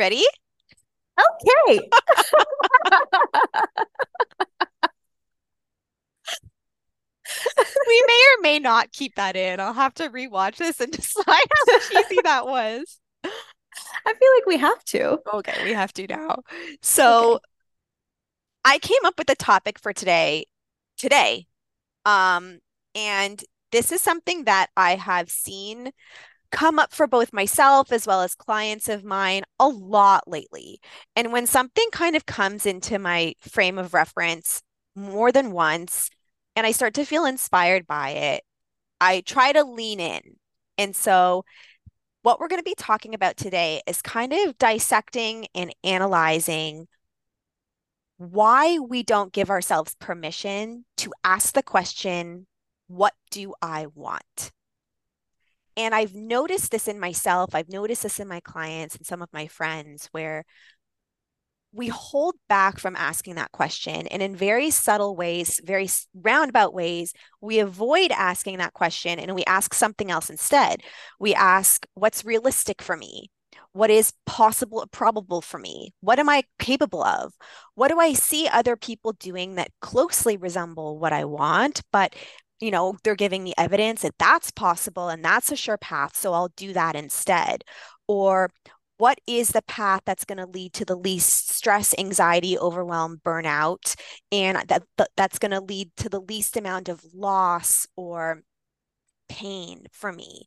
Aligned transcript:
Ready? 0.00 0.24
Okay. 1.20 1.78
we 7.86 8.04
may 8.06 8.24
or 8.32 8.40
may 8.40 8.58
not 8.58 8.92
keep 8.92 9.14
that 9.16 9.36
in. 9.36 9.60
I'll 9.60 9.74
have 9.74 9.92
to 9.96 10.08
rewatch 10.08 10.56
this 10.56 10.80
and 10.80 10.90
decide 10.96 11.26
how 11.26 11.78
cheesy 11.80 12.16
that 12.24 12.46
was. 12.46 12.98
I 13.22 14.14
feel 14.14 14.30
like 14.36 14.46
we 14.46 14.56
have 14.56 14.82
to. 14.86 15.18
Okay, 15.34 15.64
we 15.64 15.74
have 15.74 15.92
to 15.92 16.06
now. 16.06 16.44
So 16.80 17.34
okay. 17.34 17.44
I 18.64 18.78
came 18.78 19.04
up 19.04 19.18
with 19.18 19.26
the 19.26 19.36
topic 19.36 19.78
for 19.78 19.92
today 19.92 20.46
today. 20.96 21.46
Um, 22.06 22.60
and 22.94 23.44
this 23.70 23.92
is 23.92 24.00
something 24.00 24.44
that 24.44 24.68
I 24.78 24.94
have 24.94 25.28
seen 25.28 25.92
come 26.50 26.78
up 26.78 26.92
for 26.92 27.06
both 27.06 27.32
myself 27.32 27.92
as 27.92 28.06
well 28.06 28.22
as 28.22 28.34
clients 28.34 28.88
of 28.88 29.04
mine 29.04 29.42
a 29.58 29.68
lot 29.68 30.26
lately. 30.26 30.80
And 31.16 31.32
when 31.32 31.46
something 31.46 31.86
kind 31.92 32.16
of 32.16 32.26
comes 32.26 32.66
into 32.66 32.98
my 32.98 33.34
frame 33.40 33.78
of 33.78 33.94
reference 33.94 34.62
more 34.94 35.32
than 35.32 35.52
once, 35.52 36.10
and 36.56 36.66
I 36.66 36.72
start 36.72 36.94
to 36.94 37.04
feel 37.04 37.24
inspired 37.24 37.86
by 37.86 38.10
it, 38.10 38.42
I 39.00 39.22
try 39.22 39.52
to 39.52 39.64
lean 39.64 40.00
in. 40.00 40.20
And 40.76 40.94
so, 40.94 41.44
what 42.22 42.38
we're 42.38 42.48
going 42.48 42.60
to 42.60 42.64
be 42.64 42.74
talking 42.76 43.14
about 43.14 43.36
today 43.36 43.80
is 43.86 44.02
kind 44.02 44.32
of 44.32 44.58
dissecting 44.58 45.46
and 45.54 45.74
analyzing 45.84 46.86
why 48.18 48.78
we 48.78 49.02
don't 49.02 49.32
give 49.32 49.48
ourselves 49.48 49.96
permission 49.98 50.84
to 50.98 51.10
ask 51.24 51.54
the 51.54 51.62
question, 51.62 52.46
What 52.86 53.14
do 53.30 53.54
I 53.62 53.86
want? 53.94 54.52
And 55.76 55.94
I've 55.94 56.14
noticed 56.14 56.70
this 56.70 56.88
in 56.88 57.00
myself, 57.00 57.54
I've 57.54 57.68
noticed 57.68 58.02
this 58.02 58.20
in 58.20 58.28
my 58.28 58.40
clients 58.40 58.96
and 58.96 59.06
some 59.06 59.22
of 59.22 59.28
my 59.32 59.46
friends 59.46 60.08
where 60.12 60.44
we 61.72 61.88
hold 61.88 62.34
back 62.48 62.78
from 62.78 62.96
asking 62.96 63.36
that 63.36 63.52
question. 63.52 64.06
And 64.08 64.22
in 64.22 64.34
very 64.34 64.70
subtle 64.70 65.14
ways, 65.14 65.60
very 65.64 65.88
roundabout 66.14 66.74
ways, 66.74 67.12
we 67.40 67.60
avoid 67.60 68.10
asking 68.10 68.58
that 68.58 68.74
question 68.74 69.18
and 69.18 69.34
we 69.34 69.44
ask 69.44 69.72
something 69.72 70.10
else 70.10 70.30
instead. 70.30 70.82
We 71.18 71.34
ask, 71.34 71.86
What's 71.94 72.24
realistic 72.24 72.82
for 72.82 72.96
me? 72.96 73.30
What 73.72 73.90
is 73.90 74.12
possible, 74.26 74.84
probable 74.90 75.40
for 75.40 75.58
me? 75.58 75.94
What 76.00 76.18
am 76.18 76.28
I 76.28 76.42
capable 76.58 77.04
of? 77.04 77.32
What 77.76 77.88
do 77.88 78.00
I 78.00 78.14
see 78.14 78.48
other 78.48 78.74
people 78.76 79.12
doing 79.12 79.54
that 79.54 79.70
closely 79.80 80.36
resemble 80.36 80.98
what 80.98 81.12
I 81.12 81.24
want? 81.24 81.82
But 81.92 82.16
you 82.60 82.70
know, 82.70 82.96
they're 83.02 83.14
giving 83.14 83.42
me 83.42 83.54
evidence 83.56 84.02
that 84.02 84.18
that's 84.18 84.50
possible 84.50 85.08
and 85.08 85.24
that's 85.24 85.50
a 85.50 85.56
sure 85.56 85.78
path. 85.78 86.16
So 86.16 86.32
I'll 86.32 86.52
do 86.56 86.72
that 86.72 86.94
instead. 86.94 87.64
Or 88.06 88.50
what 88.98 89.18
is 89.26 89.50
the 89.50 89.62
path 89.62 90.02
that's 90.04 90.26
going 90.26 90.38
to 90.38 90.46
lead 90.46 90.74
to 90.74 90.84
the 90.84 90.96
least 90.96 91.50
stress, 91.50 91.94
anxiety, 91.96 92.58
overwhelm, 92.58 93.20
burnout, 93.24 93.94
and 94.30 94.58
that, 94.68 94.82
that's 95.16 95.38
going 95.38 95.52
to 95.52 95.60
lead 95.60 95.90
to 95.96 96.10
the 96.10 96.20
least 96.20 96.56
amount 96.56 96.90
of 96.90 97.02
loss 97.14 97.86
or 97.96 98.42
pain 99.30 99.86
for 99.90 100.12
me. 100.12 100.44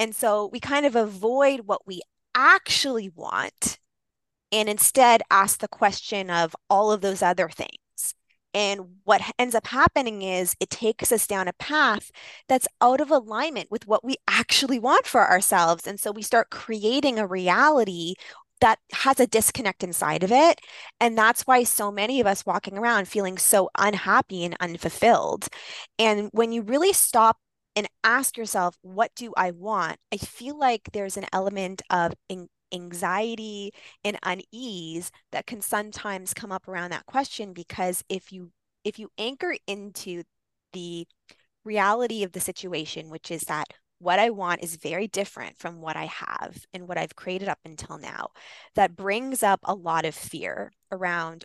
And 0.00 0.16
so 0.16 0.50
we 0.52 0.58
kind 0.58 0.84
of 0.84 0.96
avoid 0.96 1.60
what 1.60 1.86
we 1.86 2.00
actually 2.34 3.08
want 3.08 3.78
and 4.50 4.68
instead 4.68 5.22
ask 5.30 5.60
the 5.60 5.68
question 5.68 6.28
of 6.28 6.56
all 6.68 6.90
of 6.90 7.02
those 7.02 7.22
other 7.22 7.48
things. 7.48 7.85
And 8.56 9.00
what 9.04 9.20
ends 9.38 9.54
up 9.54 9.66
happening 9.66 10.22
is 10.22 10.56
it 10.60 10.70
takes 10.70 11.12
us 11.12 11.26
down 11.26 11.46
a 11.46 11.52
path 11.52 12.10
that's 12.48 12.66
out 12.80 13.02
of 13.02 13.10
alignment 13.10 13.70
with 13.70 13.86
what 13.86 14.02
we 14.02 14.16
actually 14.26 14.78
want 14.78 15.06
for 15.06 15.28
ourselves. 15.28 15.86
And 15.86 16.00
so 16.00 16.10
we 16.10 16.22
start 16.22 16.48
creating 16.48 17.18
a 17.18 17.26
reality 17.26 18.14
that 18.62 18.78
has 18.92 19.20
a 19.20 19.26
disconnect 19.26 19.84
inside 19.84 20.22
of 20.24 20.32
it. 20.32 20.60
And 21.00 21.18
that's 21.18 21.42
why 21.42 21.64
so 21.64 21.92
many 21.92 22.18
of 22.18 22.26
us 22.26 22.46
walking 22.46 22.78
around 22.78 23.08
feeling 23.08 23.36
so 23.36 23.68
unhappy 23.76 24.42
and 24.44 24.56
unfulfilled. 24.58 25.48
And 25.98 26.30
when 26.32 26.50
you 26.52 26.62
really 26.62 26.94
stop 26.94 27.36
and 27.76 27.86
ask 28.04 28.38
yourself, 28.38 28.78
what 28.80 29.10
do 29.14 29.34
I 29.36 29.50
want? 29.50 29.98
I 30.12 30.16
feel 30.16 30.58
like 30.58 30.88
there's 30.94 31.18
an 31.18 31.26
element 31.30 31.82
of 31.90 32.14
in- 32.30 32.48
anxiety 32.76 33.72
and 34.04 34.18
unease 34.22 35.10
that 35.32 35.46
can 35.46 35.60
sometimes 35.60 36.34
come 36.34 36.52
up 36.52 36.68
around 36.68 36.90
that 36.90 37.06
question 37.06 37.52
because 37.52 38.04
if 38.08 38.32
you 38.32 38.52
if 38.84 38.98
you 38.98 39.10
anchor 39.18 39.56
into 39.66 40.22
the 40.72 41.06
reality 41.64 42.22
of 42.22 42.32
the 42.32 42.40
situation 42.40 43.10
which 43.10 43.30
is 43.30 43.42
that 43.42 43.66
what 43.98 44.18
I 44.18 44.30
want 44.30 44.62
is 44.62 44.76
very 44.76 45.08
different 45.08 45.58
from 45.58 45.80
what 45.80 45.96
I 45.96 46.04
have 46.04 46.66
and 46.72 46.86
what 46.86 46.98
I've 46.98 47.16
created 47.16 47.48
up 47.48 47.58
until 47.64 47.98
now 47.98 48.28
that 48.74 48.94
brings 48.94 49.42
up 49.42 49.60
a 49.64 49.74
lot 49.74 50.04
of 50.04 50.14
fear 50.14 50.70
around 50.92 51.44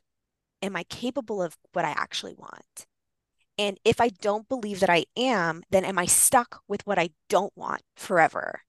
am 0.61 0.75
I 0.75 0.83
capable 0.83 1.41
of 1.41 1.57
what 1.73 1.85
I 1.85 1.91
actually 1.91 2.35
want 2.35 2.85
and 3.57 3.79
if 3.85 4.01
I 4.01 4.09
don't 4.09 4.49
believe 4.49 4.79
that 4.79 4.89
I 4.89 5.05
am, 5.15 5.61
then 5.69 5.85
am 5.85 5.99
I 5.99 6.07
stuck 6.07 6.61
with 6.67 6.85
what 6.87 6.97
I 6.97 7.09
don't 7.29 7.55
want 7.55 7.83
forever? 7.95 8.61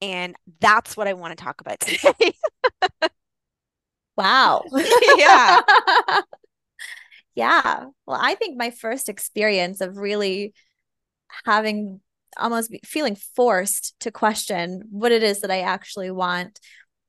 And 0.00 0.36
that's 0.60 0.96
what 0.96 1.08
I 1.08 1.14
want 1.14 1.36
to 1.36 1.42
talk 1.42 1.60
about 1.60 1.80
today. 1.80 2.32
wow. 4.16 4.62
yeah. 5.16 5.60
yeah. 7.34 7.84
Well, 8.06 8.18
I 8.20 8.34
think 8.34 8.56
my 8.56 8.70
first 8.70 9.08
experience 9.08 9.80
of 9.80 9.96
really 9.96 10.54
having 11.44 12.00
almost 12.38 12.70
feeling 12.84 13.16
forced 13.34 13.98
to 14.00 14.10
question 14.10 14.82
what 14.90 15.12
it 15.12 15.22
is 15.22 15.40
that 15.40 15.50
I 15.50 15.60
actually 15.60 16.10
want 16.10 16.60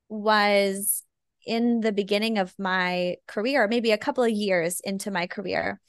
was 0.10 1.04
in 1.46 1.82
the 1.82 1.92
beginning 1.92 2.38
of 2.38 2.54
my 2.58 3.16
career, 3.28 3.68
maybe 3.68 3.92
a 3.92 3.98
couple 3.98 4.24
of 4.24 4.30
years 4.30 4.80
into 4.82 5.12
my 5.12 5.28
career, 5.28 5.80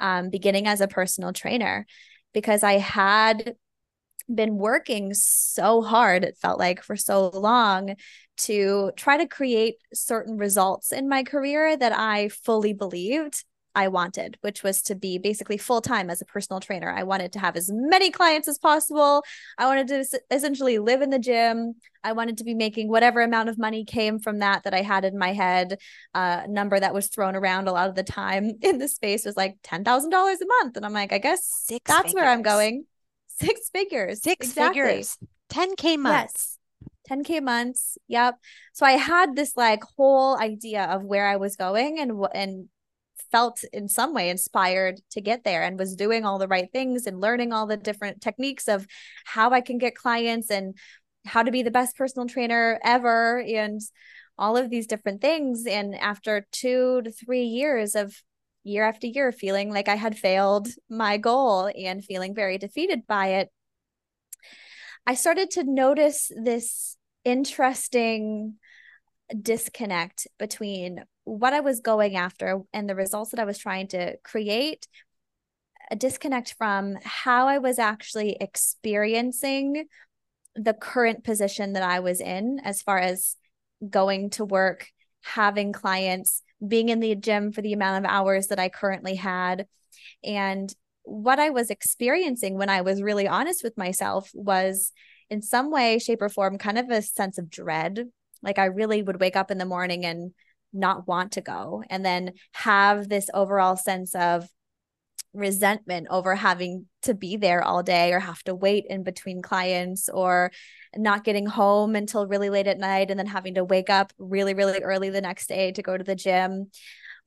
um, 0.00 0.30
beginning 0.30 0.66
as 0.66 0.80
a 0.80 0.88
personal 0.88 1.32
trainer, 1.32 1.86
because 2.32 2.62
I 2.62 2.74
had 2.74 3.54
been 4.32 4.56
working 4.56 5.14
so 5.14 5.82
hard, 5.82 6.24
it 6.24 6.38
felt 6.40 6.58
like 6.58 6.82
for 6.82 6.96
so 6.96 7.28
long, 7.28 7.94
to 8.36 8.92
try 8.96 9.16
to 9.16 9.26
create 9.26 9.76
certain 9.92 10.36
results 10.36 10.92
in 10.92 11.08
my 11.08 11.22
career 11.22 11.76
that 11.76 11.92
I 11.92 12.28
fully 12.28 12.72
believed 12.72 13.44
I 13.74 13.88
wanted, 13.88 14.38
which 14.40 14.62
was 14.62 14.82
to 14.82 14.94
be 14.94 15.18
basically 15.18 15.58
full 15.58 15.80
time 15.80 16.08
as 16.08 16.20
a 16.20 16.24
personal 16.24 16.60
trainer. 16.60 16.90
I 16.90 17.02
wanted 17.02 17.32
to 17.32 17.40
have 17.40 17.56
as 17.56 17.70
many 17.72 18.10
clients 18.10 18.46
as 18.46 18.58
possible. 18.58 19.24
I 19.58 19.66
wanted 19.66 19.88
to 19.88 20.20
essentially 20.30 20.78
live 20.78 21.02
in 21.02 21.10
the 21.10 21.18
gym. 21.18 21.74
I 22.04 22.12
wanted 22.12 22.38
to 22.38 22.44
be 22.44 22.54
making 22.54 22.88
whatever 22.88 23.20
amount 23.22 23.48
of 23.48 23.58
money 23.58 23.84
came 23.84 24.20
from 24.20 24.38
that 24.38 24.62
that 24.64 24.74
I 24.74 24.82
had 24.82 25.04
in 25.04 25.18
my 25.18 25.32
head. 25.32 25.78
A 26.14 26.18
uh, 26.18 26.46
number 26.48 26.78
that 26.78 26.94
was 26.94 27.08
thrown 27.08 27.34
around 27.34 27.66
a 27.66 27.72
lot 27.72 27.88
of 27.88 27.96
the 27.96 28.04
time 28.04 28.52
in 28.62 28.78
the 28.78 28.88
space 28.88 29.24
was 29.24 29.36
like 29.36 29.56
ten 29.62 29.82
thousand 29.82 30.10
dollars 30.10 30.40
a 30.40 30.46
month, 30.46 30.76
and 30.76 30.86
I'm 30.86 30.92
like, 30.92 31.12
I 31.12 31.18
guess 31.18 31.44
Six 31.44 31.80
that's 31.86 32.02
figures. 32.02 32.14
where 32.14 32.30
I'm 32.30 32.42
going. 32.42 32.84
Six 33.40 33.70
figures. 33.70 34.22
Six 34.22 34.48
exactly. 34.48 34.80
figures. 34.80 35.18
10K 35.50 35.98
months. 35.98 36.58
Yes. 37.08 37.18
10K 37.18 37.42
months. 37.42 37.98
Yep. 38.08 38.36
So 38.72 38.86
I 38.86 38.92
had 38.92 39.36
this 39.36 39.56
like 39.56 39.82
whole 39.96 40.38
idea 40.38 40.84
of 40.84 41.04
where 41.04 41.26
I 41.26 41.36
was 41.36 41.56
going 41.56 41.98
and 41.98 42.12
and 42.34 42.68
felt 43.30 43.64
in 43.72 43.88
some 43.88 44.14
way 44.14 44.30
inspired 44.30 45.00
to 45.10 45.20
get 45.20 45.42
there 45.42 45.64
and 45.64 45.78
was 45.78 45.96
doing 45.96 46.24
all 46.24 46.38
the 46.38 46.48
right 46.48 46.68
things 46.72 47.06
and 47.06 47.20
learning 47.20 47.52
all 47.52 47.66
the 47.66 47.76
different 47.76 48.20
techniques 48.20 48.68
of 48.68 48.86
how 49.24 49.50
I 49.50 49.60
can 49.60 49.78
get 49.78 49.96
clients 49.96 50.50
and 50.50 50.76
how 51.26 51.42
to 51.42 51.50
be 51.50 51.62
the 51.62 51.70
best 51.70 51.96
personal 51.96 52.28
trainer 52.28 52.78
ever 52.84 53.40
and 53.40 53.80
all 54.38 54.56
of 54.56 54.70
these 54.70 54.86
different 54.86 55.20
things 55.20 55.66
and 55.66 55.94
after 55.96 56.46
2 56.52 57.02
to 57.02 57.10
3 57.10 57.42
years 57.42 57.94
of 57.94 58.22
year 58.64 58.84
after 58.84 59.06
year 59.06 59.30
feeling 59.30 59.70
like 59.70 59.88
I 59.88 59.94
had 59.94 60.18
failed 60.18 60.68
my 60.88 61.16
goal 61.16 61.70
and 61.76 62.04
feeling 62.04 62.34
very 62.34 62.58
defeated 62.58 63.06
by 63.06 63.28
it, 63.28 63.50
I 65.06 65.14
started 65.14 65.50
to 65.52 65.64
notice 65.64 66.32
this 66.34 66.96
interesting 67.24 68.54
disconnect 69.40 70.26
between 70.38 71.04
what 71.24 71.52
I 71.52 71.60
was 71.60 71.80
going 71.80 72.16
after 72.16 72.60
and 72.72 72.88
the 72.88 72.94
results 72.94 73.30
that 73.30 73.40
I 73.40 73.44
was 73.44 73.58
trying 73.58 73.88
to 73.88 74.16
create, 74.18 74.86
a 75.90 75.96
disconnect 75.96 76.54
from 76.56 76.96
how 77.02 77.48
I 77.48 77.58
was 77.58 77.78
actually 77.78 78.36
experiencing 78.40 79.86
the 80.54 80.74
current 80.74 81.24
position 81.24 81.74
that 81.74 81.82
I 81.82 82.00
was 82.00 82.20
in 82.20 82.60
as 82.62 82.80
far 82.80 82.98
as 82.98 83.36
going 83.88 84.30
to 84.30 84.44
work, 84.44 84.88
having 85.24 85.72
clients, 85.72 86.42
being 86.66 86.88
in 86.88 87.00
the 87.00 87.14
gym 87.14 87.50
for 87.52 87.62
the 87.62 87.72
amount 87.72 88.04
of 88.04 88.10
hours 88.10 88.48
that 88.48 88.58
I 88.58 88.68
currently 88.68 89.16
had. 89.16 89.66
And 90.22 90.72
what 91.02 91.38
I 91.38 91.50
was 91.50 91.70
experiencing 91.70 92.56
when 92.56 92.68
I 92.68 92.82
was 92.82 93.02
really 93.02 93.26
honest 93.26 93.62
with 93.62 93.76
myself 93.76 94.30
was 94.32 94.92
in 95.30 95.42
some 95.42 95.70
way, 95.70 95.98
shape, 95.98 96.22
or 96.22 96.28
form, 96.28 96.58
kind 96.58 96.78
of 96.78 96.90
a 96.90 97.02
sense 97.02 97.38
of 97.38 97.50
dread. 97.50 98.06
Like 98.42 98.58
I 98.58 98.66
really 98.66 99.02
would 99.02 99.20
wake 99.20 99.36
up 99.36 99.50
in 99.50 99.58
the 99.58 99.64
morning 99.64 100.04
and 100.04 100.32
not 100.72 101.06
want 101.06 101.32
to 101.32 101.40
go, 101.40 101.82
and 101.88 102.04
then 102.04 102.32
have 102.52 103.08
this 103.08 103.30
overall 103.32 103.76
sense 103.76 104.14
of 104.14 104.48
resentment 105.34 106.06
over 106.10 106.34
having 106.34 106.86
to 107.02 107.14
be 107.14 107.36
there 107.36 107.62
all 107.62 107.82
day 107.82 108.12
or 108.12 108.20
have 108.20 108.42
to 108.44 108.54
wait 108.54 108.86
in 108.88 109.02
between 109.02 109.42
clients 109.42 110.08
or 110.08 110.52
not 110.96 111.24
getting 111.24 111.46
home 111.46 111.96
until 111.96 112.26
really 112.26 112.50
late 112.50 112.66
at 112.66 112.78
night 112.78 113.10
and 113.10 113.18
then 113.18 113.26
having 113.26 113.54
to 113.54 113.64
wake 113.64 113.90
up 113.90 114.12
really, 114.18 114.54
really 114.54 114.80
early 114.80 115.10
the 115.10 115.20
next 115.20 115.48
day 115.48 115.72
to 115.72 115.82
go 115.82 115.96
to 115.96 116.04
the 116.04 116.14
gym. 116.14 116.70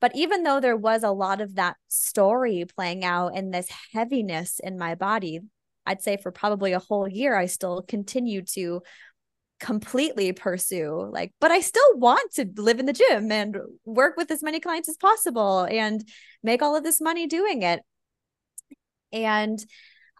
But 0.00 0.12
even 0.14 0.42
though 0.42 0.60
there 0.60 0.76
was 0.76 1.02
a 1.02 1.10
lot 1.10 1.40
of 1.40 1.56
that 1.56 1.76
story 1.88 2.64
playing 2.76 3.04
out 3.04 3.36
and 3.36 3.52
this 3.52 3.68
heaviness 3.92 4.60
in 4.60 4.78
my 4.78 4.94
body, 4.94 5.40
I'd 5.86 6.02
say 6.02 6.16
for 6.16 6.30
probably 6.30 6.72
a 6.72 6.78
whole 6.78 7.08
year, 7.08 7.36
I 7.36 7.46
still 7.46 7.82
continued 7.82 8.48
to 8.54 8.82
completely 9.60 10.32
pursue 10.32 11.10
like 11.12 11.32
but 11.40 11.50
i 11.50 11.60
still 11.60 11.98
want 11.98 12.32
to 12.32 12.48
live 12.56 12.78
in 12.78 12.86
the 12.86 12.92
gym 12.92 13.32
and 13.32 13.58
work 13.84 14.16
with 14.16 14.30
as 14.30 14.42
many 14.42 14.60
clients 14.60 14.88
as 14.88 14.96
possible 14.96 15.66
and 15.68 16.08
make 16.44 16.62
all 16.62 16.76
of 16.76 16.84
this 16.84 17.00
money 17.00 17.26
doing 17.26 17.62
it 17.62 17.80
and 19.12 19.64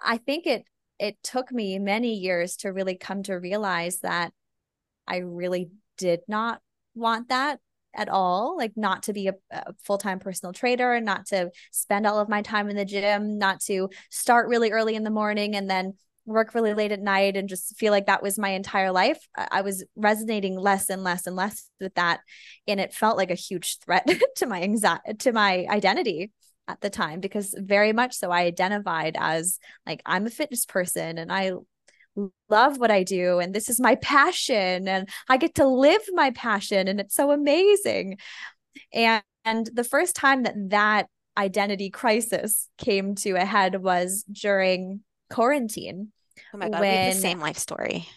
i 0.05 0.17
think 0.17 0.47
it 0.47 0.65
it 0.99 1.17
took 1.23 1.53
me 1.53 1.79
many 1.79 2.15
years 2.15 2.57
to 2.57 2.73
really 2.73 2.97
come 2.97 3.23
to 3.23 3.35
realize 3.35 4.01
that 4.01 4.33
i 5.07 5.19
really 5.19 5.71
did 5.97 6.21
not 6.29 6.61
want 6.95 7.29
that 7.29 7.59
at 7.95 8.09
all 8.09 8.57
like 8.57 8.73
not 8.77 9.05
to 9.05 9.13
be 9.13 9.29
a, 9.29 9.35
a 9.51 9.73
full-time 9.85 10.19
personal 10.19 10.53
trainer 10.53 10.93
and 10.93 11.07
not 11.07 11.27
to 11.27 11.51
spend 11.73 12.07
all 12.07 12.21
of 12.21 12.29
my 12.29 12.43
time 12.43 12.69
in 12.69 12.77
the 12.77 12.85
gym 12.85 13.39
not 13.39 13.61
to 13.61 13.89
start 14.11 14.49
really 14.49 14.71
early 14.71 14.95
in 14.95 15.05
the 15.05 15.11
morning 15.11 15.57
and 15.57 15.71
then 15.71 15.95
work 16.29 16.55
really 16.55 16.75
late 16.75 16.93
at 16.93 17.01
night 17.01 17.37
and 17.37 17.49
just 17.49 17.77
feel 17.77 17.91
like 17.91 18.07
that 18.07 18.23
was 18.23 18.39
my 18.39 18.51
entire 18.51 18.93
life. 18.93 19.19
I 19.35 19.63
was 19.63 19.85
resonating 19.97 20.59
less 20.59 20.91
and 20.91 21.03
less 21.03 21.27
and 21.27 21.35
less 21.35 21.69
with 21.81 21.95
that. 21.95 22.21
And 22.69 22.79
it 22.79 22.93
felt 22.93 23.17
like 23.17 23.31
a 23.31 23.35
huge 23.35 23.79
threat 23.79 24.07
to 24.37 24.47
my 24.47 24.63
anxiety, 24.63 25.15
to 25.21 25.33
my 25.33 25.67
identity 25.69 26.31
at 26.69 26.81
the 26.81 26.91
time, 26.91 27.21
because 27.21 27.55
very 27.59 27.93
much 27.93 28.15
so 28.15 28.31
I 28.31 28.43
identified 28.43 29.17
as 29.19 29.59
like, 29.87 30.03
I'm 30.07 30.27
a 30.27 30.31
fitness 30.31 30.67
person 30.67 31.19
and 31.19 31.33
I 31.33 31.53
love 32.49 32.79
what 32.79 32.91
I 32.91 33.03
do. 33.03 33.39
And 33.39 33.55
this 33.55 33.69
is 33.69 33.81
my 33.81 33.97
passion. 33.97 34.87
And 34.87 35.09
I 35.29 35.37
get 35.37 35.57
to 35.57 35.67
live 35.67 36.03
my 36.13 36.31
passion. 36.31 36.87
And 36.87 37.01
it's 37.01 37.15
so 37.15 37.31
amazing. 37.31 38.19
And, 38.93 39.23
and 39.45 39.69
the 39.73 39.85
first 39.85 40.15
time 40.15 40.45
that 40.45 40.55
that 40.71 41.07
identity 41.37 41.91
crisis 41.91 42.69
came 42.79 43.15
to 43.17 43.33
a 43.33 43.45
head 43.45 43.83
was 43.83 44.25
during 44.31 45.01
quarantine 45.31 46.13
Oh 46.55 46.59
my 46.59 46.69
God, 46.69 46.81
when... 46.81 46.91
we 46.91 46.97
have 46.97 47.15
the 47.15 47.21
same 47.21 47.41
life 47.41 47.59
story. 47.59 48.09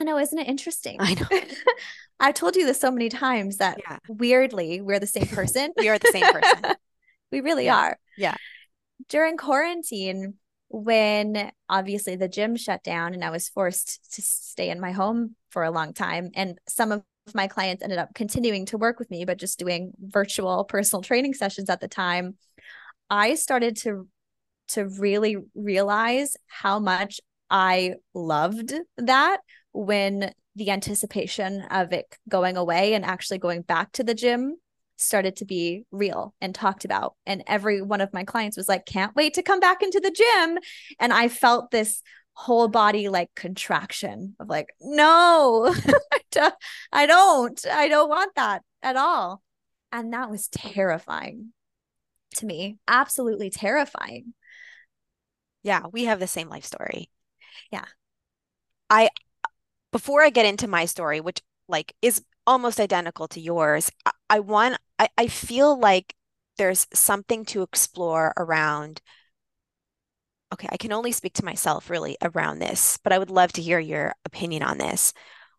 I 0.00 0.04
know, 0.04 0.18
isn't 0.18 0.38
it 0.38 0.48
interesting? 0.48 0.96
I 1.00 1.14
know. 1.14 1.40
I've 2.20 2.34
told 2.34 2.56
you 2.56 2.66
this 2.66 2.80
so 2.80 2.90
many 2.90 3.08
times 3.08 3.58
that 3.58 3.78
yeah. 3.78 3.98
weirdly, 4.08 4.80
we're 4.80 4.98
the 4.98 5.06
same 5.06 5.26
person. 5.26 5.72
we 5.76 5.88
are 5.88 5.98
the 5.98 6.10
same 6.12 6.30
person. 6.32 6.74
we 7.30 7.40
really 7.40 7.66
yeah. 7.66 7.76
are. 7.76 7.98
Yeah. 8.16 8.36
During 9.08 9.36
quarantine, 9.36 10.34
when 10.68 11.50
obviously 11.68 12.16
the 12.16 12.28
gym 12.28 12.56
shut 12.56 12.82
down 12.84 13.12
and 13.12 13.24
I 13.24 13.30
was 13.30 13.48
forced 13.48 14.14
to 14.14 14.22
stay 14.22 14.70
in 14.70 14.80
my 14.80 14.92
home 14.92 15.34
for 15.50 15.64
a 15.64 15.70
long 15.70 15.92
time, 15.92 16.30
and 16.34 16.58
some 16.68 16.92
of 16.92 17.02
my 17.34 17.48
clients 17.48 17.82
ended 17.82 17.98
up 17.98 18.14
continuing 18.14 18.66
to 18.66 18.78
work 18.78 18.98
with 18.98 19.10
me, 19.10 19.24
but 19.24 19.38
just 19.38 19.58
doing 19.58 19.92
virtual 19.98 20.64
personal 20.64 21.02
training 21.02 21.34
sessions 21.34 21.70
at 21.70 21.80
the 21.80 21.88
time, 21.88 22.36
I 23.08 23.34
started 23.34 23.76
to 23.78 24.08
to 24.68 24.86
really 24.86 25.36
realize 25.56 26.36
how 26.46 26.78
much 26.78 27.20
I 27.50 27.94
loved 28.14 28.72
that 28.98 29.40
when 29.72 30.32
the 30.54 30.70
anticipation 30.70 31.62
of 31.62 31.92
it 31.92 32.16
going 32.28 32.56
away 32.56 32.94
and 32.94 33.04
actually 33.04 33.38
going 33.38 33.62
back 33.62 33.90
to 33.92 34.04
the 34.04 34.14
gym 34.14 34.56
started 35.00 35.36
to 35.36 35.44
be 35.44 35.84
real 35.90 36.34
and 36.40 36.54
talked 36.54 36.84
about. 36.84 37.14
And 37.26 37.42
every 37.46 37.82
one 37.82 38.00
of 38.00 38.12
my 38.12 38.24
clients 38.24 38.56
was 38.56 38.68
like, 38.68 38.86
can't 38.86 39.14
wait 39.16 39.34
to 39.34 39.42
come 39.42 39.60
back 39.60 39.82
into 39.82 40.00
the 40.00 40.10
gym. 40.10 40.58
And 40.98 41.12
I 41.12 41.28
felt 41.28 41.70
this 41.70 42.02
whole 42.32 42.68
body 42.68 43.08
like 43.08 43.30
contraction 43.34 44.34
of 44.38 44.48
like, 44.48 44.68
no, 44.80 45.74
I 46.92 47.06
don't, 47.06 47.66
I 47.66 47.88
don't 47.88 48.08
want 48.08 48.34
that 48.36 48.62
at 48.82 48.96
all. 48.96 49.42
And 49.92 50.12
that 50.12 50.30
was 50.30 50.48
terrifying 50.48 51.52
to 52.36 52.46
me, 52.46 52.78
absolutely 52.86 53.50
terrifying. 53.50 54.34
Yeah, 55.62 55.86
we 55.92 56.04
have 56.04 56.20
the 56.20 56.26
same 56.26 56.48
life 56.48 56.64
story. 56.64 57.10
Yeah. 57.72 57.84
I 58.88 59.10
before 59.92 60.22
I 60.22 60.30
get 60.30 60.46
into 60.46 60.68
my 60.68 60.84
story, 60.84 61.20
which 61.20 61.40
like 61.68 61.94
is 62.02 62.22
almost 62.46 62.80
identical 62.80 63.28
to 63.28 63.40
yours, 63.40 63.90
I, 64.06 64.10
I 64.28 64.40
want 64.40 64.78
I, 65.00 65.08
I 65.16 65.26
feel 65.28 65.78
like 65.78 66.14
there's 66.58 66.86
something 66.92 67.44
to 67.46 67.62
explore 67.62 68.34
around 68.36 69.00
okay, 70.52 70.68
I 70.70 70.76
can 70.76 70.92
only 70.92 71.12
speak 71.12 71.34
to 71.34 71.44
myself 71.44 71.88
really 71.88 72.16
around 72.22 72.58
this, 72.58 72.98
but 73.04 73.12
I 73.12 73.18
would 73.18 73.30
love 73.30 73.52
to 73.52 73.62
hear 73.62 73.78
your 73.78 74.14
opinion 74.24 74.64
on 74.64 74.78
this. 74.78 75.12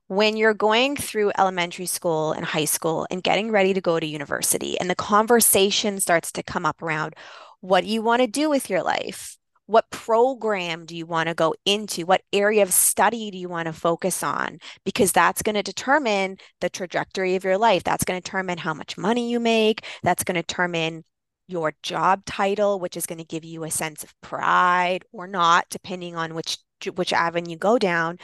When 0.07 0.35
you're 0.35 0.53
going 0.53 0.97
through 0.97 1.31
elementary 1.38 1.85
school 1.85 2.33
and 2.33 2.43
high 2.43 2.65
school 2.65 3.07
and 3.09 3.23
getting 3.23 3.51
ready 3.51 3.73
to 3.73 3.81
go 3.81 3.99
to 3.99 4.05
university, 4.05 4.77
and 4.79 4.89
the 4.89 4.95
conversation 4.95 5.99
starts 6.01 6.31
to 6.33 6.43
come 6.43 6.65
up 6.65 6.81
around 6.81 7.15
what 7.61 7.85
do 7.85 7.89
you 7.89 8.01
want 8.01 8.21
to 8.21 8.27
do 8.27 8.49
with 8.49 8.69
your 8.69 8.83
life? 8.83 9.38
What 9.66 9.90
program 9.90 10.86
do 10.86 10.96
you 10.96 11.06
want 11.06 11.30
to 11.30 11.36
go 11.36 11.54
into? 11.66 12.06
What 12.06 12.24
area 12.34 12.63
of 12.63 12.74
study 12.74 13.31
do 13.31 13.38
you 13.38 13.48
want 13.48 13.68
to 13.68 13.74
focus 13.74 14.22
on? 14.24 14.60
Because 14.84 15.12
that's 15.12 15.42
going 15.42 15.56
to 15.56 15.63
determine 15.63 16.38
the 16.60 16.69
trajectory 16.69 17.36
of 17.36 17.44
your 17.44 17.58
life. 17.58 17.84
That's 17.84 18.04
going 18.04 18.22
to 18.22 18.24
determine 18.24 18.58
how 18.58 18.74
much 18.74 18.98
money 18.98 19.31
you 19.31 19.40
make. 19.40 19.86
That's 20.04 20.24
going 20.24 20.36
to 20.36 20.42
determine 20.42 21.04
your 21.48 21.74
job 21.84 22.25
title, 22.25 22.80
which 22.80 22.98
is 22.98 23.06
going 23.06 23.19
to 23.19 23.25
give 23.25 23.44
you 23.44 23.63
a 23.63 23.72
sense 23.72 24.04
of 24.04 24.19
pride 24.22 25.06
or 25.12 25.28
not, 25.28 25.68
depending 25.69 26.16
on 26.16 26.34
which 26.34 26.58
which 26.96 27.13
avenue 27.13 27.52
you 27.52 27.58
go 27.58 27.78
down. 27.78 28.18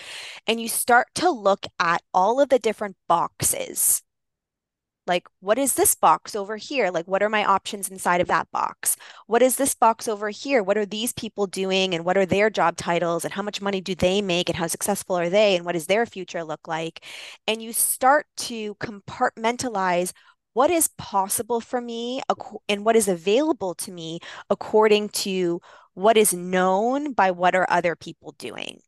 And 0.48 0.60
you 0.60 0.68
start 0.68 1.08
to 1.16 1.30
look 1.30 1.68
at 1.80 2.02
all 2.14 2.40
of 2.40 2.50
the 2.50 2.58
different 2.58 2.96
boxes 3.08 4.02
like, 5.08 5.28
what 5.40 5.58
is 5.58 5.74
this 5.74 5.96
box 5.96 6.36
over 6.36 6.58
here? 6.58 6.90
Like, 6.92 7.08
what 7.08 7.24
are 7.24 7.30
my 7.30 7.46
options 7.46 7.90
inside 7.90 8.22
of 8.22 8.28
that 8.28 8.52
box? 8.52 8.98
What 9.28 9.42
is 9.42 9.56
this 9.56 9.74
box 9.74 10.08
over 10.08 10.30
here? 10.30 10.62
What 10.62 10.78
are 10.78 10.86
these 10.86 11.14
people 11.14 11.48
doing? 11.48 11.94
And 11.94 12.06
what 12.06 12.18
are 12.18 12.26
their 12.26 12.50
job 12.50 12.78
titles? 12.78 13.24
And 13.24 13.34
how 13.34 13.42
much 13.42 13.62
money 13.62 13.82
do 13.82 13.96
they 13.96 14.22
make? 14.22 14.50
And 14.50 14.58
how 14.58 14.68
successful 14.68 15.18
are 15.18 15.30
they? 15.30 15.56
And 15.56 15.66
what 15.66 15.74
does 15.74 15.88
their 15.88 16.06
future 16.06 16.44
look 16.44 16.68
like? 16.68 17.04
And 17.48 17.62
you 17.62 17.74
start 17.74 18.28
to 18.38 18.76
compartmentalize 18.76 20.12
what 20.54 20.72
is 20.72 20.90
possible 20.98 21.62
for 21.62 21.80
me 21.80 22.22
and 22.68 22.84
what 22.84 22.96
is 22.96 23.08
available 23.08 23.76
to 23.76 23.92
me 23.92 24.20
according 24.50 25.10
to 25.10 25.62
what 25.94 26.18
is 26.18 26.34
known 26.34 27.14
by 27.14 27.32
what 27.32 27.56
are 27.56 27.68
other 27.70 27.96
people 27.96 28.34
doing. 28.40 28.80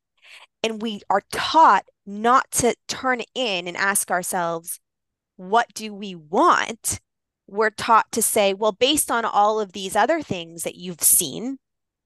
And 0.63 0.81
we 0.81 1.01
are 1.09 1.21
taught 1.31 1.85
not 2.05 2.49
to 2.51 2.75
turn 2.87 3.21
in 3.33 3.67
and 3.67 3.77
ask 3.77 4.11
ourselves, 4.11 4.79
what 5.39 5.73
do 5.73 5.93
we 5.93 6.15
want? 6.15 6.99
We're 7.47 7.69
taught 7.69 8.11
to 8.11 8.21
say, 8.21 8.53
well, 8.53 8.73
based 8.73 9.09
on 9.09 9.23
all 9.23 9.61
of 9.61 9.71
these 9.71 9.95
other 9.95 10.21
things 10.21 10.63
that 10.63 10.75
you've 10.75 11.01
seen, 11.01 11.59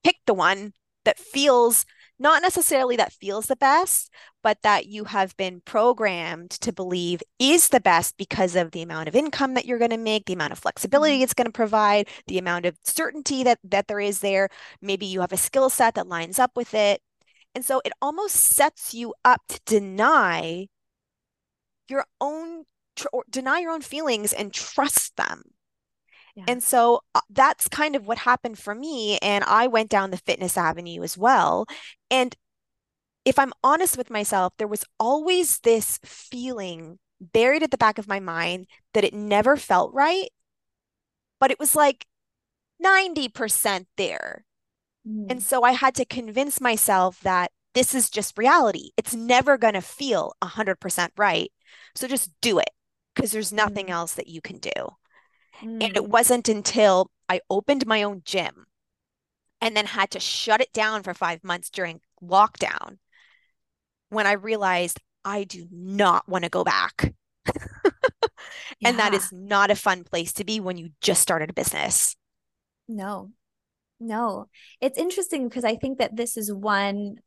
pick 0.03 0.17
the 0.27 0.35
one 0.35 0.73
that 1.03 1.17
feels 1.17 1.83
not 2.19 2.43
necessarily 2.43 2.95
that 2.95 3.11
feels 3.11 3.47
the 3.47 3.55
best, 3.55 4.11
but 4.43 4.59
that 4.61 4.85
you 4.85 5.05
have 5.05 5.35
been 5.35 5.63
programmed 5.65 6.51
to 6.51 6.71
believe 6.71 7.23
is 7.39 7.69
the 7.69 7.79
best 7.79 8.17
because 8.17 8.55
of 8.55 8.69
the 8.69 8.83
amount 8.83 9.07
of 9.07 9.15
income 9.15 9.55
that 9.55 9.65
you're 9.65 9.79
going 9.79 9.89
to 9.89 9.97
make, 9.97 10.25
the 10.25 10.33
amount 10.33 10.53
of 10.53 10.59
flexibility 10.59 11.15
mm-hmm. 11.15 11.23
it's 11.23 11.33
going 11.33 11.47
to 11.47 11.51
provide, 11.51 12.07
the 12.27 12.37
amount 12.37 12.67
of 12.67 12.77
certainty 12.83 13.43
that 13.43 13.57
that 13.63 13.87
there 13.87 13.99
is 13.99 14.19
there. 14.19 14.47
Maybe 14.79 15.07
you 15.07 15.21
have 15.21 15.33
a 15.33 15.37
skill 15.37 15.71
set 15.71 15.95
that 15.95 16.07
lines 16.07 16.37
up 16.37 16.51
with 16.55 16.75
it. 16.75 17.01
And 17.55 17.65
so 17.65 17.81
it 17.83 17.93
almost 17.99 18.35
sets 18.35 18.93
you 18.93 19.15
up 19.25 19.41
to 19.49 19.59
deny 19.65 20.67
your 21.89 22.05
own 22.21 22.65
tr- 22.95 23.07
deny 23.29 23.59
your 23.59 23.71
own 23.71 23.81
feelings 23.81 24.33
and 24.33 24.53
trust 24.53 25.15
them. 25.15 25.43
Yeah. 26.35 26.45
And 26.47 26.63
so 26.63 27.01
uh, 27.13 27.21
that's 27.29 27.67
kind 27.67 27.95
of 27.95 28.07
what 28.07 28.19
happened 28.19 28.57
for 28.57 28.73
me. 28.73 29.17
And 29.19 29.43
I 29.43 29.67
went 29.67 29.89
down 29.89 30.11
the 30.11 30.17
fitness 30.17 30.57
avenue 30.57 31.03
as 31.03 31.17
well. 31.17 31.65
And 32.09 32.35
if 33.25 33.37
I'm 33.37 33.53
honest 33.63 33.97
with 33.97 34.09
myself, 34.09 34.53
there 34.57 34.67
was 34.67 34.85
always 34.99 35.59
this 35.59 35.99
feeling 36.03 36.99
buried 37.19 37.63
at 37.63 37.71
the 37.71 37.77
back 37.77 37.97
of 37.97 38.07
my 38.07 38.19
mind 38.19 38.67
that 38.93 39.03
it 39.03 39.13
never 39.13 39.55
felt 39.55 39.93
right, 39.93 40.29
but 41.39 41.51
it 41.51 41.59
was 41.59 41.75
like 41.75 42.05
90% 42.83 43.85
there. 43.95 44.45
Mm. 45.07 45.27
And 45.29 45.43
so 45.43 45.63
I 45.63 45.71
had 45.71 45.95
to 45.95 46.05
convince 46.05 46.59
myself 46.59 47.19
that 47.21 47.51
this 47.73 47.95
is 47.95 48.09
just 48.09 48.37
reality. 48.37 48.89
It's 48.97 49.15
never 49.15 49.57
going 49.57 49.73
to 49.75 49.81
feel 49.81 50.33
100% 50.43 51.09
right. 51.17 51.51
So 51.95 52.07
just 52.07 52.29
do 52.41 52.59
it 52.59 52.69
because 53.13 53.31
there's 53.31 53.53
nothing 53.53 53.87
mm. 53.87 53.91
else 53.91 54.13
that 54.13 54.27
you 54.27 54.41
can 54.41 54.57
do. 54.57 54.71
Mm. 55.61 55.83
And 55.83 55.83
it 55.83 56.03
mm. 56.03 56.07
wasn't 56.07 56.49
until 56.49 57.09
I 57.29 57.41
opened 57.49 57.85
my 57.85 58.03
own 58.03 58.21
gym 58.25 58.65
and 59.61 59.77
then 59.77 59.85
had 59.85 60.11
to 60.11 60.19
shut 60.19 60.61
it 60.61 60.73
down 60.73 61.03
for 61.03 61.13
five 61.13 61.43
months 61.43 61.69
during 61.69 62.01
lockdown 62.21 62.97
when 64.09 64.27
I 64.27 64.33
realized 64.33 64.99
I 65.25 65.45
do 65.45 65.67
not 65.71 66.27
want 66.27 66.43
to 66.43 66.49
go 66.49 66.63
back. 66.63 67.13
and 68.85 68.99
that 68.99 69.13
is 69.13 69.31
not 69.31 69.71
a 69.71 69.75
fun 69.75 70.03
place 70.03 70.33
to 70.33 70.43
be 70.43 70.59
when 70.59 70.77
you 70.77 70.89
just 71.01 71.21
started 71.21 71.49
a 71.49 71.53
business. 71.53 72.15
No, 72.87 73.31
No, 73.99 74.47
it's 74.81 74.97
interesting 74.97 75.47
because 75.47 75.63
I 75.63 75.75
think 75.75 75.99
that 75.99 76.15
this 76.15 76.35
is 76.35 76.51
one 76.51 77.17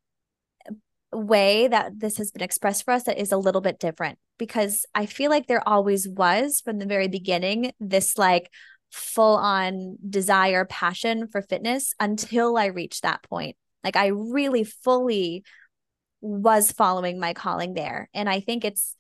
way 1.13 1.69
that 1.69 1.99
this 1.99 2.19
has 2.19 2.31
been 2.31 2.43
expressed 2.43 2.85
for 2.85 2.93
us 2.93 3.05
that 3.05 3.19
is 3.19 3.33
a 3.33 3.37
little 3.37 3.61
bit 3.61 3.79
different 3.79 4.19
because 4.39 4.85
I 4.95 5.07
feel 5.07 5.31
like 5.31 5.47
there 5.47 5.67
always 5.67 6.09
was 6.09 6.61
from 6.65 6.79
the 6.79 6.87
very 6.87 7.09
beginning 7.09 7.73
this 7.81 8.19
like 8.19 8.51
full 8.91 9.37
on 9.37 9.97
desire, 10.09 10.65
passion 10.65 11.29
for 11.29 11.43
fitness 11.43 11.95
until 12.01 12.57
I 12.57 12.67
reached 12.67 13.03
that 13.03 13.23
point. 13.23 13.57
Like 13.85 13.97
I 13.97 14.09
really 14.09 14.65
fully 14.65 15.45
was 16.21 16.73
following 16.73 17.21
my 17.21 17.35
calling 17.35 17.75
there. 17.75 18.09
And 18.15 18.29
I 18.29 18.41
think 18.41 18.65
it's 18.65 18.97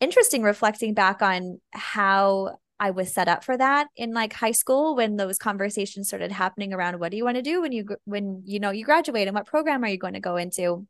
interesting 0.00 0.42
reflecting 0.42 0.94
back 0.94 1.22
on 1.22 1.60
how 1.72 2.58
I 2.78 2.90
was 2.90 3.14
set 3.14 3.28
up 3.28 3.44
for 3.44 3.56
that 3.56 3.86
in 3.96 4.12
like 4.12 4.32
high 4.32 4.50
school 4.50 4.96
when 4.96 5.16
those 5.16 5.38
conversations 5.38 6.08
started 6.08 6.32
happening 6.32 6.72
around 6.72 6.98
what 6.98 7.12
do 7.12 7.16
you 7.16 7.24
want 7.24 7.36
to 7.36 7.42
do 7.42 7.62
when 7.62 7.70
you 7.70 7.86
when 8.04 8.42
you 8.44 8.58
know 8.58 8.70
you 8.72 8.84
graduate 8.84 9.28
and 9.28 9.36
what 9.36 9.46
program 9.46 9.84
are 9.84 9.88
you 9.88 9.98
going 9.98 10.14
to 10.14 10.20
go 10.20 10.36
into 10.36 10.84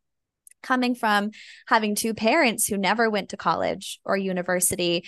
coming 0.63 0.95
from 0.95 1.31
having 1.67 1.95
two 1.95 2.15
parents 2.15 2.67
who 2.67 2.77
never 2.77 3.11
went 3.11 3.31
to 3.31 3.37
college 3.37 4.01
or 4.05 4.17
university 4.17 5.05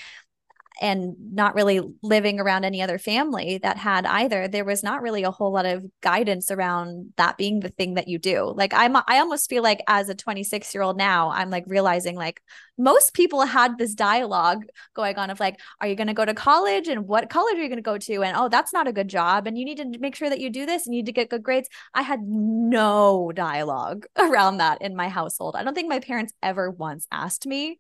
and 0.80 1.14
not 1.32 1.54
really 1.54 1.80
living 2.02 2.40
around 2.40 2.64
any 2.64 2.82
other 2.82 2.98
family 2.98 3.58
that 3.58 3.76
had 3.76 4.06
either 4.06 4.48
there 4.48 4.64
was 4.64 4.82
not 4.82 5.02
really 5.02 5.22
a 5.22 5.30
whole 5.30 5.52
lot 5.52 5.66
of 5.66 5.84
guidance 6.00 6.50
around 6.50 7.12
that 7.16 7.36
being 7.36 7.60
the 7.60 7.68
thing 7.68 7.94
that 7.94 8.08
you 8.08 8.18
do. 8.18 8.52
Like 8.56 8.74
i'm 8.74 8.96
i 8.96 9.18
almost 9.18 9.48
feel 9.48 9.62
like 9.62 9.82
as 9.88 10.08
a 10.08 10.14
26 10.14 10.74
year 10.74 10.82
old 10.82 10.96
now 10.96 11.30
i'm 11.30 11.50
like 11.50 11.64
realizing 11.66 12.16
like 12.16 12.40
most 12.76 13.14
people 13.14 13.42
had 13.42 13.78
this 13.78 13.94
dialogue 13.94 14.64
going 14.94 15.16
on 15.16 15.30
of 15.30 15.40
like 15.40 15.60
are 15.80 15.86
you 15.86 15.94
going 15.94 16.08
to 16.08 16.14
go 16.14 16.24
to 16.24 16.34
college? 16.34 16.88
And 16.88 17.06
what 17.06 17.30
college 17.30 17.56
are 17.56 17.62
you 17.62 17.68
going 17.68 17.76
to 17.76 17.82
go 17.82 17.98
to? 17.98 18.22
And 18.22 18.36
oh 18.36 18.48
that's 18.48 18.72
not 18.72 18.88
a 18.88 18.92
good 18.92 19.08
job. 19.08 19.46
And 19.46 19.56
you 19.58 19.64
need 19.64 19.78
to 19.78 19.98
make 19.98 20.16
sure 20.16 20.30
that 20.30 20.40
you 20.40 20.50
do 20.50 20.66
this. 20.66 20.86
And 20.86 20.94
you 20.94 21.00
need 21.00 21.06
to 21.06 21.12
get 21.12 21.30
good 21.30 21.42
grades. 21.42 21.68
I 21.92 22.02
had 22.02 22.20
no 22.22 23.32
dialogue 23.34 24.06
around 24.18 24.58
that 24.58 24.82
in 24.82 24.96
my 24.96 25.08
household. 25.08 25.56
I 25.56 25.62
don't 25.62 25.74
think 25.74 25.88
my 25.88 26.00
parents 26.00 26.32
ever 26.42 26.70
once 26.70 27.06
asked 27.10 27.46
me 27.46 27.78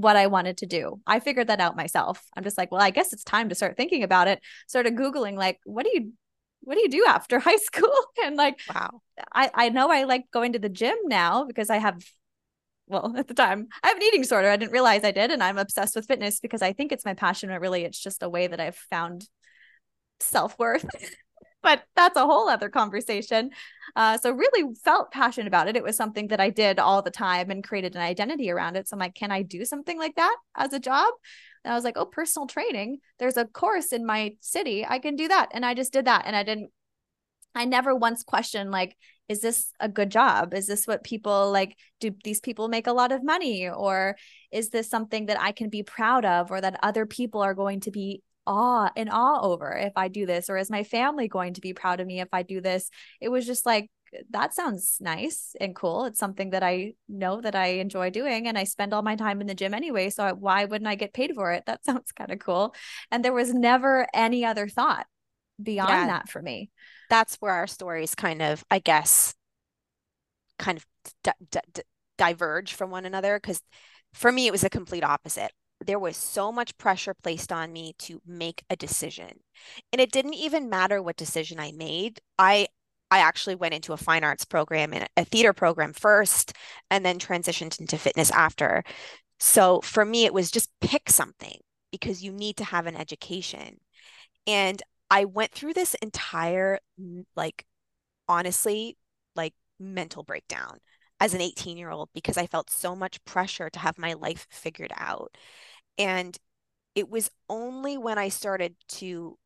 what 0.00 0.16
I 0.16 0.26
wanted 0.26 0.58
to 0.58 0.66
do. 0.66 1.00
I 1.06 1.20
figured 1.20 1.48
that 1.48 1.60
out 1.60 1.76
myself. 1.76 2.22
I'm 2.36 2.44
just 2.44 2.58
like, 2.58 2.70
well, 2.70 2.80
I 2.80 2.90
guess 2.90 3.12
it's 3.12 3.24
time 3.24 3.48
to 3.48 3.54
start 3.54 3.76
thinking 3.76 4.02
about 4.02 4.28
it. 4.28 4.40
Started 4.66 4.96
Googling, 4.96 5.36
like, 5.36 5.60
what 5.64 5.84
do 5.84 5.90
you 5.92 6.12
what 6.62 6.74
do 6.74 6.80
you 6.80 6.88
do 6.88 7.04
after 7.06 7.38
high 7.40 7.56
school? 7.56 7.94
And 8.24 8.36
like, 8.36 8.58
wow, 8.74 9.02
I, 9.32 9.50
I 9.54 9.68
know 9.68 9.90
I 9.90 10.04
like 10.04 10.30
going 10.32 10.54
to 10.54 10.58
the 10.58 10.68
gym 10.68 10.96
now 11.04 11.44
because 11.44 11.70
I 11.70 11.76
have 11.76 12.02
well, 12.88 13.14
at 13.18 13.28
the 13.28 13.34
time, 13.34 13.68
I 13.82 13.88
have 13.88 13.96
an 13.96 14.02
eating 14.02 14.22
disorder. 14.22 14.48
I 14.48 14.56
didn't 14.56 14.72
realize 14.72 15.04
I 15.04 15.10
did. 15.10 15.30
And 15.30 15.42
I'm 15.42 15.58
obsessed 15.58 15.96
with 15.96 16.06
fitness 16.06 16.40
because 16.40 16.62
I 16.62 16.72
think 16.72 16.92
it's 16.92 17.04
my 17.04 17.14
passion, 17.14 17.50
but 17.50 17.60
really 17.60 17.84
it's 17.84 18.00
just 18.00 18.22
a 18.22 18.28
way 18.28 18.46
that 18.46 18.60
I've 18.60 18.76
found 18.76 19.28
self-worth 20.20 20.86
but 21.66 21.82
that's 21.96 22.16
a 22.16 22.24
whole 22.24 22.48
other 22.48 22.68
conversation. 22.68 23.50
Uh, 23.96 24.16
so 24.16 24.30
really 24.30 24.72
felt 24.84 25.10
passionate 25.10 25.48
about 25.48 25.66
it. 25.66 25.74
It 25.74 25.82
was 25.82 25.96
something 25.96 26.28
that 26.28 26.38
I 26.38 26.48
did 26.48 26.78
all 26.78 27.02
the 27.02 27.10
time 27.10 27.50
and 27.50 27.64
created 27.64 27.96
an 27.96 28.02
identity 28.02 28.52
around 28.52 28.76
it. 28.76 28.86
So 28.86 28.94
I'm 28.94 29.00
like, 29.00 29.16
can 29.16 29.32
I 29.32 29.42
do 29.42 29.64
something 29.64 29.98
like 29.98 30.14
that 30.14 30.36
as 30.54 30.72
a 30.72 30.78
job? 30.78 31.12
And 31.64 31.72
I 31.72 31.74
was 31.74 31.82
like, 31.82 31.96
oh, 31.96 32.04
personal 32.04 32.46
training. 32.46 32.98
There's 33.18 33.36
a 33.36 33.46
course 33.46 33.92
in 33.92 34.06
my 34.06 34.36
city. 34.40 34.86
I 34.88 35.00
can 35.00 35.16
do 35.16 35.26
that. 35.26 35.48
And 35.50 35.66
I 35.66 35.74
just 35.74 35.92
did 35.92 36.04
that. 36.04 36.22
And 36.26 36.36
I 36.36 36.44
didn't, 36.44 36.70
I 37.52 37.64
never 37.64 37.96
once 37.96 38.22
questioned 38.22 38.70
like, 38.70 38.96
is 39.28 39.40
this 39.40 39.72
a 39.80 39.88
good 39.88 40.10
job? 40.12 40.54
Is 40.54 40.68
this 40.68 40.86
what 40.86 41.02
people 41.02 41.50
like? 41.50 41.76
Do 41.98 42.14
these 42.22 42.38
people 42.38 42.68
make 42.68 42.86
a 42.86 42.92
lot 42.92 43.10
of 43.10 43.24
money? 43.24 43.68
Or 43.68 44.14
is 44.52 44.70
this 44.70 44.88
something 44.88 45.26
that 45.26 45.40
I 45.40 45.50
can 45.50 45.68
be 45.68 45.82
proud 45.82 46.24
of 46.24 46.52
or 46.52 46.60
that 46.60 46.78
other 46.84 47.06
people 47.06 47.42
are 47.42 47.54
going 47.54 47.80
to 47.80 47.90
be 47.90 48.22
awe 48.46 48.90
in 48.96 49.08
awe 49.08 49.40
over 49.42 49.72
if 49.72 49.92
I 49.96 50.08
do 50.08 50.26
this, 50.26 50.48
or 50.50 50.56
is 50.56 50.70
my 50.70 50.84
family 50.84 51.28
going 51.28 51.54
to 51.54 51.60
be 51.60 51.74
proud 51.74 52.00
of 52.00 52.06
me 52.06 52.20
if 52.20 52.28
I 52.32 52.42
do 52.42 52.60
this? 52.60 52.90
It 53.20 53.28
was 53.28 53.46
just 53.46 53.66
like, 53.66 53.90
that 54.30 54.54
sounds 54.54 54.98
nice 55.00 55.54
and 55.60 55.74
cool. 55.74 56.04
It's 56.04 56.18
something 56.18 56.50
that 56.50 56.62
I 56.62 56.94
know 57.08 57.40
that 57.40 57.54
I 57.54 57.66
enjoy 57.66 58.10
doing 58.10 58.46
and 58.46 58.56
I 58.56 58.64
spend 58.64 58.94
all 58.94 59.02
my 59.02 59.16
time 59.16 59.40
in 59.40 59.46
the 59.46 59.54
gym 59.54 59.74
anyway. 59.74 60.10
So 60.10 60.34
why 60.34 60.64
wouldn't 60.64 60.88
I 60.88 60.94
get 60.94 61.12
paid 61.12 61.34
for 61.34 61.52
it? 61.52 61.64
That 61.66 61.84
sounds 61.84 62.12
kind 62.12 62.30
of 62.30 62.38
cool. 62.38 62.74
And 63.10 63.24
there 63.24 63.32
was 63.32 63.52
never 63.52 64.06
any 64.14 64.44
other 64.44 64.68
thought 64.68 65.06
beyond 65.62 65.90
yeah, 65.90 66.06
that 66.06 66.28
for 66.28 66.40
me. 66.40 66.70
That's 67.10 67.36
where 67.36 67.52
our 67.52 67.66
stories 67.66 68.14
kind 68.14 68.42
of, 68.42 68.64
I 68.70 68.78
guess, 68.78 69.34
kind 70.58 70.78
of 70.78 70.86
di- 71.22 71.60
di- 71.72 71.82
diverge 72.18 72.74
from 72.74 72.90
one 72.90 73.06
another. 73.06 73.38
Because 73.38 73.60
for 74.14 74.32
me, 74.32 74.46
it 74.46 74.52
was 74.52 74.64
a 74.64 74.70
complete 74.70 75.04
opposite 75.04 75.52
there 75.84 75.98
was 75.98 76.16
so 76.16 76.50
much 76.50 76.76
pressure 76.78 77.14
placed 77.14 77.52
on 77.52 77.72
me 77.72 77.94
to 77.98 78.20
make 78.26 78.64
a 78.70 78.76
decision. 78.76 79.40
And 79.92 80.00
it 80.00 80.12
didn't 80.12 80.34
even 80.34 80.70
matter 80.70 81.02
what 81.02 81.16
decision 81.16 81.60
I 81.60 81.72
made. 81.72 82.20
I 82.38 82.68
I 83.10 83.18
actually 83.20 83.54
went 83.54 83.74
into 83.74 83.92
a 83.92 83.96
fine 83.96 84.24
arts 84.24 84.44
program 84.44 84.92
and 84.92 85.08
a 85.16 85.24
theater 85.24 85.52
program 85.52 85.92
first 85.92 86.52
and 86.90 87.04
then 87.04 87.18
transitioned 87.18 87.78
into 87.80 87.98
fitness 87.98 88.30
after. 88.32 88.82
So 89.38 89.80
for 89.82 90.04
me 90.04 90.24
it 90.24 90.34
was 90.34 90.50
just 90.50 90.70
pick 90.80 91.08
something 91.08 91.58
because 91.92 92.22
you 92.24 92.32
need 92.32 92.56
to 92.56 92.64
have 92.64 92.86
an 92.86 92.96
education. 92.96 93.78
And 94.46 94.82
I 95.10 95.24
went 95.26 95.52
through 95.52 95.74
this 95.74 95.94
entire 95.94 96.80
like 97.36 97.64
honestly 98.28 98.96
like 99.36 99.54
mental 99.78 100.22
breakdown 100.22 100.78
as 101.20 101.34
an 101.34 101.40
18 101.40 101.76
year 101.76 101.90
old 101.90 102.10
because 102.14 102.36
I 102.36 102.46
felt 102.46 102.70
so 102.70 102.94
much 102.94 103.24
pressure 103.24 103.70
to 103.70 103.78
have 103.78 103.98
my 103.98 104.12
life 104.14 104.46
figured 104.50 104.92
out. 104.96 105.36
And 105.98 106.36
it 106.94 107.10
was 107.10 107.30
only 107.48 107.98
when 107.98 108.18
I 108.18 108.28
started 108.28 108.74
to, 108.88 109.38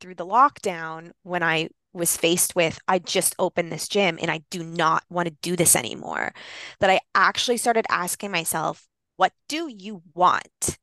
through 0.00 0.14
the 0.14 0.26
lockdown, 0.26 1.12
when 1.22 1.42
I 1.42 1.68
was 1.92 2.16
faced 2.16 2.54
with, 2.54 2.78
I 2.86 2.98
just 2.98 3.34
opened 3.38 3.72
this 3.72 3.88
gym 3.88 4.18
and 4.20 4.30
I 4.30 4.42
do 4.50 4.62
not 4.62 5.04
want 5.08 5.26
to 5.26 5.34
do 5.42 5.56
this 5.56 5.74
anymore, 5.74 6.32
that 6.80 6.90
I 6.90 7.00
actually 7.14 7.56
started 7.56 7.86
asking 7.88 8.30
myself, 8.30 8.86
what 9.16 9.32
do 9.48 9.68
you 9.68 10.02
want? 10.14 10.78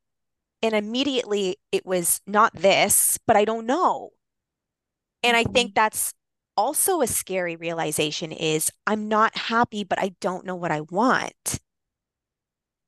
And 0.62 0.74
immediately 0.74 1.58
it 1.72 1.86
was 1.86 2.22
not 2.26 2.54
this, 2.56 3.20
but 3.28 3.36
I 3.36 3.46
don't 3.46 3.68
know. 3.68 4.10
And 5.24 5.38
I 5.38 5.44
think 5.44 5.70
mm-hmm. 5.70 5.76
that's 5.76 6.14
also 6.58 7.02
a 7.02 7.08
scary 7.08 7.56
realization 7.56 8.32
is 8.32 8.72
I'm 8.88 9.08
not 9.08 9.38
happy, 9.38 9.84
but 9.84 10.00
I 10.00 10.16
don't 10.22 10.46
know 10.46 10.56
what 10.56 10.72
I 10.72 10.82
want. 10.82 11.60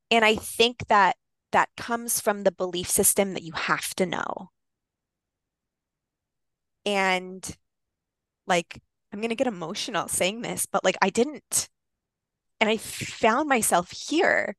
And 0.10 0.24
I 0.24 0.36
think 0.36 0.88
that 0.88 1.18
that 1.52 1.70
comes 1.78 2.20
from 2.20 2.44
the 2.44 2.52
belief 2.52 2.90
system 2.90 3.34
that 3.34 3.44
you 3.44 3.54
have 3.54 3.94
to 3.96 4.06
know. 4.06 4.50
And 6.86 7.58
like, 8.46 8.82
I'm 9.12 9.20
going 9.20 9.30
to 9.30 9.36
get 9.36 9.48
emotional 9.48 10.08
saying 10.08 10.42
this, 10.42 10.66
but 10.66 10.84
like, 10.84 10.98
I 11.02 11.10
didn't. 11.10 11.70
And 12.60 12.70
I 12.70 12.78
found 12.78 13.50
myself 13.50 13.92
here 13.92 14.56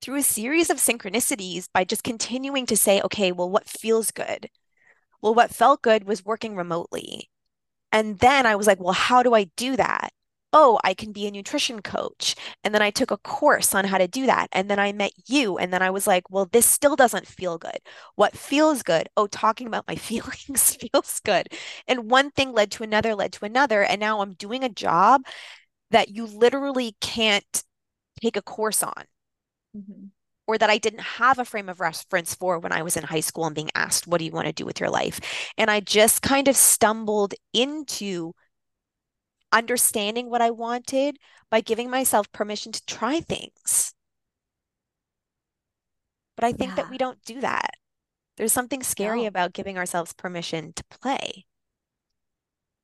through 0.00 0.16
a 0.16 0.22
series 0.22 0.70
of 0.70 0.78
synchronicities 0.78 1.68
by 1.72 1.84
just 1.84 2.04
continuing 2.04 2.66
to 2.66 2.76
say, 2.76 3.00
okay, 3.02 3.32
well, 3.32 3.50
what 3.50 3.68
feels 3.68 4.10
good? 4.10 4.48
Well, 5.22 5.34
what 5.34 5.54
felt 5.54 5.82
good 5.82 6.04
was 6.04 6.24
working 6.24 6.56
remotely. 6.56 7.30
And 7.94 8.18
then 8.20 8.46
I 8.46 8.56
was 8.56 8.68
like, 8.68 8.80
well, 8.80 8.94
how 8.94 9.24
do 9.24 9.34
I 9.34 9.46
do 9.56 9.76
that? 9.78 10.10
Oh, 10.52 10.80
I 10.84 10.94
can 10.94 11.12
be 11.12 11.26
a 11.26 11.32
nutrition 11.32 11.82
coach. 11.82 12.36
And 12.64 12.74
then 12.74 12.82
I 12.82 12.90
took 12.90 13.12
a 13.12 13.18
course 13.18 13.74
on 13.74 13.86
how 13.86 13.98
to 13.98 14.08
do 14.08 14.26
that. 14.26 14.48
And 14.52 14.70
then 14.70 14.80
I 14.80 14.92
met 14.92 15.12
you. 15.26 15.58
And 15.58 15.72
then 15.72 15.82
I 15.82 15.90
was 15.90 16.06
like, 16.06 16.30
well, 16.30 16.46
this 16.52 16.66
still 16.66 16.96
doesn't 16.96 17.26
feel 17.26 17.58
good. 17.58 17.78
What 18.16 18.36
feels 18.36 18.82
good? 18.84 19.08
Oh, 19.16 19.28
talking 19.28 19.66
about 19.68 19.88
my 19.88 19.96
feelings 19.98 20.76
feels 20.76 21.20
good. 21.24 21.48
And 21.88 22.10
one 22.10 22.30
thing 22.32 22.52
led 22.52 22.72
to 22.72 22.84
another, 22.84 23.14
led 23.16 23.32
to 23.34 23.46
another. 23.46 23.84
And 23.84 24.00
now 24.00 24.20
I'm 24.20 24.34
doing 24.34 24.64
a 24.64 24.68
job 24.68 25.22
that 25.90 26.10
you 26.10 26.26
literally 26.26 26.96
can't 27.00 27.64
take 28.22 28.36
a 28.36 28.42
course 28.42 28.82
on. 28.82 29.04
Mm-hmm 29.76 30.06
or 30.46 30.58
that 30.58 30.70
I 30.70 30.78
didn't 30.78 31.00
have 31.00 31.38
a 31.38 31.44
frame 31.44 31.68
of 31.68 31.80
reference 31.80 32.34
for 32.34 32.58
when 32.58 32.72
I 32.72 32.82
was 32.82 32.96
in 32.96 33.04
high 33.04 33.20
school 33.20 33.46
and 33.46 33.54
being 33.54 33.70
asked, 33.74 34.06
What 34.06 34.18
do 34.18 34.24
you 34.24 34.32
want 34.32 34.46
to 34.46 34.52
do 34.52 34.64
with 34.64 34.80
your 34.80 34.90
life? 34.90 35.20
And 35.56 35.70
I 35.70 35.80
just 35.80 36.22
kind 36.22 36.48
of 36.48 36.56
stumbled 36.56 37.34
into 37.52 38.32
understanding 39.52 40.28
what 40.28 40.42
I 40.42 40.50
wanted 40.50 41.16
by 41.50 41.60
giving 41.60 41.88
myself 41.88 42.30
permission 42.32 42.72
to 42.72 42.84
try 42.86 43.20
things. 43.20 43.94
But 46.36 46.44
I 46.44 46.52
think 46.52 46.70
yeah. 46.70 46.76
that 46.76 46.90
we 46.90 46.98
don't 46.98 47.22
do 47.24 47.40
that. 47.40 47.70
There's 48.36 48.52
something 48.52 48.82
scary 48.82 49.22
no. 49.22 49.28
about 49.28 49.52
giving 49.52 49.78
ourselves 49.78 50.12
permission 50.12 50.72
to 50.74 50.84
play. 50.90 51.46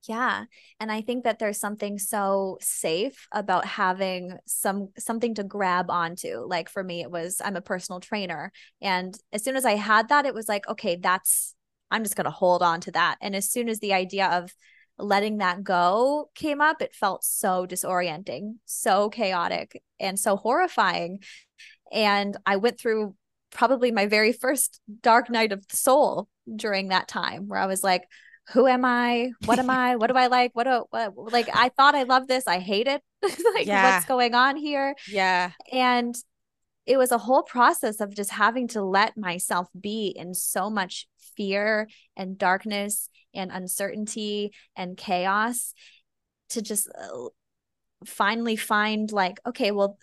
Yeah. 0.08 0.44
And 0.78 0.90
I 0.90 1.02
think 1.02 1.24
that 1.24 1.38
there's 1.38 1.58
something 1.60 1.98
so 1.98 2.56
safe 2.60 3.28
about 3.32 3.66
having 3.66 4.38
some 4.46 4.88
something 4.98 5.34
to 5.34 5.44
grab 5.44 5.90
onto. 5.90 6.38
Like 6.46 6.70
for 6.70 6.82
me, 6.82 7.02
it 7.02 7.10
was 7.10 7.40
I'm 7.44 7.56
a 7.56 7.60
personal 7.60 8.00
trainer. 8.00 8.50
And 8.80 9.14
as 9.32 9.44
soon 9.44 9.56
as 9.56 9.66
I 9.66 9.74
had 9.74 10.08
that, 10.08 10.24
it 10.24 10.34
was 10.34 10.48
like, 10.48 10.66
okay, 10.68 10.96
that's 10.96 11.54
I'm 11.90 12.02
just 12.02 12.16
gonna 12.16 12.30
hold 12.30 12.62
on 12.62 12.80
to 12.82 12.92
that. 12.92 13.18
And 13.20 13.36
as 13.36 13.50
soon 13.50 13.68
as 13.68 13.80
the 13.80 13.92
idea 13.92 14.26
of 14.26 14.50
letting 14.98 15.38
that 15.38 15.62
go 15.62 16.30
came 16.34 16.62
up, 16.62 16.80
it 16.80 16.94
felt 16.94 17.22
so 17.22 17.66
disorienting, 17.66 18.54
so 18.64 19.10
chaotic, 19.10 19.82
and 19.98 20.18
so 20.18 20.36
horrifying. 20.36 21.22
And 21.92 22.36
I 22.46 22.56
went 22.56 22.80
through 22.80 23.16
probably 23.50 23.90
my 23.90 24.06
very 24.06 24.32
first 24.32 24.80
dark 25.02 25.28
night 25.28 25.52
of 25.52 25.66
the 25.68 25.76
soul 25.76 26.28
during 26.54 26.88
that 26.88 27.08
time 27.08 27.48
where 27.48 27.58
I 27.58 27.66
was 27.66 27.82
like, 27.82 28.04
who 28.52 28.66
am 28.66 28.84
I? 28.84 29.30
What 29.44 29.58
am 29.58 29.70
I? 29.70 29.96
What 29.96 30.08
do 30.08 30.16
I 30.16 30.26
like? 30.26 30.50
What 30.54 30.64
do 30.64 30.84
what, 30.90 31.16
like 31.32 31.48
I 31.52 31.68
thought 31.70 31.94
I 31.94 32.04
loved 32.04 32.28
this. 32.28 32.46
I 32.46 32.58
hate 32.58 32.86
it. 32.86 33.02
like 33.22 33.66
yeah. 33.66 33.94
what's 33.94 34.06
going 34.06 34.34
on 34.34 34.56
here? 34.56 34.94
Yeah. 35.08 35.52
And 35.72 36.14
it 36.86 36.96
was 36.96 37.12
a 37.12 37.18
whole 37.18 37.42
process 37.42 38.00
of 38.00 38.14
just 38.14 38.30
having 38.30 38.68
to 38.68 38.82
let 38.82 39.16
myself 39.16 39.68
be 39.78 40.08
in 40.16 40.34
so 40.34 40.70
much 40.70 41.06
fear 41.36 41.88
and 42.16 42.36
darkness 42.36 43.08
and 43.34 43.52
uncertainty 43.52 44.52
and 44.76 44.96
chaos 44.96 45.72
to 46.50 46.60
just 46.60 46.88
uh, 46.88 47.28
finally 48.04 48.56
find 48.56 49.12
like 49.12 49.38
okay 49.46 49.70
well 49.70 49.98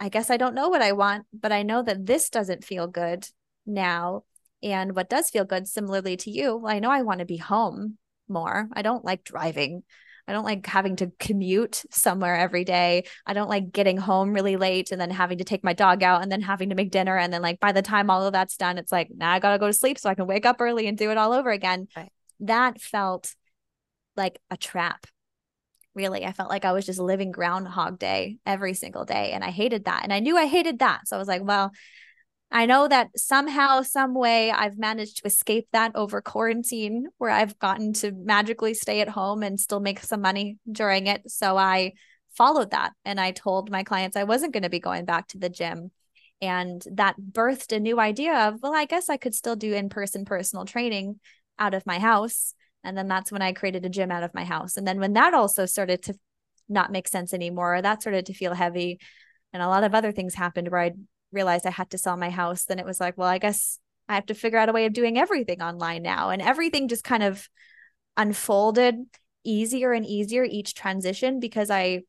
I 0.00 0.08
guess 0.08 0.30
I 0.30 0.36
don't 0.36 0.54
know 0.54 0.68
what 0.68 0.82
I 0.82 0.92
want, 0.92 1.26
but 1.32 1.52
I 1.52 1.62
know 1.62 1.82
that 1.82 2.04
this 2.04 2.28
doesn't 2.28 2.64
feel 2.64 2.86
good 2.88 3.28
now. 3.64 4.24
And 4.64 4.96
what 4.96 5.10
does 5.10 5.30
feel 5.30 5.44
good, 5.44 5.68
similarly 5.68 6.16
to 6.16 6.30
you, 6.30 6.64
I 6.66 6.78
know 6.78 6.90
I 6.90 7.02
want 7.02 7.20
to 7.20 7.26
be 7.26 7.36
home 7.36 7.98
more. 8.28 8.68
I 8.72 8.82
don't 8.82 9.04
like 9.04 9.22
driving. 9.22 9.82
I 10.26 10.32
don't 10.32 10.44
like 10.44 10.64
having 10.64 10.96
to 10.96 11.12
commute 11.18 11.84
somewhere 11.90 12.34
every 12.34 12.64
day. 12.64 13.04
I 13.26 13.34
don't 13.34 13.50
like 13.50 13.72
getting 13.72 13.98
home 13.98 14.32
really 14.32 14.56
late 14.56 14.90
and 14.90 14.98
then 14.98 15.10
having 15.10 15.36
to 15.38 15.44
take 15.44 15.62
my 15.62 15.74
dog 15.74 16.02
out 16.02 16.22
and 16.22 16.32
then 16.32 16.40
having 16.40 16.70
to 16.70 16.74
make 16.74 16.90
dinner. 16.90 17.18
And 17.18 17.30
then, 17.30 17.42
like, 17.42 17.60
by 17.60 17.72
the 17.72 17.82
time 17.82 18.08
all 18.08 18.26
of 18.26 18.32
that's 18.32 18.56
done, 18.56 18.78
it's 18.78 18.90
like, 18.90 19.10
now 19.14 19.30
I 19.30 19.38
got 19.38 19.52
to 19.52 19.58
go 19.58 19.66
to 19.66 19.72
sleep 19.74 19.98
so 19.98 20.08
I 20.08 20.14
can 20.14 20.26
wake 20.26 20.46
up 20.46 20.60
early 20.60 20.86
and 20.86 20.96
do 20.96 21.10
it 21.10 21.18
all 21.18 21.34
over 21.34 21.50
again. 21.50 21.88
Right. 21.94 22.10
That 22.40 22.80
felt 22.80 23.34
like 24.16 24.40
a 24.50 24.56
trap 24.56 25.06
really. 25.94 26.24
I 26.24 26.32
felt 26.32 26.50
like 26.50 26.64
I 26.64 26.72
was 26.72 26.86
just 26.86 26.98
living 26.98 27.30
Groundhog 27.30 27.98
Day 27.98 28.38
every 28.44 28.74
single 28.74 29.04
day. 29.04 29.30
And 29.32 29.44
I 29.44 29.50
hated 29.50 29.84
that. 29.84 30.00
And 30.02 30.12
I 30.12 30.20
knew 30.20 30.36
I 30.36 30.46
hated 30.46 30.80
that. 30.80 31.06
So 31.06 31.16
I 31.16 31.18
was 31.18 31.28
like, 31.28 31.44
well, 31.44 31.70
I 32.50 32.66
know 32.66 32.86
that 32.86 33.08
somehow, 33.16 33.82
some 33.82 34.14
way, 34.14 34.50
I've 34.50 34.78
managed 34.78 35.18
to 35.18 35.26
escape 35.26 35.66
that 35.72 35.92
over 35.96 36.20
quarantine, 36.20 37.06
where 37.18 37.30
I've 37.30 37.58
gotten 37.58 37.92
to 37.94 38.12
magically 38.12 38.74
stay 38.74 39.00
at 39.00 39.08
home 39.08 39.42
and 39.42 39.58
still 39.58 39.80
make 39.80 39.98
some 40.00 40.20
money 40.20 40.58
during 40.70 41.08
it. 41.08 41.30
So 41.30 41.56
I 41.56 41.94
followed 42.36 42.70
that. 42.70 42.92
And 43.04 43.20
I 43.20 43.32
told 43.32 43.70
my 43.70 43.82
clients 43.82 44.16
I 44.16 44.24
wasn't 44.24 44.52
going 44.52 44.62
to 44.62 44.70
be 44.70 44.80
going 44.80 45.04
back 45.04 45.28
to 45.28 45.38
the 45.38 45.48
gym. 45.48 45.90
And 46.40 46.82
that 46.92 47.16
birthed 47.18 47.74
a 47.74 47.80
new 47.80 47.98
idea 47.98 48.48
of, 48.48 48.60
well, 48.62 48.74
I 48.74 48.84
guess 48.84 49.08
I 49.08 49.16
could 49.16 49.34
still 49.34 49.56
do 49.56 49.72
in 49.72 49.88
person 49.88 50.24
personal 50.24 50.64
training 50.64 51.18
out 51.58 51.74
of 51.74 51.86
my 51.86 51.98
house 51.98 52.54
and 52.84 52.96
then 52.96 53.08
that's 53.08 53.32
when 53.32 53.42
I 53.42 53.52
created 53.52 53.84
a 53.84 53.88
gym 53.88 54.10
out 54.10 54.22
of 54.22 54.34
my 54.34 54.44
house. 54.44 54.76
And 54.76 54.86
then 54.86 55.00
when 55.00 55.14
that 55.14 55.34
also 55.34 55.64
started 55.64 56.02
to 56.04 56.14
not 56.68 56.92
make 56.92 57.08
sense 57.08 57.32
anymore, 57.32 57.80
that 57.80 58.02
started 58.02 58.26
to 58.26 58.34
feel 58.34 58.52
heavy. 58.52 59.00
And 59.52 59.62
a 59.62 59.68
lot 59.68 59.84
of 59.84 59.94
other 59.94 60.12
things 60.12 60.34
happened 60.34 60.68
where 60.68 60.80
I 60.82 60.92
realized 61.34 61.66
I 61.66 61.70
had 61.70 61.90
to 61.90 61.98
sell 61.98 62.16
my 62.16 62.30
house. 62.30 62.64
Then 62.64 62.78
it 62.78 62.86
was 62.86 63.00
like, 63.00 63.18
well, 63.18 63.28
I 63.28 63.38
guess 63.38 63.78
I 64.08 64.14
have 64.14 64.26
to 64.26 64.34
figure 64.34 64.58
out 64.58 64.68
a 64.68 64.72
way 64.72 64.86
of 64.86 64.92
doing 64.92 65.18
everything 65.18 65.60
online 65.60 66.02
now. 66.02 66.30
And 66.30 66.40
everything 66.40 66.88
just 66.88 67.04
kind 67.04 67.22
of 67.22 67.48
unfolded 68.16 68.96
easier 69.44 69.92
and 69.92 70.06
easier 70.06 70.44
each 70.44 70.74
transition 70.74 71.40
because 71.40 71.70
I, 71.70 72.02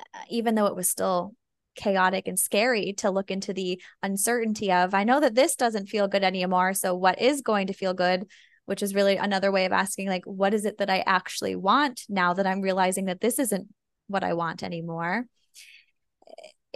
uh, 0.00 0.18
even 0.28 0.54
though 0.54 0.66
it 0.66 0.76
was 0.76 0.88
still 0.88 1.34
chaotic 1.76 2.26
and 2.26 2.38
scary 2.38 2.94
to 2.94 3.10
look 3.10 3.30
into 3.30 3.52
the 3.52 3.80
uncertainty 4.02 4.72
of, 4.72 4.94
I 4.94 5.04
know 5.04 5.20
that 5.20 5.34
this 5.34 5.56
doesn't 5.56 5.86
feel 5.86 6.08
good 6.08 6.24
anymore. 6.24 6.74
So, 6.74 6.94
what 6.94 7.20
is 7.20 7.40
going 7.42 7.68
to 7.68 7.72
feel 7.72 7.94
good? 7.94 8.26
which 8.66 8.82
is 8.82 8.94
really 8.94 9.16
another 9.16 9.50
way 9.50 9.64
of 9.64 9.72
asking 9.72 10.08
like 10.08 10.24
what 10.24 10.52
is 10.52 10.64
it 10.64 10.78
that 10.78 10.90
i 10.90 11.02
actually 11.06 11.56
want 11.56 12.02
now 12.08 12.34
that 12.34 12.46
i'm 12.46 12.60
realizing 12.60 13.06
that 13.06 13.20
this 13.20 13.38
isn't 13.38 13.68
what 14.08 14.22
i 14.22 14.34
want 14.34 14.62
anymore 14.62 15.24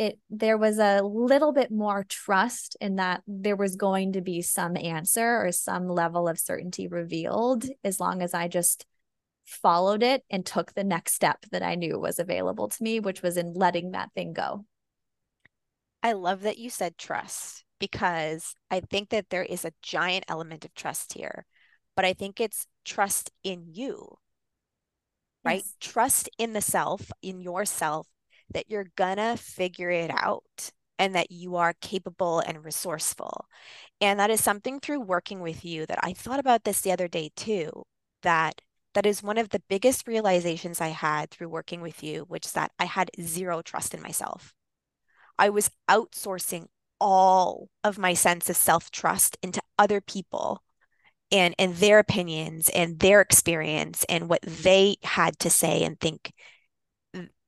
it 0.01 0.19
there 0.31 0.57
was 0.57 0.79
a 0.79 1.03
little 1.03 1.53
bit 1.53 1.71
more 1.71 2.05
trust 2.09 2.77
in 2.81 2.97
that 2.97 3.23
there 3.27 3.57
was 3.57 3.77
going 3.77 4.13
to 4.15 4.21
be 4.21 4.41
some 4.41 4.77
answer 4.77 5.45
or 5.45 5.53
some 5.53 5.89
level 5.89 6.27
of 6.27 6.39
certainty 6.39 6.89
revealed 6.89 7.67
as 7.85 8.01
long 8.01 8.23
as 8.23 8.33
i 8.33 8.49
just 8.49 8.87
followed 9.45 10.03
it 10.03 10.23
and 10.31 10.47
took 10.47 10.73
the 10.73 10.85
next 10.85 11.15
step 11.15 11.45
that 11.53 11.63
i 11.63 11.75
knew 11.75 11.99
was 11.99 12.19
available 12.19 12.69
to 12.69 12.83
me 12.83 12.99
which 12.99 13.23
was 13.23 13.37
in 13.37 13.53
letting 13.53 13.91
that 13.91 14.11
thing 14.15 14.33
go 14.33 14.65
i 16.03 16.13
love 16.13 16.43
that 16.43 16.59
you 16.59 16.71
said 16.71 16.97
trust 16.97 17.65
because 17.79 18.55
i 18.71 18.81
think 18.81 19.11
that 19.11 19.29
there 19.29 19.45
is 19.45 19.65
a 19.65 19.73
giant 19.83 20.25
element 20.29 20.65
of 20.65 20.75
trust 20.75 21.13
here 21.13 21.45
but 22.01 22.07
I 22.07 22.15
think 22.15 22.41
it's 22.41 22.67
trust 22.87 23.31
in 23.45 23.67
you, 23.75 24.17
right? 25.45 25.63
Yes. 25.65 25.77
Trust 25.81 26.31
in 26.39 26.55
the 26.55 26.63
self, 26.63 27.11
in 27.21 27.41
yourself, 27.41 28.07
that 28.53 28.71
you're 28.71 28.91
gonna 28.97 29.37
figure 29.37 29.91
it 29.91 30.11
out 30.11 30.71
and 30.99 31.15
that 31.15 31.31
you 31.31 31.57
are 31.57 31.75
capable 31.81 32.41
and 32.41 32.65
resourceful. 32.65 33.47
And 34.01 34.21
that 34.21 34.31
is 34.31 34.43
something 34.43 34.81
through 34.81 35.01
working 35.01 35.41
with 35.41 35.65
you 35.65 35.87
that 35.87 35.99
I 36.03 36.13
thought 36.13 36.41
about 36.41 36.65
this 36.65 36.83
the 36.83 36.93
other 36.93 37.09
day 37.09 37.31
too, 37.37 37.85
that 38.23 38.61
that 38.95 39.07
is 39.07 39.23
one 39.23 39.39
of 39.39 39.51
the 39.51 39.63
biggest 39.69 40.07
realizations 40.07 40.81
I 40.81 40.89
had 40.89 41.31
through 41.31 41.49
working 41.49 41.81
with 41.81 42.03
you, 42.03 42.25
which 42.29 42.47
is 42.47 42.53
that 42.53 42.73
I 42.79 42.85
had 42.85 43.11
zero 43.21 43.63
trust 43.63 43.95
in 43.95 44.03
myself. 44.03 44.53
I 45.39 45.49
was 45.49 45.71
outsourcing 45.89 46.67
all 47.01 47.69
of 47.83 47.97
my 47.97 48.15
sense 48.15 48.51
of 48.51 48.57
self 48.57 48.91
trust 48.91 49.39
into 49.43 49.63
other 49.79 50.01
people 50.01 50.63
and 51.33 51.55
and 51.59 51.77
their 51.77 51.99
opinions 51.99 52.69
and 52.71 52.99
their 52.99 53.21
experience 53.21 54.05
and 54.09 54.29
what 54.29 54.43
they 54.43 54.97
had 55.03 55.39
to 55.39 55.51
say 55.51 55.83
and 55.83 55.99
think 55.99 56.33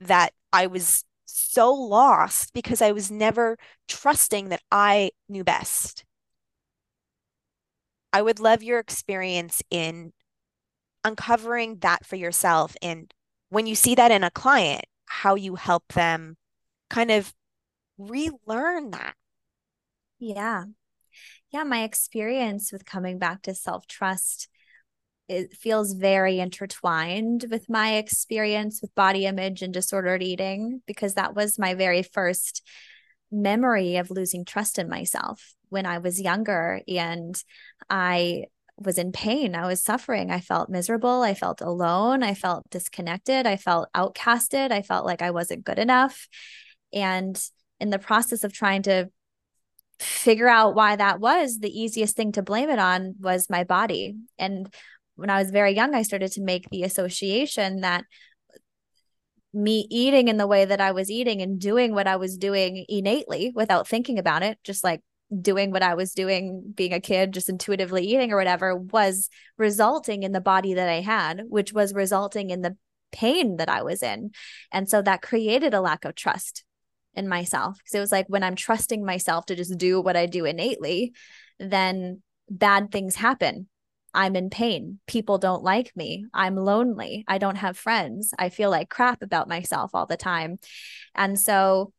that 0.01 0.33
I 0.53 0.67
was 0.67 1.05
so 1.25 1.73
lost 1.73 2.53
because 2.53 2.83
I 2.83 2.93
was 2.93 3.11
never 3.11 3.57
trusting 3.89 4.49
that 4.51 4.63
I 4.71 5.13
knew 5.29 5.45
best. 5.45 6.05
I 8.13 8.23
would 8.23 8.41
love 8.41 8.63
your 8.63 8.79
experience 8.79 9.63
in 9.71 10.13
uncovering 11.05 11.79
that 11.79 12.05
for 12.05 12.17
yourself 12.17 12.77
and 12.83 13.13
when 13.49 13.67
you 13.67 13.75
see 13.75 13.95
that 13.97 14.11
in 14.11 14.25
a 14.25 14.31
client, 14.31 14.85
how 15.07 15.35
you 15.35 15.57
help 15.57 15.85
them 15.93 16.37
kind 16.89 17.11
of 17.11 17.35
relearn 17.99 18.91
that. 18.93 19.15
Yeah 20.19 20.65
yeah, 21.53 21.65
my 21.65 21.83
experience 21.85 22.73
with 22.73 22.85
coming 22.87 23.19
back 23.19 23.43
to 23.43 23.55
self 23.55 23.87
trust 23.87 24.49
it 25.29 25.55
feels 25.55 25.93
very 25.93 26.41
intertwined 26.41 27.47
with 27.51 27.69
my 27.69 27.95
experience 27.95 28.81
with 28.83 28.95
body 28.95 29.27
image 29.27 29.63
and 29.63 29.73
disordered 29.73 30.23
eating 30.23 30.83
because 30.87 31.15
that 31.15 31.35
was 31.35 31.59
my 31.59 31.75
very 31.75 32.03
first 32.03 32.67
memory 33.31 33.97
of 33.97 34.11
losing 34.11 34.45
trust 34.45 34.79
in 34.79 34.89
myself 34.89 35.55
when 35.71 35.87
I 35.87 35.99
was 35.99 36.21
younger 36.21 36.83
and 36.87 37.43
I 37.89 38.45
was 38.77 38.99
in 38.99 39.13
pain. 39.13 39.55
I 39.55 39.67
was 39.67 39.83
suffering. 39.83 40.31
I 40.31 40.41
felt 40.41 40.69
miserable. 40.69 41.23
I 41.23 41.35
felt 41.35 41.61
alone. 41.61 42.23
I 42.23 42.35
felt 42.35 42.69
disconnected. 42.71 43.47
I 43.47 43.57
felt 43.57 43.89
outcasted. 43.95 44.71
I 44.71 44.83
felt 44.83 45.07
like 45.07 45.23
I 45.23 45.31
wasn't 45.31 45.65
good 45.65 45.79
enough. 45.79 46.29
And 46.93 47.41
in 47.81 47.91
the 47.91 47.99
process 47.99 48.45
of 48.45 48.53
trying 48.53 48.83
to 48.83 49.09
figure 49.99 50.49
out 50.49 50.75
why 50.75 50.97
that 50.97 51.21
was, 51.21 51.59
the 51.59 51.81
easiest 51.81 52.17
thing 52.17 52.33
to 52.33 52.43
blame 52.43 52.71
it 52.71 52.79
on 52.79 53.15
was 53.21 53.49
my 53.49 53.65
body. 53.65 54.17
And 54.39 54.73
when 55.23 55.31
I 55.31 55.39
was 55.39 55.53
very 55.53 55.73
young, 55.73 55.95
I 55.95 56.03
started 56.03 56.33
to 56.33 56.43
make 56.43 56.69
the 56.69 56.83
association 56.83 57.83
that 57.83 58.05
me 59.55 59.87
eating 59.89 60.27
in 60.27 60.37
the 60.37 60.49
way 60.49 60.65
that 60.65 60.81
I 60.81 60.91
was 60.91 61.13
eating 61.13 61.41
and 61.41 61.61
doing 61.61 61.95
what 61.95 62.09
I 62.09 62.17
was 62.17 62.37
doing 62.37 62.85
innately 62.89 63.53
without 63.55 63.87
thinking 63.87 64.19
about 64.19 64.43
it, 64.43 64.59
just 64.65 64.83
like 64.83 65.01
doing 65.41 65.71
what 65.71 65.85
I 65.85 65.95
was 65.95 66.13
doing, 66.13 66.73
being 66.75 66.93
a 66.93 66.99
kid, 66.99 67.33
just 67.33 67.49
intuitively 67.49 68.05
eating 68.05 68.33
or 68.33 68.37
whatever, 68.37 68.75
was 68.75 69.29
resulting 69.57 70.25
in 70.25 70.33
the 70.33 70.41
body 70.41 70.75
that 70.75 70.89
I 70.89 71.01
had, 71.01 71.43
which 71.49 71.73
was 71.73 71.95
resulting 71.95 72.51
in 72.51 72.63
the 72.63 72.77
pain 73.13 73.59
that 73.59 73.69
I 73.69 73.83
was 73.83 74.03
in. 74.03 74.33
And 74.73 74.91
so 74.91 75.03
that 75.03 75.23
created 75.23 75.73
a 75.73 75.81
lack 75.81 76.05
of 76.05 76.17
trust 76.17 76.65
in 77.15 77.29
myself 77.29 77.79
because 77.79 77.95
it 77.95 78.01
was 78.01 78.11
like 78.11 78.27
when 78.27 78.43
I'm 78.43 78.57
trusting 78.57 79.05
myself 79.05 79.47
to 79.47 79.55
just 79.55 79.79
do 79.79 80.01
what 80.01 80.17
I 80.17 80.27
do 80.27 80.47
innately, 80.47 81.13
then 81.61 82.23
bad 82.51 82.91
things 82.91 83.15
happen. 83.15 83.69
I'm 84.15 84.37
in 84.37 84.51
pain. 84.51 84.99
People 85.07 85.39
don't 85.39 85.63
like 85.63 85.97
me. 85.97 86.27
I'm 86.35 86.57
lonely. 86.57 87.25
I 87.27 87.39
don't 87.39 87.57
have 87.57 87.79
friends. 87.79 88.35
I 88.39 88.51
feel 88.51 88.71
like 88.71 88.91
crap 88.91 89.23
about 89.23 89.49
myself 89.49 89.93
all 89.95 90.07
the 90.07 90.17
time. 90.17 90.59
And 91.15 91.39
so 91.39 91.93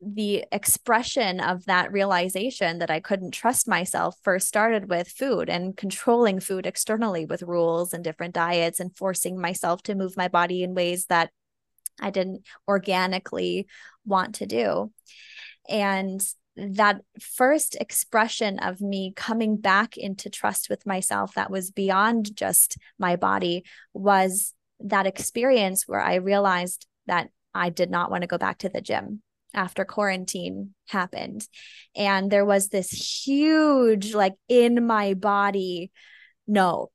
the 0.00 0.44
expression 0.52 1.40
of 1.40 1.64
that 1.64 1.92
realization 1.92 2.78
that 2.78 2.90
I 2.90 3.00
couldn't 3.00 3.30
trust 3.30 3.66
myself 3.66 4.16
first 4.22 4.48
started 4.48 4.88
with 4.90 5.08
food 5.08 5.48
and 5.48 5.76
controlling 5.76 6.40
food 6.40 6.66
externally 6.66 7.24
with 7.24 7.42
rules 7.42 7.94
and 7.94 8.04
different 8.04 8.34
diets 8.34 8.80
and 8.80 8.94
forcing 8.94 9.40
myself 9.40 9.82
to 9.84 9.94
move 9.94 10.16
my 10.16 10.28
body 10.28 10.62
in 10.62 10.74
ways 10.74 11.06
that 11.06 11.30
I 12.00 12.10
didn't 12.10 12.44
organically 12.68 13.66
want 14.04 14.36
to 14.36 14.46
do. 14.46 14.92
And 15.68 16.20
that 16.56 17.00
first 17.20 17.76
expression 17.80 18.58
of 18.58 18.80
me 18.80 19.12
coming 19.16 19.56
back 19.56 19.96
into 19.96 20.30
trust 20.30 20.70
with 20.70 20.86
myself 20.86 21.34
that 21.34 21.50
was 21.50 21.70
beyond 21.70 22.36
just 22.36 22.76
my 22.98 23.16
body 23.16 23.64
was 23.92 24.54
that 24.80 25.06
experience 25.06 25.84
where 25.86 26.00
I 26.00 26.16
realized 26.16 26.86
that 27.06 27.28
I 27.54 27.70
did 27.70 27.90
not 27.90 28.10
want 28.10 28.22
to 28.22 28.28
go 28.28 28.38
back 28.38 28.58
to 28.58 28.68
the 28.68 28.80
gym 28.80 29.22
after 29.52 29.84
quarantine 29.84 30.74
happened. 30.88 31.46
And 31.94 32.30
there 32.30 32.44
was 32.44 32.68
this 32.68 32.90
huge, 32.90 34.14
like 34.14 34.34
in 34.48 34.86
my 34.86 35.14
body, 35.14 35.90
no 36.46 36.90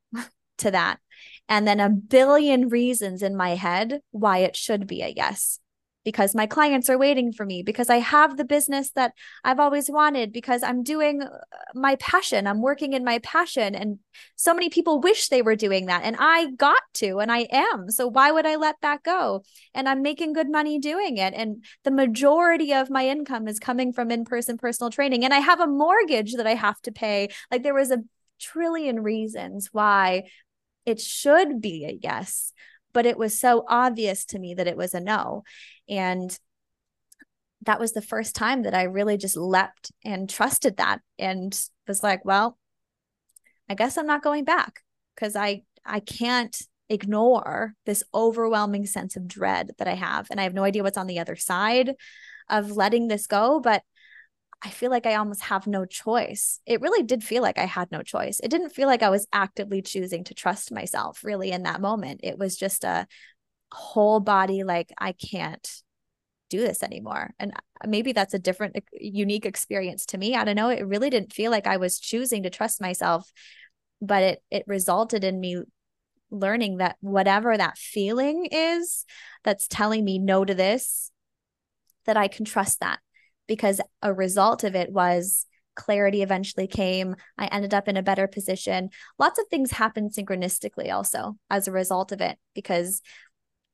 to 0.59 0.71
that. 0.71 0.99
And 1.47 1.67
then 1.67 1.79
a 1.79 1.89
billion 1.89 2.69
reasons 2.69 3.23
in 3.23 3.35
my 3.35 3.55
head 3.55 4.01
why 4.11 4.39
it 4.39 4.55
should 4.55 4.87
be 4.87 5.01
a 5.01 5.13
yes 5.15 5.59
because 6.09 6.33
my 6.33 6.47
clients 6.47 6.89
are 6.89 6.97
waiting 6.97 7.31
for 7.31 7.45
me, 7.45 7.61
because 7.61 7.87
I 7.87 7.97
have 7.97 8.35
the 8.35 8.43
business 8.43 8.89
that 8.93 9.13
I've 9.43 9.59
always 9.59 9.91
wanted, 9.91 10.33
because 10.33 10.63
I'm 10.63 10.81
doing 10.81 11.21
uh, 11.21 11.27
my 11.75 11.97
passion, 11.97 12.47
I'm 12.47 12.63
working 12.63 12.93
in 12.93 13.03
my 13.03 13.19
passion. 13.19 13.75
And 13.75 13.99
so 14.35 14.55
many 14.55 14.71
people 14.71 14.99
wish 14.99 15.27
they 15.27 15.43
were 15.43 15.55
doing 15.55 15.85
that. 15.85 16.01
And 16.03 16.15
I 16.17 16.49
got 16.57 16.81
to, 16.95 17.19
and 17.19 17.31
I 17.31 17.47
am. 17.51 17.91
So 17.91 18.07
why 18.07 18.31
would 18.31 18.47
I 18.47 18.55
let 18.55 18.77
that 18.81 19.03
go? 19.03 19.43
And 19.75 19.87
I'm 19.87 20.01
making 20.01 20.33
good 20.33 20.49
money 20.49 20.79
doing 20.79 21.17
it. 21.17 21.35
And 21.35 21.63
the 21.83 21.91
majority 21.91 22.73
of 22.73 22.89
my 22.89 23.07
income 23.07 23.47
is 23.47 23.59
coming 23.59 23.93
from 23.93 24.09
in 24.09 24.25
person 24.25 24.57
personal 24.57 24.89
training. 24.89 25.23
And 25.23 25.33
I 25.33 25.39
have 25.39 25.59
a 25.59 25.67
mortgage 25.67 26.33
that 26.37 26.47
I 26.47 26.55
have 26.55 26.81
to 26.81 26.91
pay. 26.91 27.29
Like 27.51 27.61
there 27.61 27.75
was 27.75 27.91
a 27.91 28.03
trillion 28.39 29.03
reasons 29.03 29.69
why 29.71 30.23
it 30.87 30.99
should 30.99 31.61
be 31.61 31.85
a 31.85 31.99
yes 32.01 32.51
but 32.93 33.05
it 33.05 33.17
was 33.17 33.39
so 33.39 33.65
obvious 33.67 34.25
to 34.25 34.39
me 34.39 34.53
that 34.55 34.67
it 34.67 34.77
was 34.77 34.93
a 34.93 34.99
no. 34.99 35.43
And 35.89 36.37
that 37.65 37.79
was 37.79 37.91
the 37.91 38.01
first 38.01 38.35
time 38.35 38.63
that 38.63 38.73
I 38.73 38.83
really 38.83 39.17
just 39.17 39.35
leapt 39.35 39.91
and 40.05 40.29
trusted 40.29 40.77
that 40.77 41.01
and 41.17 41.59
was 41.87 42.03
like, 42.03 42.23
well, 42.23 42.57
I 43.67 43.75
guess 43.75 43.97
I'm 43.97 44.07
not 44.07 44.23
going 44.23 44.45
back 44.45 44.81
because 45.15 45.35
I 45.35 45.63
I 45.85 45.99
can't 45.99 46.57
ignore 46.89 47.73
this 47.85 48.03
overwhelming 48.13 48.85
sense 48.85 49.15
of 49.15 49.27
dread 49.27 49.71
that 49.77 49.87
I 49.87 49.93
have 49.93 50.27
and 50.31 50.39
I 50.39 50.43
have 50.43 50.53
no 50.53 50.63
idea 50.63 50.83
what's 50.83 50.97
on 50.97 51.07
the 51.07 51.19
other 51.19 51.35
side 51.35 51.93
of 52.49 52.71
letting 52.71 53.07
this 53.07 53.27
go, 53.27 53.59
but 53.59 53.83
I 54.61 54.69
feel 54.69 54.89
like 54.89 55.05
I 55.05 55.15
almost 55.15 55.43
have 55.43 55.67
no 55.67 55.85
choice. 55.85 56.59
It 56.65 56.81
really 56.81 57.03
did 57.03 57.23
feel 57.23 57.41
like 57.41 57.57
I 57.57 57.65
had 57.65 57.91
no 57.91 58.01
choice. 58.01 58.39
It 58.41 58.49
didn't 58.51 58.71
feel 58.71 58.87
like 58.87 59.03
I 59.03 59.09
was 59.09 59.27
actively 59.31 59.81
choosing 59.81 60.23
to 60.25 60.33
trust 60.33 60.71
myself 60.71 61.23
really 61.23 61.51
in 61.51 61.63
that 61.63 61.79
moment. 61.79 62.21
It 62.23 62.37
was 62.37 62.57
just 62.57 62.83
a 62.83 63.07
whole 63.71 64.19
body 64.19 64.63
like 64.63 64.91
I 64.97 65.11
can't 65.11 65.69
do 66.49 66.59
this 66.59 66.81
anymore. 66.83 67.31
And 67.39 67.53
uh, 67.53 67.87
maybe 67.87 68.11
that's 68.11 68.33
a 68.33 68.39
different 68.39 68.75
unique 68.93 69.45
experience 69.45 70.07
to 70.07 70.17
me. 70.17 70.35
I 70.35 70.43
don't 70.43 70.55
know. 70.55 70.69
It 70.69 70.87
really 70.87 71.09
didn't 71.09 71.33
feel 71.33 71.51
like 71.51 71.67
I 71.67 71.77
was 71.77 71.99
choosing 71.99 72.43
to 72.43 72.49
trust 72.49 72.81
myself, 72.81 73.31
but 74.01 74.23
it 74.23 74.43
it 74.49 74.63
resulted 74.67 75.23
in 75.23 75.39
me 75.39 75.61
learning 76.31 76.77
that 76.77 76.95
whatever 77.01 77.57
that 77.57 77.77
feeling 77.77 78.47
is 78.51 79.05
that's 79.43 79.67
telling 79.67 80.03
me 80.03 80.19
no 80.19 80.45
to 80.45 80.53
this 80.53 81.11
that 82.05 82.17
I 82.17 82.27
can 82.27 82.45
trust 82.45 82.79
that 82.79 82.99
because 83.47 83.81
a 84.01 84.13
result 84.13 84.63
of 84.63 84.75
it 84.75 84.91
was 84.91 85.45
clarity 85.75 86.21
eventually 86.21 86.67
came. 86.67 87.15
I 87.37 87.45
ended 87.47 87.73
up 87.73 87.87
in 87.87 87.97
a 87.97 88.03
better 88.03 88.27
position. 88.27 88.89
Lots 89.17 89.39
of 89.39 89.47
things 89.47 89.71
happened 89.71 90.11
synchronistically 90.11 90.93
also 90.93 91.37
as 91.49 91.67
a 91.67 91.71
result 91.71 92.11
of 92.11 92.21
it, 92.21 92.37
because 92.53 93.01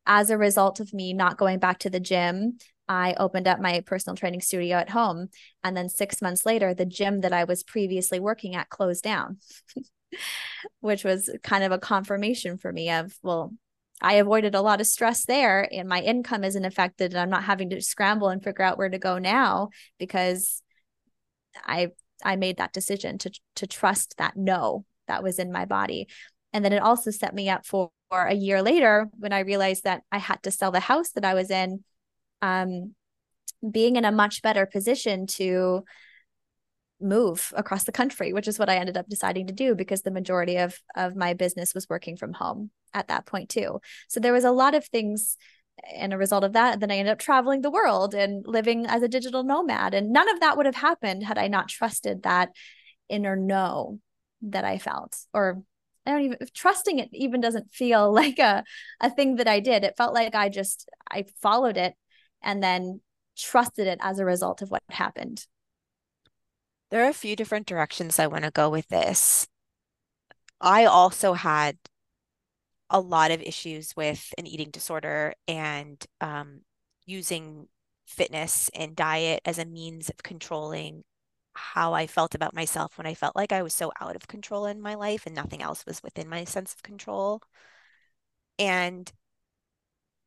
as 0.06 0.30
a 0.30 0.38
result 0.38 0.80
of 0.80 0.94
me 0.94 1.14
not 1.14 1.38
going 1.38 1.60
back 1.60 1.80
to 1.80 1.90
the 1.90 2.00
gym, 2.00 2.58
I 2.88 3.16
opened 3.18 3.48
up 3.48 3.60
my 3.60 3.82
personal 3.82 4.16
training 4.16 4.42
studio 4.42 4.78
at 4.78 4.90
home. 4.90 5.30
And 5.64 5.76
then 5.76 5.90
six 5.90 6.22
months 6.22 6.46
later, 6.46 6.74
the 6.74 6.86
gym 6.86 7.22
that 7.22 7.34
I 7.34 7.46
was 7.46 7.64
previously 7.64 8.20
working 8.20 8.56
at 8.56 8.70
closed 8.70 9.04
down, 9.04 9.38
which 10.80 11.04
was 11.04 11.30
kind 11.44 11.64
of 11.64 11.72
a 11.72 11.80
confirmation 11.80 12.58
for 12.58 12.72
me 12.72 12.92
of, 12.92 13.16
well, 13.24 13.54
I 14.02 14.16
avoided 14.16 14.56
a 14.56 14.62
lot 14.62 14.82
of 14.82 14.88
stress 14.88 15.26
there 15.26 15.68
and 15.72 15.88
my 15.88 16.02
income 16.02 16.44
isn't 16.44 16.66
affected 16.66 17.14
and 17.14 17.20
I'm 17.20 17.30
not 17.30 17.46
having 17.46 17.70
to 17.72 17.82
scramble 17.82 18.30
and 18.30 18.44
figure 18.44 18.64
out 18.64 18.78
where 18.78 18.90
to 18.90 19.00
go 19.00 19.18
now 19.18 19.70
because 19.98 20.62
I 21.66 21.92
I 22.24 22.36
made 22.36 22.58
that 22.58 22.74
decision 22.74 23.18
to 23.20 23.32
to 23.56 23.68
trust 23.68 24.16
that 24.18 24.36
no 24.36 24.86
that 25.08 25.24
was 25.24 25.40
in 25.40 25.52
my 25.52 25.66
body. 25.66 26.08
And 26.54 26.64
then 26.64 26.74
it 26.74 26.82
also 26.82 27.12
set 27.12 27.34
me 27.34 27.50
up 27.50 27.66
for, 27.66 27.92
for 28.10 28.26
a 28.26 28.34
year 28.34 28.62
later 28.62 29.08
when 29.18 29.34
I 29.34 29.40
realized 29.40 29.84
that 29.84 30.04
I 30.12 30.18
had 30.18 30.44
to 30.44 30.52
sell 30.52 30.72
the 30.72 30.80
house 30.80 31.12
that 31.12 31.26
I 31.26 31.34
was 31.34 31.50
in 31.50 31.84
um 32.42 32.94
being 33.70 33.96
in 33.96 34.06
a 34.06 34.12
much 34.12 34.42
better 34.42 34.66
position 34.66 35.28
to 35.28 35.84
move 37.02 37.54
across 37.56 37.84
the 37.84 37.92
country, 37.92 38.32
which 38.32 38.48
is 38.48 38.58
what 38.58 38.70
I 38.70 38.78
ended 38.78 38.98
up 38.98 39.10
deciding 39.10 39.48
to 39.48 39.54
do 39.54 39.76
because 39.76 40.02
the 40.02 40.12
majority 40.12 40.58
of 40.58 40.80
of 40.96 41.16
my 41.16 41.34
business 41.34 41.74
was 41.74 41.90
working 41.90 42.16
from 42.18 42.34
home 42.34 42.72
at 42.94 43.08
that 43.10 43.26
point 43.26 43.50
too. 43.50 43.82
So 44.08 44.20
there 44.20 44.34
was 44.34 44.46
a 44.46 44.52
lot 44.52 44.76
of 44.76 44.86
things 44.86 45.38
and 45.94 46.14
a 46.14 46.18
result 46.18 46.44
of 46.44 46.54
that 46.54 46.80
then 46.80 46.90
I 46.90 46.98
ended 46.98 47.12
up 47.12 47.20
traveling 47.20 47.62
the 47.62 47.70
world 47.70 48.14
and 48.14 48.46
living 48.48 48.86
as 48.86 49.04
a 49.04 49.10
digital 49.10 49.44
nomad 49.44 49.94
and 49.94 50.12
none 50.12 50.30
of 50.30 50.40
that 50.40 50.56
would 50.56 50.66
have 50.66 50.76
happened 50.76 51.24
had 51.24 51.38
I 51.38 51.48
not 51.48 51.68
trusted 51.68 52.24
that 52.24 52.52
inner 53.10 53.36
no 53.36 54.00
that 54.42 54.64
I 54.64 54.78
felt 54.78 55.18
or 55.34 55.64
I 56.06 56.12
don't 56.12 56.22
even 56.22 56.38
trusting 56.54 57.00
it 57.00 57.10
even 57.12 57.42
doesn't 57.42 57.72
feel 57.72 58.12
like 58.22 58.40
a 58.40 58.64
a 59.00 59.10
thing 59.10 59.38
that 59.38 59.48
I 59.48 59.60
did. 59.60 59.84
It 59.84 59.98
felt 59.98 60.14
like 60.14 60.36
I 60.36 60.50
just 60.50 60.90
I 61.10 61.26
followed 61.42 61.78
it 61.78 61.94
and 62.42 62.62
then 62.62 63.02
trusted 63.38 63.88
it 63.88 64.00
as 64.02 64.20
a 64.20 64.26
result 64.26 64.62
of 64.62 64.70
what 64.72 64.84
happened. 64.90 65.46
There 66.92 67.04
are 67.04 67.10
a 67.10 67.14
few 67.14 67.36
different 67.36 67.68
directions 67.68 68.20
I 68.20 68.28
want 68.28 68.44
to 68.44 68.52
go 68.52 68.70
with 68.70 68.88
this. 68.88 69.48
I 70.62 70.86
also 70.86 71.34
had 71.34 71.78
a 72.90 73.00
lot 73.00 73.32
of 73.32 73.42
issues 73.42 73.94
with 73.96 74.34
an 74.38 74.48
eating 74.48 74.70
disorder 74.70 75.34
and 75.48 76.04
um, 76.22 76.62
using 77.06 77.68
fitness 78.06 78.70
and 78.76 78.96
diet 78.96 79.42
as 79.46 79.58
a 79.58 79.66
means 79.66 80.10
of 80.10 80.24
controlling 80.24 81.04
how 81.56 81.94
I 81.94 82.08
felt 82.08 82.36
about 82.36 82.54
myself 82.54 82.98
when 82.98 83.08
I 83.08 83.14
felt 83.14 83.36
like 83.36 83.52
I 83.52 83.62
was 83.64 83.74
so 83.74 83.92
out 84.02 84.16
of 84.16 84.28
control 84.28 84.66
in 84.66 84.82
my 84.82 84.96
life 84.96 85.26
and 85.26 85.36
nothing 85.36 85.62
else 85.62 85.86
was 85.86 86.04
within 86.04 86.30
my 86.30 86.44
sense 86.46 86.74
of 86.74 86.84
control. 86.84 87.42
And 88.60 89.12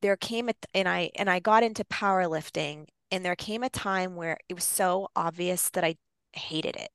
there 0.03 0.17
came 0.17 0.49
a 0.49 0.55
and 0.75 0.89
I 0.89 1.11
and 1.17 1.29
I 1.31 1.41
got 1.41 1.63
into 1.63 1.85
powerlifting 1.85 2.87
and 3.11 3.25
there 3.25 3.37
came 3.37 3.63
a 3.63 3.71
time 3.71 4.17
where 4.17 4.39
it 4.49 4.55
was 4.55 4.65
so 4.65 5.09
obvious 5.17 5.71
that 5.71 5.85
I 5.85 5.97
hated 6.33 6.77
it. 6.77 6.91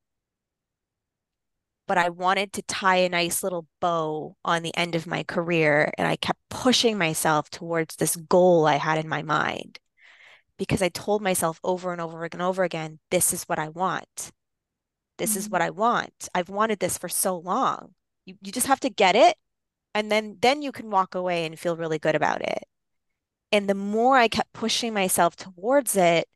But 1.88 1.98
I 1.98 2.10
wanted 2.10 2.54
to 2.54 2.62
tie 2.64 2.98
a 2.98 3.10
nice 3.10 3.44
little 3.44 3.68
bow 3.82 4.36
on 4.46 4.64
the 4.64 4.76
end 4.76 4.96
of 4.96 5.06
my 5.08 5.24
career. 5.24 5.92
And 5.98 6.08
I 6.08 6.16
kept 6.16 6.40
pushing 6.50 6.98
myself 6.98 7.50
towards 7.50 7.98
this 7.98 8.16
goal 8.16 8.66
I 8.66 8.76
had 8.78 8.98
in 8.98 9.10
my 9.10 9.22
mind 9.22 9.80
because 10.58 10.82
I 10.82 10.90
told 10.90 11.22
myself 11.22 11.60
over 11.64 11.92
and 11.92 12.02
over 12.02 12.24
and 12.26 12.42
over 12.42 12.64
again, 12.64 13.00
this 13.12 13.34
is 13.34 13.44
what 13.44 13.60
I 13.60 13.70
want. 13.70 14.32
This 15.18 15.32
mm-hmm. 15.32 15.40
is 15.40 15.50
what 15.50 15.62
I 15.62 15.70
want. 15.70 16.30
I've 16.34 16.50
wanted 16.50 16.80
this 16.80 16.98
for 16.98 17.10
so 17.10 17.38
long. 17.38 17.94
You, 18.26 18.36
you 18.42 18.52
just 18.52 18.68
have 18.68 18.80
to 18.82 18.90
get 18.90 19.16
it. 19.16 19.38
And 19.96 20.12
then, 20.12 20.38
then 20.42 20.62
you 20.62 20.72
can 20.72 20.90
walk 20.90 21.14
away 21.14 21.46
and 21.46 21.60
feel 21.60 21.78
really 21.78 22.00
good 22.00 22.16
about 22.16 22.42
it. 22.42 22.64
And 23.52 23.70
the 23.70 23.76
more 23.76 24.18
I 24.18 24.28
kept 24.28 24.54
pushing 24.54 24.94
myself 24.94 25.36
towards 25.36 25.96
it, 25.96 26.28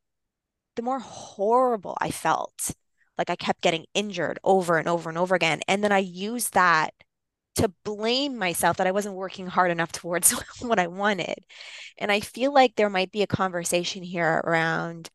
the 0.75 0.83
more 0.83 0.99
horrible 0.99 1.97
I 1.99 2.11
felt 2.11 2.75
like 3.17 3.31
I 3.31 3.35
kept 3.35 3.61
getting 3.61 3.85
injured 3.95 4.37
over 4.43 4.77
and 4.77 4.87
over 4.87 5.09
and 5.09 5.17
over 5.17 5.33
again. 5.33 5.61
And 5.67 5.83
then 5.83 5.91
I 5.91 5.97
used 5.97 6.53
that 6.53 6.93
to 7.57 7.73
blame 7.83 8.37
myself 8.37 8.77
that 8.77 8.87
I 8.87 8.91
wasn't 8.91 9.15
working 9.15 9.47
hard 9.47 9.71
enough 9.71 9.91
towards 9.91 10.31
what 10.61 10.79
I 10.79 10.87
wanted. 10.87 11.39
And 11.97 12.11
I 12.11 12.19
feel 12.19 12.53
like 12.53 12.75
there 12.75 12.89
might 12.89 13.11
be 13.11 13.23
a 13.23 13.27
conversation 13.27 14.03
here 14.03 14.41
around 14.43 15.09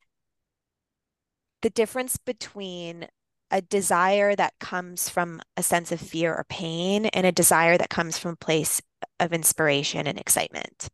the 1.62 1.70
difference 1.70 2.16
between 2.16 3.06
a 3.52 3.60
desire 3.60 4.34
that 4.34 4.54
comes 4.58 5.08
from 5.08 5.40
a 5.56 5.62
sense 5.62 5.92
of 5.92 6.00
fear 6.00 6.34
or 6.34 6.44
pain 6.48 7.06
and 7.06 7.26
a 7.26 7.32
desire 7.32 7.78
that 7.78 7.90
comes 7.90 8.18
from 8.18 8.32
a 8.32 8.36
place 8.44 8.80
of 9.20 9.32
inspiration 9.32 10.06
and 10.06 10.18
excitement. 10.18 10.88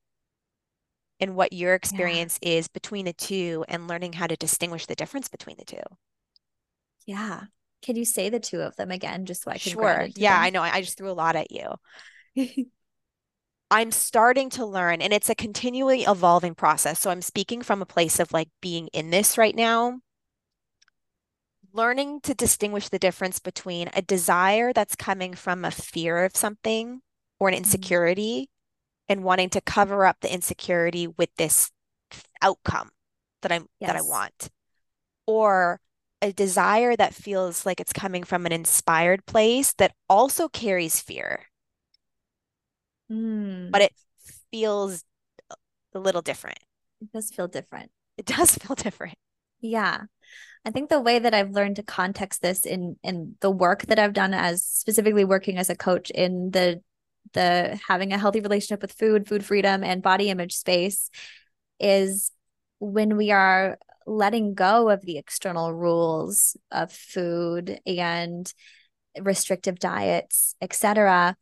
And 1.20 1.34
what 1.34 1.52
your 1.52 1.74
experience 1.74 2.38
yeah. 2.42 2.50
is 2.50 2.68
between 2.68 3.06
the 3.06 3.12
two 3.12 3.64
and 3.68 3.88
learning 3.88 4.14
how 4.14 4.26
to 4.26 4.36
distinguish 4.36 4.86
the 4.86 4.94
difference 4.94 5.28
between 5.28 5.56
the 5.58 5.64
two. 5.64 5.82
Yeah. 7.06 7.44
Can 7.82 7.96
you 7.96 8.04
say 8.04 8.28
the 8.28 8.40
two 8.40 8.60
of 8.60 8.76
them 8.76 8.90
again 8.90 9.26
just 9.26 9.42
so 9.42 9.50
I 9.50 9.58
can 9.58 9.72
Sure. 9.72 10.08
Yeah, 10.16 10.34
them? 10.34 10.44
I 10.44 10.50
know. 10.50 10.62
I 10.62 10.80
just 10.80 10.98
threw 10.98 11.10
a 11.10 11.12
lot 11.12 11.36
at 11.36 11.50
you. 11.52 11.74
I'm 13.70 13.92
starting 13.92 14.48
to 14.50 14.64
learn, 14.64 15.02
and 15.02 15.12
it's 15.12 15.28
a 15.28 15.34
continually 15.34 16.02
evolving 16.02 16.54
process. 16.54 17.00
So 17.00 17.10
I'm 17.10 17.20
speaking 17.22 17.62
from 17.62 17.82
a 17.82 17.86
place 17.86 18.18
of 18.18 18.32
like 18.32 18.48
being 18.62 18.88
in 18.88 19.10
this 19.10 19.36
right 19.36 19.54
now, 19.54 20.00
learning 21.72 22.20
to 22.22 22.34
distinguish 22.34 22.88
the 22.88 22.98
difference 22.98 23.38
between 23.38 23.90
a 23.94 24.00
desire 24.00 24.72
that's 24.72 24.96
coming 24.96 25.34
from 25.34 25.64
a 25.64 25.70
fear 25.70 26.24
of 26.24 26.36
something 26.36 27.02
or 27.38 27.48
an 27.48 27.54
mm-hmm. 27.54 27.64
insecurity 27.64 28.42
mm-hmm. 28.42 29.12
and 29.12 29.24
wanting 29.24 29.50
to 29.50 29.60
cover 29.60 30.06
up 30.06 30.16
the 30.20 30.32
insecurity 30.32 31.06
with 31.06 31.28
this 31.36 31.70
outcome 32.40 32.90
that 33.42 33.52
I'm 33.52 33.66
yes. 33.80 33.88
that 33.88 33.96
I 33.96 34.02
want. 34.02 34.48
Or 35.26 35.80
a 36.20 36.32
desire 36.32 36.96
that 36.96 37.14
feels 37.14 37.64
like 37.64 37.80
it's 37.80 37.92
coming 37.92 38.24
from 38.24 38.44
an 38.46 38.52
inspired 38.52 39.24
place 39.26 39.72
that 39.78 39.94
also 40.08 40.48
carries 40.48 41.00
fear. 41.00 41.46
Mm. 43.10 43.70
But 43.70 43.82
it 43.82 43.92
feels 44.50 45.04
a 45.94 45.98
little 45.98 46.22
different. 46.22 46.58
It 47.00 47.12
does 47.12 47.30
feel 47.30 47.48
different. 47.48 47.90
It 48.16 48.26
does 48.26 48.54
feel 48.58 48.74
different. 48.74 49.16
Yeah. 49.60 50.02
I 50.64 50.70
think 50.70 50.90
the 50.90 51.00
way 51.00 51.18
that 51.18 51.34
I've 51.34 51.50
learned 51.50 51.76
to 51.76 51.82
context 51.82 52.42
this 52.42 52.66
in 52.66 52.96
in 53.02 53.36
the 53.40 53.50
work 53.50 53.86
that 53.86 53.98
I've 53.98 54.12
done 54.12 54.34
as 54.34 54.64
specifically 54.64 55.24
working 55.24 55.56
as 55.56 55.70
a 55.70 55.76
coach 55.76 56.10
in 56.10 56.50
the 56.50 56.82
the 57.32 57.78
having 57.86 58.12
a 58.12 58.18
healthy 58.18 58.40
relationship 58.40 58.82
with 58.82 58.92
food, 58.92 59.28
food 59.28 59.44
freedom 59.44 59.84
and 59.84 60.02
body 60.02 60.30
image 60.30 60.54
space 60.54 61.10
is 61.78 62.32
when 62.80 63.16
we 63.16 63.30
are 63.30 63.78
letting 64.08 64.54
go 64.54 64.88
of 64.88 65.04
the 65.04 65.18
external 65.18 65.72
rules 65.72 66.56
of 66.72 66.90
food 66.90 67.80
and 67.86 68.52
restrictive 69.20 69.78
diets, 69.78 70.54
etc., 70.60 71.36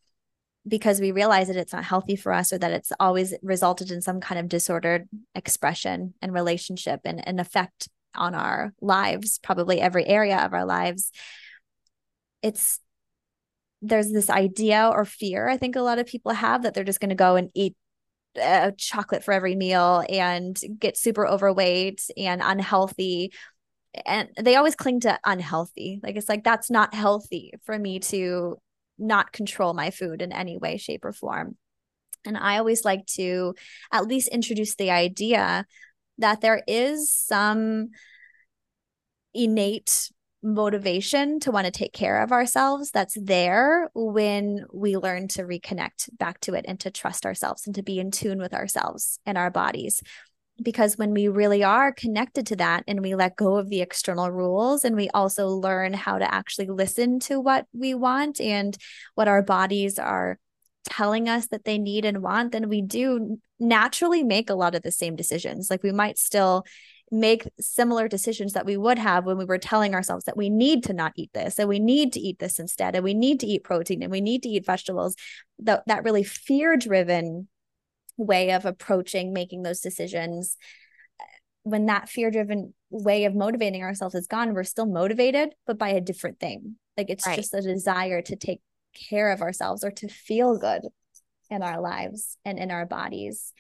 because 0.69 1.01
we 1.01 1.13
realize 1.13 1.47
that 1.47 1.57
it's 1.57 1.73
not 1.73 1.85
healthy 1.85 2.17
for 2.17 2.33
us 2.33 2.53
or 2.53 2.59
that 2.59 2.73
it's 2.73 2.91
always 2.99 3.33
resulted 3.41 3.93
in 3.93 4.03
some 4.03 4.21
kind 4.21 4.41
of 4.41 4.49
disordered 4.49 5.09
expression 5.35 6.13
and 6.21 6.33
relationship 6.33 7.01
and 7.05 7.27
an 7.27 7.39
effect 7.39 7.89
on 8.17 8.35
our 8.35 8.73
lives, 8.81 9.39
probably 9.43 9.81
every 9.81 10.05
area 10.05 10.39
of 10.39 10.53
our 10.53 10.65
lives. 10.65 11.13
It's 12.43 12.81
there's 13.81 14.11
this 14.11 14.31
idea 14.31 14.91
or 14.91 15.05
fear 15.05 15.49
I 15.49 15.59
think 15.59 15.77
a 15.77 15.83
lot 15.83 15.99
of 15.99 16.07
people 16.07 16.33
have 16.33 16.63
that 16.63 16.73
they're 16.73 16.83
just 16.83 16.99
going 16.99 17.11
to 17.11 17.15
go 17.15 17.37
and 17.37 17.51
eat 17.55 17.77
a 18.39 18.73
chocolate 18.77 19.25
for 19.25 19.33
every 19.33 19.55
meal 19.55 20.05
and 20.09 20.59
get 20.79 20.97
super 20.97 21.27
overweight 21.27 22.03
and 22.17 22.41
unhealthy. 22.45 23.33
And 24.05 24.29
they 24.39 24.57
always 24.57 24.75
cling 24.75 25.01
to 25.01 25.19
unhealthy. 25.25 26.01
Like 26.03 26.17
it's 26.17 26.29
like 26.29 26.45
that's 26.45 26.71
not 26.71 26.95
healthy 26.95 27.53
for 27.65 27.79
me 27.79 27.99
to 28.01 28.57
not 28.99 29.33
control 29.33 29.75
my 29.75 29.91
food 29.91 30.23
in 30.23 30.33
any 30.33 30.57
way 30.57 30.77
shape 30.77 31.05
or 31.05 31.13
form. 31.13 31.57
And 32.25 32.37
i 32.37 32.59
always 32.59 32.85
like 32.85 33.07
to 33.07 33.55
at 33.93 34.07
least 34.07 34.29
introduce 34.29 34.75
the 34.75 34.91
idea 34.91 35.65
that 36.19 36.41
there 36.41 36.63
is 36.67 37.13
some 37.13 37.91
innate 39.35 40.11
motivation 40.43 41.41
to 41.41 41.51
want 41.51 41.65
to 41.65 41.71
take 41.71 41.93
care 41.93 42.23
of 42.23 42.33
ourselves 42.33 42.91
that's 42.91 43.17
there 43.21 43.91
when 43.95 44.65
we 44.73 44.97
learn 44.97 45.29
to 45.29 45.43
reconnect 45.43 46.09
back 46.19 46.41
to 46.41 46.55
it 46.55 46.65
and 46.69 46.79
to 46.81 46.91
trust 46.91 47.27
ourselves 47.27 47.67
and 47.67 47.75
to 47.75 47.83
be 47.83 47.99
in 47.99 48.11
tune 48.11 48.39
with 48.39 48.55
ourselves 48.55 49.19
and 49.27 49.37
our 49.37 49.51
bodies. 49.51 50.03
Because 50.63 50.97
when 50.97 51.13
we 51.13 51.29
really 51.29 51.65
are 51.65 51.93
connected 51.93 52.47
to 52.47 52.57
that 52.57 52.85
and 52.87 53.03
we 53.03 53.15
let 53.15 53.37
go 53.37 53.57
of 53.57 53.69
the 53.69 53.83
external 53.83 54.31
rules 54.31 54.85
and 54.85 54.97
we 54.97 55.11
also 55.11 55.49
learn 55.49 55.93
how 55.93 56.19
to 56.19 56.35
actually 56.35 56.69
listen 56.69 57.21
to 57.21 57.41
what 57.41 57.67
we 57.75 57.95
want 57.95 58.41
and 58.41 58.77
what 59.15 59.29
our 59.29 59.43
bodies 59.43 59.99
are 59.99 60.39
telling 60.85 61.29
us 61.29 61.49
that 61.49 61.65
they 61.65 61.79
need 61.79 62.05
and 62.05 62.23
want 62.23 62.53
then 62.53 62.69
we 62.69 62.81
do 62.81 63.39
naturally 63.59 64.23
make 64.23 64.49
a 64.49 64.55
lot 64.55 64.75
of 64.75 64.83
the 64.83 64.93
same 64.93 65.17
decisions. 65.17 65.71
Like 65.71 65.83
we 65.83 65.93
might 65.93 66.19
still 66.19 66.65
make 67.11 67.49
similar 67.61 68.09
decisions 68.09 68.53
that 68.53 68.67
we 68.67 68.77
would 68.77 68.99
have 68.99 69.25
when 69.25 69.39
we 69.39 69.45
were 69.45 69.59
telling 69.59 69.95
ourselves 69.95 70.25
that 70.25 70.37
we 70.37 70.51
need 70.51 70.83
to 70.83 70.93
not 70.93 71.13
eat 71.17 71.31
this 71.33 71.59
and 71.59 71.69
we 71.69 71.79
need 71.79 72.13
to 72.13 72.21
eat 72.21 72.39
this 72.41 72.59
instead 72.59 72.97
and 72.97 73.05
we 73.05 73.15
need 73.15 73.39
to 73.39 73.47
eat 73.47 73.63
protein 73.63 74.03
and 74.03 74.11
we 74.11 74.21
need 74.21 74.43
to 74.43 74.49
eat 74.49 74.67
vegetables 74.67 75.15
that 75.59 75.85
that 75.87 76.03
really 76.03 76.25
fear 76.25 76.77
driven 76.77 77.47
way 78.17 78.51
of 78.51 78.65
approaching 78.65 79.33
making 79.33 79.63
those 79.63 79.81
decisions 79.81 80.57
eh, 81.21 81.25
when 81.63 81.87
that 81.87 82.09
fear 82.09 82.31
driven 82.31 82.75
way 82.91 83.25
of 83.25 83.37
motivating 83.37 83.83
ourselves 83.83 84.15
is 84.15 84.27
gone 84.27 84.53
we're 84.53 84.65
still 84.65 84.87
motivated 84.87 85.51
but 85.65 85.79
by 85.79 85.91
a 85.91 86.01
different 86.01 86.41
thing 86.41 86.75
like 86.97 87.09
it's 87.09 87.27
right. 87.27 87.37
just 87.37 87.55
a 87.55 87.61
desire 87.61 88.21
to 88.21 88.35
take 88.35 88.61
care 89.11 89.31
of 89.31 89.43
ourselves 89.43 89.85
or 89.85 89.93
to 89.93 90.09
feel 90.09 90.59
good 90.59 90.83
in 91.51 91.63
our 91.63 91.81
lives 91.81 92.37
and 92.45 92.59
in 92.59 92.73
our 92.73 92.87
bodies 92.87 93.53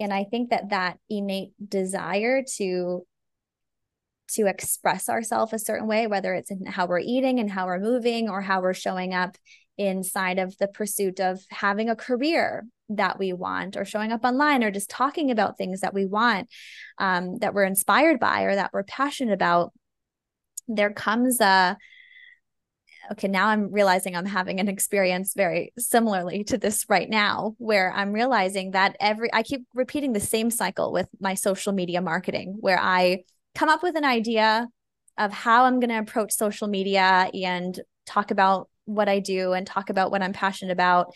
and 0.00 0.12
i 0.12 0.24
think 0.24 0.50
that 0.50 0.70
that 0.70 0.98
innate 1.08 1.52
desire 1.66 2.42
to 2.42 3.06
to 4.28 4.46
express 4.46 5.08
ourselves 5.08 5.52
a 5.52 5.58
certain 5.58 5.86
way 5.86 6.06
whether 6.06 6.34
it's 6.34 6.50
in 6.50 6.64
how 6.66 6.86
we're 6.86 6.98
eating 6.98 7.38
and 7.38 7.50
how 7.50 7.66
we're 7.66 7.78
moving 7.78 8.28
or 8.28 8.40
how 8.40 8.60
we're 8.60 8.74
showing 8.74 9.12
up 9.14 9.36
inside 9.76 10.38
of 10.38 10.56
the 10.58 10.68
pursuit 10.68 11.20
of 11.20 11.40
having 11.50 11.88
a 11.88 11.96
career 11.96 12.66
that 12.90 13.18
we 13.18 13.32
want 13.32 13.76
or 13.76 13.84
showing 13.84 14.12
up 14.12 14.24
online 14.24 14.62
or 14.64 14.70
just 14.70 14.90
talking 14.90 15.30
about 15.30 15.56
things 15.56 15.80
that 15.80 15.94
we 15.94 16.04
want 16.04 16.48
um, 16.98 17.38
that 17.38 17.54
we're 17.54 17.64
inspired 17.64 18.18
by 18.18 18.42
or 18.42 18.54
that 18.54 18.70
we're 18.72 18.82
passionate 18.82 19.32
about 19.32 19.72
there 20.68 20.92
comes 20.92 21.40
a 21.40 21.76
okay, 23.12 23.28
now 23.28 23.48
I'm 23.48 23.72
realizing 23.72 24.14
I'm 24.14 24.26
having 24.26 24.60
an 24.60 24.68
experience 24.68 25.34
very 25.34 25.72
similarly 25.78 26.44
to 26.44 26.58
this 26.58 26.86
right 26.88 27.08
now, 27.08 27.54
where 27.58 27.92
I'm 27.92 28.12
realizing 28.12 28.72
that 28.72 28.96
every, 29.00 29.32
I 29.32 29.42
keep 29.42 29.66
repeating 29.74 30.12
the 30.12 30.20
same 30.20 30.50
cycle 30.50 30.92
with 30.92 31.08
my 31.20 31.34
social 31.34 31.72
media 31.72 32.00
marketing, 32.00 32.56
where 32.60 32.78
I 32.80 33.24
come 33.54 33.68
up 33.68 33.82
with 33.82 33.96
an 33.96 34.04
idea 34.04 34.68
of 35.18 35.32
how 35.32 35.64
I'm 35.64 35.80
going 35.80 35.90
to 35.90 35.98
approach 35.98 36.32
social 36.32 36.68
media 36.68 37.30
and 37.34 37.78
talk 38.06 38.30
about 38.30 38.68
what 38.84 39.08
I 39.08 39.18
do 39.18 39.52
and 39.52 39.66
talk 39.66 39.90
about 39.90 40.10
what 40.10 40.22
I'm 40.22 40.32
passionate 40.32 40.72
about. 40.72 41.14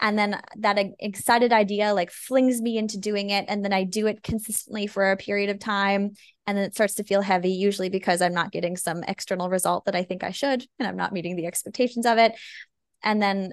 And 0.00 0.18
then 0.18 0.40
that 0.56 0.78
excited 0.98 1.52
idea 1.52 1.94
like 1.94 2.10
flings 2.10 2.60
me 2.60 2.76
into 2.78 2.98
doing 2.98 3.30
it 3.30 3.44
and 3.48 3.64
then 3.64 3.72
i 3.72 3.84
do 3.84 4.08
it 4.08 4.24
consistently 4.24 4.88
for 4.88 5.12
a 5.12 5.16
period 5.16 5.50
of 5.50 5.60
time 5.60 6.10
and 6.46 6.56
then 6.56 6.64
it 6.64 6.74
starts 6.74 6.94
to 6.94 7.04
feel 7.04 7.22
heavy 7.22 7.50
usually 7.50 7.88
because 7.88 8.20
i'm 8.20 8.34
not 8.34 8.52
getting 8.52 8.76
some 8.76 9.02
external 9.04 9.48
result 9.48 9.84
that 9.84 9.96
i 9.96 10.02
think 10.02 10.22
i 10.24 10.30
should 10.30 10.64
and 10.78 10.88
i'm 10.88 10.96
not 10.96 11.12
meeting 11.12 11.36
the 11.36 11.46
expectations 11.46 12.06
of 12.06 12.18
it 12.18 12.34
and 13.02 13.22
then 13.22 13.52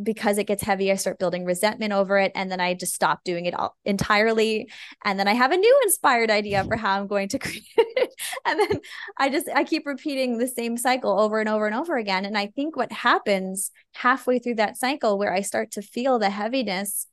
because 0.00 0.38
it 0.38 0.46
gets 0.46 0.62
heavy, 0.62 0.90
I 0.90 0.96
start 0.96 1.18
building 1.18 1.44
resentment 1.44 1.92
over 1.92 2.18
it. 2.18 2.32
And 2.34 2.50
then 2.50 2.60
I 2.60 2.74
just 2.74 2.94
stop 2.94 3.24
doing 3.24 3.46
it 3.46 3.54
all 3.54 3.76
entirely. 3.84 4.70
And 5.04 5.18
then 5.18 5.28
I 5.28 5.34
have 5.34 5.52
a 5.52 5.56
new 5.56 5.80
inspired 5.84 6.30
idea 6.30 6.64
for 6.64 6.76
how 6.76 6.98
I'm 6.98 7.06
going 7.06 7.28
to 7.28 7.38
create 7.38 7.64
it. 7.76 8.14
and 8.46 8.60
then 8.60 8.80
I 9.18 9.28
just, 9.28 9.48
I 9.54 9.64
keep 9.64 9.86
repeating 9.86 10.38
the 10.38 10.48
same 10.48 10.76
cycle 10.76 11.18
over 11.18 11.40
and 11.40 11.48
over 11.48 11.66
and 11.66 11.74
over 11.74 11.96
again. 11.96 12.24
And 12.24 12.38
I 12.38 12.46
think 12.46 12.76
what 12.76 12.92
happens 12.92 13.70
halfway 13.94 14.38
through 14.38 14.56
that 14.56 14.76
cycle 14.76 15.18
where 15.18 15.32
I 15.32 15.42
start 15.42 15.72
to 15.72 15.82
feel 15.82 16.18
the 16.18 16.30
heaviness 16.30 17.06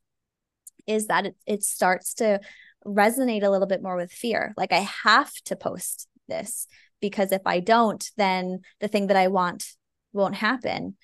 is 0.86 1.08
that 1.08 1.26
it, 1.26 1.36
it 1.46 1.62
starts 1.62 2.14
to 2.14 2.40
resonate 2.86 3.42
a 3.42 3.50
little 3.50 3.66
bit 3.66 3.82
more 3.82 3.96
with 3.96 4.12
fear. 4.12 4.54
Like 4.56 4.72
I 4.72 4.86
have 5.04 5.32
to 5.46 5.56
post 5.56 6.08
this 6.28 6.66
because 7.00 7.32
if 7.32 7.42
I 7.46 7.60
don't, 7.60 8.08
then 8.16 8.60
the 8.80 8.88
thing 8.88 9.08
that 9.08 9.16
I 9.16 9.28
want 9.28 9.66
won't 10.12 10.36
happen 10.36 10.96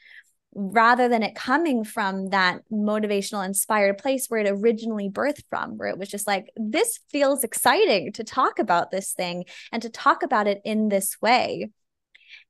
rather 0.58 1.08
than 1.08 1.22
it 1.22 1.34
coming 1.34 1.84
from 1.84 2.30
that 2.30 2.62
motivational 2.72 3.44
inspired 3.44 3.98
place 3.98 4.26
where 4.28 4.40
it 4.40 4.50
originally 4.50 5.10
birthed 5.10 5.44
from 5.50 5.76
where 5.76 5.88
it 5.88 5.98
was 5.98 6.08
just 6.08 6.26
like 6.26 6.48
this 6.56 6.98
feels 7.10 7.44
exciting 7.44 8.10
to 8.10 8.24
talk 8.24 8.58
about 8.58 8.90
this 8.90 9.12
thing 9.12 9.44
and 9.70 9.82
to 9.82 9.90
talk 9.90 10.22
about 10.22 10.46
it 10.46 10.62
in 10.64 10.88
this 10.88 11.20
way 11.20 11.68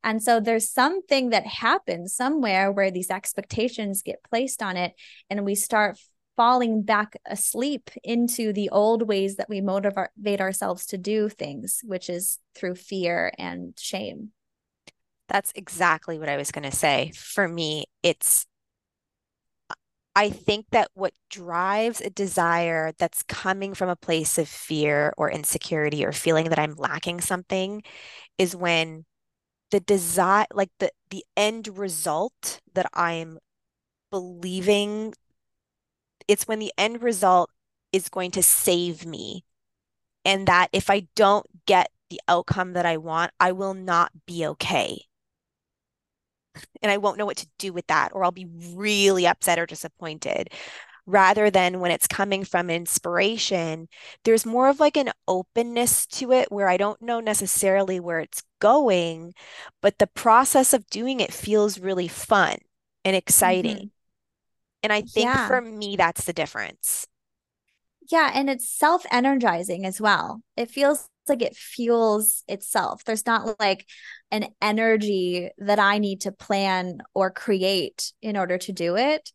and 0.04 0.22
so 0.22 0.38
there's 0.38 0.70
something 0.70 1.30
that 1.30 1.46
happens 1.46 2.14
somewhere 2.14 2.70
where 2.70 2.92
these 2.92 3.10
expectations 3.10 4.02
get 4.02 4.22
placed 4.22 4.62
on 4.62 4.76
it 4.76 4.94
and 5.28 5.44
we 5.44 5.56
start 5.56 5.98
falling 6.37 6.83
back 6.83 7.16
asleep 7.27 7.90
into 8.05 8.53
the 8.53 8.68
old 8.70 9.09
ways 9.09 9.37
that 9.37 9.49
we 9.49 9.61
motivate 9.61 10.40
ourselves 10.40 10.87
to 10.87 10.99
do 10.99 11.29
things 11.29 11.81
which 11.85 12.11
is 12.11 12.38
through 12.55 12.75
fear 12.75 13.33
and 13.38 13.75
shame 13.79 14.33
that's 15.29 15.53
exactly 15.55 16.18
what 16.18 16.29
I 16.29 16.37
was 16.37 16.51
going 16.51 16.68
to 16.68 16.77
say. 16.77 17.12
For 17.14 17.49
me, 17.49 17.87
it's, 18.03 18.46
I 20.14 20.31
think 20.31 20.66
that 20.70 20.90
what 20.94 21.12
drives 21.31 22.01
a 22.01 22.11
desire 22.11 22.92
that's 22.99 23.22
coming 23.25 23.75
from 23.75 23.88
a 23.88 23.96
place 23.96 24.38
of 24.38 24.49
fear 24.49 25.12
or 25.16 25.31
insecurity 25.31 26.05
or 26.05 26.12
feeling 26.12 26.49
that 26.51 26.59
I'm 26.59 26.75
lacking 26.77 27.20
something 27.20 27.83
is 28.38 28.55
when 28.57 29.05
the 29.70 29.81
desire, 29.81 30.46
like 30.53 30.70
the, 30.79 30.90
the 31.11 31.25
end 31.37 31.77
result 31.77 32.61
that 32.75 32.87
I'm 32.94 33.38
believing, 34.11 35.12
it's 36.28 36.48
when 36.48 36.58
the 36.58 36.72
end 36.76 37.02
result 37.02 37.50
is 37.92 38.08
going 38.08 38.30
to 38.32 38.42
save 38.42 39.06
me. 39.06 39.44
And 40.24 40.46
that 40.48 40.68
if 40.72 40.90
I 40.90 41.06
don't 41.14 41.46
get 41.66 41.90
the 42.10 42.20
outcome 42.28 42.72
that 42.72 42.86
I 42.86 42.96
want, 42.96 43.32
I 43.38 43.52
will 43.52 43.74
not 43.74 44.10
be 44.26 44.46
okay 44.46 45.06
and 46.82 46.90
I 46.90 46.96
won't 46.96 47.18
know 47.18 47.26
what 47.26 47.36
to 47.38 47.48
do 47.58 47.72
with 47.72 47.86
that, 47.88 48.10
or 48.12 48.24
I'll 48.24 48.30
be 48.30 48.48
really 48.74 49.26
upset 49.26 49.58
or 49.58 49.66
disappointed. 49.66 50.50
Rather 51.08 51.50
than 51.50 51.78
when 51.78 51.92
it's 51.92 52.08
coming 52.08 52.44
from 52.44 52.68
inspiration, 52.68 53.88
there's 54.24 54.44
more 54.44 54.68
of 54.68 54.80
like 54.80 54.96
an 54.96 55.12
openness 55.28 56.04
to 56.06 56.32
it 56.32 56.50
where 56.50 56.68
I 56.68 56.76
don't 56.76 57.00
know 57.00 57.20
necessarily 57.20 58.00
where 58.00 58.18
it's 58.18 58.42
going, 58.60 59.34
but 59.80 59.98
the 59.98 60.08
process 60.08 60.72
of 60.72 60.86
doing 60.88 61.20
it 61.20 61.32
feels 61.32 61.78
really 61.78 62.08
fun 62.08 62.56
and 63.04 63.14
exciting. 63.14 63.76
Mm-hmm. 63.76 63.86
And 64.82 64.92
I 64.92 65.02
think 65.02 65.26
yeah. 65.26 65.48
for 65.48 65.60
me, 65.60 65.96
that's 65.96 66.24
the 66.24 66.32
difference. 66.32 67.06
Yeah. 68.10 68.30
And 68.34 68.48
it's 68.48 68.68
self 68.68 69.04
energizing 69.10 69.84
as 69.84 70.00
well. 70.00 70.42
It 70.56 70.70
feels 70.70 71.08
like 71.28 71.42
it 71.42 71.56
fuels 71.56 72.44
itself. 72.46 73.04
There's 73.04 73.26
not 73.26 73.58
like 73.58 73.86
an 74.30 74.46
energy 74.62 75.50
that 75.58 75.78
I 75.78 75.98
need 75.98 76.22
to 76.22 76.32
plan 76.32 76.98
or 77.14 77.30
create 77.30 78.12
in 78.22 78.36
order 78.36 78.58
to 78.58 78.72
do 78.72 78.96
it 78.96 79.32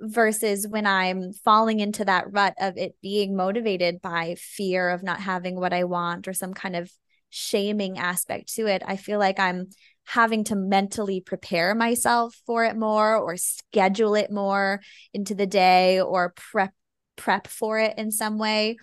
versus 0.00 0.66
when 0.66 0.86
I'm 0.86 1.32
falling 1.32 1.80
into 1.80 2.04
that 2.04 2.32
rut 2.32 2.54
of 2.60 2.76
it 2.76 2.94
being 3.02 3.36
motivated 3.36 4.00
by 4.00 4.36
fear 4.38 4.90
of 4.90 5.02
not 5.02 5.20
having 5.20 5.58
what 5.58 5.72
I 5.72 5.84
want 5.84 6.28
or 6.28 6.32
some 6.32 6.54
kind 6.54 6.76
of 6.76 6.90
shaming 7.30 7.98
aspect 7.98 8.54
to 8.54 8.66
it. 8.66 8.82
I 8.86 8.96
feel 8.96 9.18
like 9.18 9.38
I'm 9.38 9.68
having 10.08 10.42
to 10.42 10.56
mentally 10.56 11.20
prepare 11.20 11.74
myself 11.74 12.34
for 12.46 12.64
it 12.64 12.76
more 12.76 13.16
or 13.16 13.36
schedule 13.36 14.14
it 14.14 14.30
more 14.30 14.80
into 15.12 15.34
the 15.34 15.46
day 15.46 16.00
or 16.00 16.32
prep 16.34 16.72
prep 17.16 17.46
for 17.46 17.78
it 17.78 17.98
in 17.98 18.10
some 18.10 18.38
way 18.38 18.76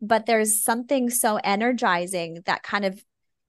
but 0.00 0.26
there's 0.26 0.62
something 0.62 1.10
so 1.10 1.40
energizing 1.42 2.40
that 2.46 2.62
kind 2.62 2.84
of 2.84 3.02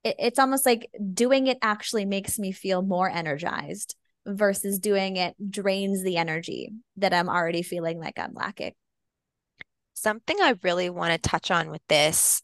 it, 0.04 0.16
it's 0.18 0.40
almost 0.40 0.66
like 0.66 0.90
doing 1.14 1.48
it 1.48 1.60
actually 1.62 2.06
makes 2.06 2.40
me 2.40 2.52
feel 2.52 2.82
more 2.82 3.10
energized 3.10 3.96
versus 4.26 4.80
doing 4.80 5.18
it 5.18 5.36
drains 5.50 6.04
the 6.04 6.18
energy 6.18 6.72
that 6.98 7.14
I'm 7.14 7.30
already 7.30 7.62
feeling 7.62 8.00
like 8.00 8.20
I'm 8.20 8.34
lacking. 8.34 8.74
Something 9.94 10.38
I 10.42 10.56
really 10.64 10.90
want 10.90 11.12
to 11.12 11.30
touch 11.30 11.52
on 11.52 11.70
with 11.70 11.82
this 11.88 12.42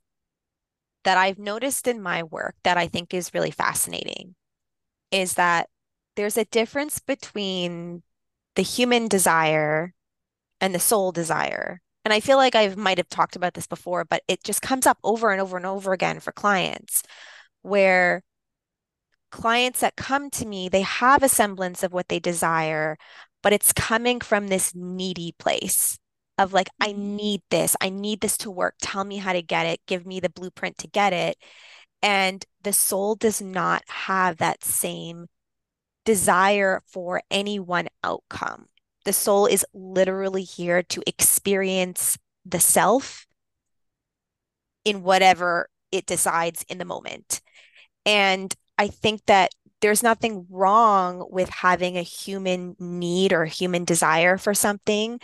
that 1.03 1.17
I've 1.17 1.39
noticed 1.39 1.87
in 1.87 2.01
my 2.01 2.23
work 2.23 2.55
that 2.63 2.77
I 2.77 2.87
think 2.87 3.13
is 3.13 3.33
really 3.33 3.51
fascinating 3.51 4.35
is 5.11 5.35
that 5.35 5.69
there's 6.15 6.37
a 6.37 6.45
difference 6.45 6.99
between 6.99 8.03
the 8.55 8.61
human 8.63 9.07
desire 9.07 9.93
and 10.59 10.73
the 10.73 10.79
soul 10.79 11.11
desire. 11.11 11.81
And 12.03 12.13
I 12.13 12.19
feel 12.19 12.37
like 12.37 12.55
I 12.55 12.73
might 12.75 12.97
have 12.97 13.09
talked 13.09 13.35
about 13.35 13.53
this 13.53 13.67
before, 13.67 14.05
but 14.05 14.23
it 14.27 14.43
just 14.43 14.61
comes 14.61 14.87
up 14.87 14.97
over 15.03 15.31
and 15.31 15.41
over 15.41 15.57
and 15.57 15.65
over 15.65 15.93
again 15.93 16.19
for 16.19 16.31
clients 16.31 17.03
where 17.61 18.23
clients 19.31 19.81
that 19.81 19.95
come 19.95 20.29
to 20.31 20.45
me, 20.45 20.69
they 20.69 20.81
have 20.81 21.21
a 21.21 21.29
semblance 21.29 21.83
of 21.83 21.93
what 21.93 22.07
they 22.07 22.19
desire, 22.19 22.97
but 23.43 23.53
it's 23.53 23.73
coming 23.73 24.19
from 24.19 24.47
this 24.47 24.73
needy 24.73 25.35
place 25.37 25.99
of 26.37 26.53
like, 26.53 26.69
I 26.79 26.89
mm-hmm. 26.89 27.15
need 27.15 27.41
this. 27.49 27.75
I 27.81 27.89
need 27.89 28.21
this 28.21 28.37
to 28.37 28.51
work. 28.51 28.75
Tell 28.81 29.03
me 29.03 29.17
how 29.17 29.33
to 29.33 29.41
get 29.41 29.65
it. 29.65 29.81
Give 29.85 30.05
me 30.05 30.19
the 30.19 30.29
blueprint 30.29 30.77
to 30.79 30.87
get 30.87 31.13
it. 31.13 31.37
And 32.01 32.45
the 32.63 32.73
soul 32.73 33.15
does 33.15 33.41
not 33.41 33.83
have 33.87 34.37
that 34.37 34.63
same 34.63 35.27
desire 36.05 36.81
for 36.85 37.21
any 37.29 37.59
one 37.59 37.87
outcome. 38.03 38.67
The 39.05 39.13
soul 39.13 39.45
is 39.45 39.65
literally 39.73 40.43
here 40.43 40.83
to 40.83 41.01
experience 41.07 42.17
the 42.45 42.59
self 42.59 43.25
in 44.85 45.03
whatever 45.03 45.69
it 45.91 46.05
decides 46.05 46.63
in 46.69 46.77
the 46.77 46.85
moment. 46.85 47.41
And 48.05 48.53
I 48.77 48.87
think 48.87 49.25
that 49.25 49.51
there's 49.81 50.01
nothing 50.03 50.47
wrong 50.49 51.25
with 51.29 51.49
having 51.49 51.97
a 51.97 52.01
human 52.01 52.75
need 52.79 53.33
or 53.33 53.45
human 53.45 53.85
desire 53.85 54.37
for 54.37 54.53
something, 54.53 55.19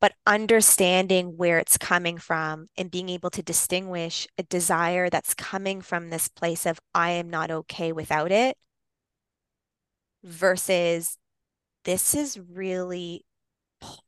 but 0.00 0.12
understanding 0.26 1.36
where 1.36 1.58
it's 1.58 1.78
coming 1.78 2.18
from 2.18 2.68
and 2.76 2.90
being 2.90 3.08
able 3.08 3.30
to 3.30 3.42
distinguish 3.42 4.26
a 4.36 4.42
desire 4.42 5.08
that's 5.08 5.34
coming 5.34 5.80
from 5.80 6.10
this 6.10 6.28
place 6.28 6.66
of, 6.66 6.78
I 6.94 7.12
am 7.12 7.30
not 7.30 7.50
okay 7.50 7.92
without 7.92 8.30
it, 8.30 8.56
versus 10.22 11.16
this 11.84 12.14
is 12.14 12.38
really 12.38 13.24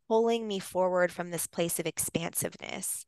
pulling 0.09 0.47
me 0.49 0.59
forward 0.59 1.13
from 1.13 1.31
this 1.31 1.47
place 1.47 1.79
of 1.79 1.87
expansiveness. 1.87 3.07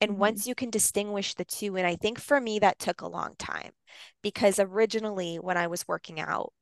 And 0.00 0.12
mm-hmm. 0.12 0.20
once 0.20 0.46
you 0.46 0.54
can 0.54 0.70
distinguish 0.70 1.34
the 1.34 1.44
two, 1.44 1.76
and 1.76 1.86
I 1.86 1.96
think 1.96 2.18
for 2.18 2.40
me, 2.40 2.58
that 2.60 2.78
took 2.78 3.00
a 3.00 3.08
long 3.08 3.34
time 3.38 3.72
because 4.22 4.58
originally 4.58 5.36
when 5.36 5.56
I 5.56 5.66
was 5.66 5.86
working 5.88 6.20
out, 6.20 6.52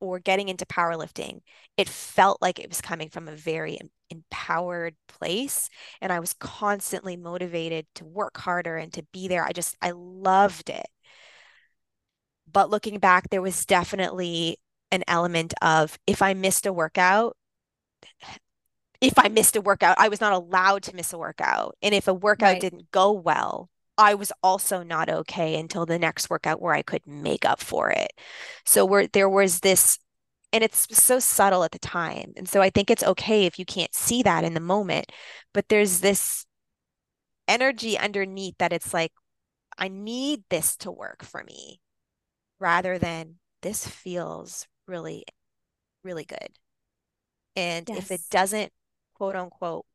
or 0.00 0.18
getting 0.18 0.48
into 0.48 0.66
powerlifting, 0.66 1.40
it 1.76 1.88
felt 1.88 2.40
like 2.42 2.58
it 2.58 2.68
was 2.68 2.80
coming 2.80 3.08
from 3.08 3.28
a 3.28 3.36
very 3.36 3.78
empowered 4.10 4.94
place. 5.08 5.68
And 6.00 6.12
I 6.12 6.20
was 6.20 6.34
constantly 6.34 7.16
motivated 7.16 7.86
to 7.96 8.04
work 8.04 8.38
harder 8.38 8.76
and 8.76 8.92
to 8.92 9.04
be 9.12 9.28
there. 9.28 9.44
I 9.44 9.52
just, 9.52 9.76
I 9.80 9.92
loved 9.92 10.68
it. 10.70 10.86
But 12.50 12.70
looking 12.70 12.98
back, 12.98 13.30
there 13.30 13.42
was 13.42 13.64
definitely 13.64 14.58
an 14.90 15.04
element 15.08 15.54
of 15.62 15.98
if 16.06 16.22
I 16.22 16.34
missed 16.34 16.66
a 16.66 16.72
workout, 16.72 17.36
if 19.00 19.18
I 19.18 19.28
missed 19.28 19.56
a 19.56 19.60
workout, 19.60 19.96
I 19.98 20.08
was 20.08 20.20
not 20.20 20.32
allowed 20.32 20.82
to 20.84 20.96
miss 20.96 21.12
a 21.12 21.18
workout. 21.18 21.76
And 21.82 21.94
if 21.94 22.08
a 22.08 22.14
workout 22.14 22.54
right. 22.54 22.60
didn't 22.60 22.90
go 22.90 23.12
well, 23.12 23.70
I 23.96 24.14
was 24.14 24.32
also 24.42 24.82
not 24.82 25.08
okay 25.08 25.58
until 25.58 25.86
the 25.86 25.98
next 25.98 26.30
workout 26.30 26.60
where 26.60 26.74
I 26.74 26.82
could 26.82 27.06
make 27.06 27.44
up 27.44 27.60
for 27.60 27.90
it. 27.90 28.12
So 28.64 28.84
where 28.84 29.06
there 29.06 29.28
was 29.28 29.60
this 29.60 29.98
and 30.52 30.62
it's 30.62 30.86
so 30.96 31.18
subtle 31.18 31.64
at 31.64 31.72
the 31.72 31.80
time. 31.80 32.32
And 32.36 32.48
so 32.48 32.62
I 32.62 32.70
think 32.70 32.88
it's 32.88 33.02
okay 33.02 33.44
if 33.44 33.58
you 33.58 33.64
can't 33.64 33.92
see 33.92 34.22
that 34.22 34.44
in 34.44 34.54
the 34.54 34.60
moment, 34.60 35.10
but 35.52 35.68
there's 35.68 35.98
this 35.98 36.46
energy 37.48 37.98
underneath 37.98 38.56
that 38.58 38.72
it's 38.72 38.94
like 38.94 39.12
I 39.76 39.88
need 39.88 40.44
this 40.50 40.76
to 40.78 40.90
work 40.90 41.24
for 41.24 41.42
me 41.44 41.80
rather 42.60 42.98
than 42.98 43.36
this 43.62 43.86
feels 43.86 44.66
really 44.86 45.24
really 46.04 46.24
good. 46.24 46.48
And 47.56 47.88
yes. 47.88 47.98
if 47.98 48.10
it 48.10 48.20
doesn't 48.30 48.72
quote 49.24 49.36
unquote 49.36 49.86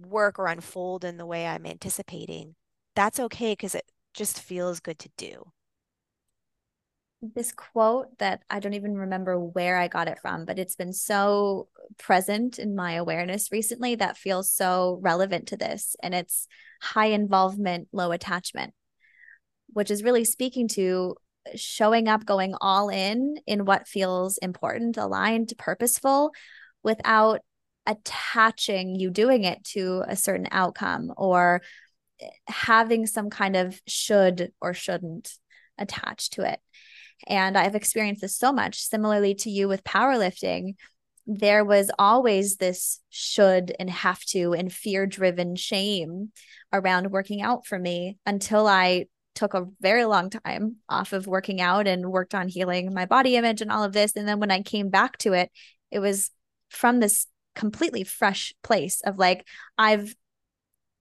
work 0.00 0.40
or 0.40 0.46
unfold 0.48 1.04
in 1.04 1.18
the 1.18 1.26
way 1.26 1.46
I'm 1.46 1.66
anticipating, 1.66 2.56
that's 2.96 3.20
okay 3.20 3.52
because 3.52 3.76
it 3.76 3.84
just 4.12 4.40
feels 4.40 4.80
good 4.80 4.98
to 5.00 5.10
do. 5.16 5.52
This 7.20 7.52
quote 7.52 8.18
that 8.18 8.42
I 8.50 8.58
don't 8.58 8.74
even 8.74 8.96
remember 8.96 9.38
where 9.38 9.78
I 9.78 9.86
got 9.86 10.08
it 10.08 10.18
from, 10.20 10.44
but 10.46 10.58
it's 10.58 10.74
been 10.74 10.92
so 10.92 11.68
present 11.96 12.58
in 12.58 12.74
my 12.74 12.94
awareness 12.94 13.52
recently 13.52 13.94
that 13.96 14.16
feels 14.16 14.52
so 14.52 14.98
relevant 15.00 15.48
to 15.48 15.56
this. 15.56 15.94
And 16.02 16.12
it's 16.12 16.48
high 16.82 17.06
involvement, 17.06 17.86
low 17.92 18.10
attachment, 18.10 18.74
which 19.68 19.92
is 19.92 20.02
really 20.02 20.24
speaking 20.24 20.66
to 20.68 21.14
showing 21.54 22.08
up, 22.08 22.26
going 22.26 22.54
all 22.60 22.88
in 22.88 23.36
in 23.46 23.64
what 23.64 23.86
feels 23.86 24.38
important, 24.38 24.96
aligned, 24.96 25.52
purposeful 25.56 26.32
without 26.82 27.40
attaching 27.88 28.94
you 28.94 29.10
doing 29.10 29.44
it 29.44 29.64
to 29.64 30.04
a 30.06 30.14
certain 30.14 30.46
outcome 30.52 31.12
or 31.16 31.62
eh, 32.20 32.28
having 32.46 33.06
some 33.06 33.30
kind 33.30 33.56
of 33.56 33.80
should 33.86 34.52
or 34.60 34.74
shouldn't 34.74 35.32
attached 35.78 36.34
to 36.34 36.42
it. 36.42 36.60
And 37.26 37.56
I've 37.56 37.74
experienced 37.74 38.20
this 38.20 38.36
so 38.36 38.52
much. 38.52 38.80
Similarly 38.80 39.34
to 39.36 39.50
you 39.50 39.66
with 39.66 39.82
powerlifting, 39.82 40.74
there 41.26 41.64
was 41.64 41.90
always 41.98 42.56
this 42.56 43.00
should 43.10 43.74
and 43.80 43.90
have 43.90 44.20
to 44.26 44.54
and 44.54 44.72
fear 44.72 45.06
driven 45.06 45.56
shame 45.56 46.30
around 46.72 47.10
working 47.10 47.42
out 47.42 47.66
for 47.66 47.78
me 47.78 48.18
until 48.24 48.66
I 48.66 49.06
took 49.34 49.54
a 49.54 49.66
very 49.80 50.04
long 50.04 50.30
time 50.30 50.76
off 50.88 51.12
of 51.12 51.26
working 51.26 51.60
out 51.60 51.86
and 51.86 52.10
worked 52.10 52.34
on 52.34 52.48
healing 52.48 52.92
my 52.92 53.06
body 53.06 53.36
image 53.36 53.60
and 53.60 53.70
all 53.70 53.84
of 53.84 53.92
this. 53.92 54.16
And 54.16 54.26
then 54.26 54.40
when 54.40 54.50
I 54.50 54.62
came 54.62 54.88
back 54.88 55.16
to 55.18 55.32
it, 55.32 55.50
it 55.90 56.00
was 56.00 56.30
from 56.70 56.98
this 56.98 57.26
completely 57.58 58.04
fresh 58.04 58.54
place 58.62 59.02
of 59.02 59.18
like, 59.18 59.46
I've 59.76 60.14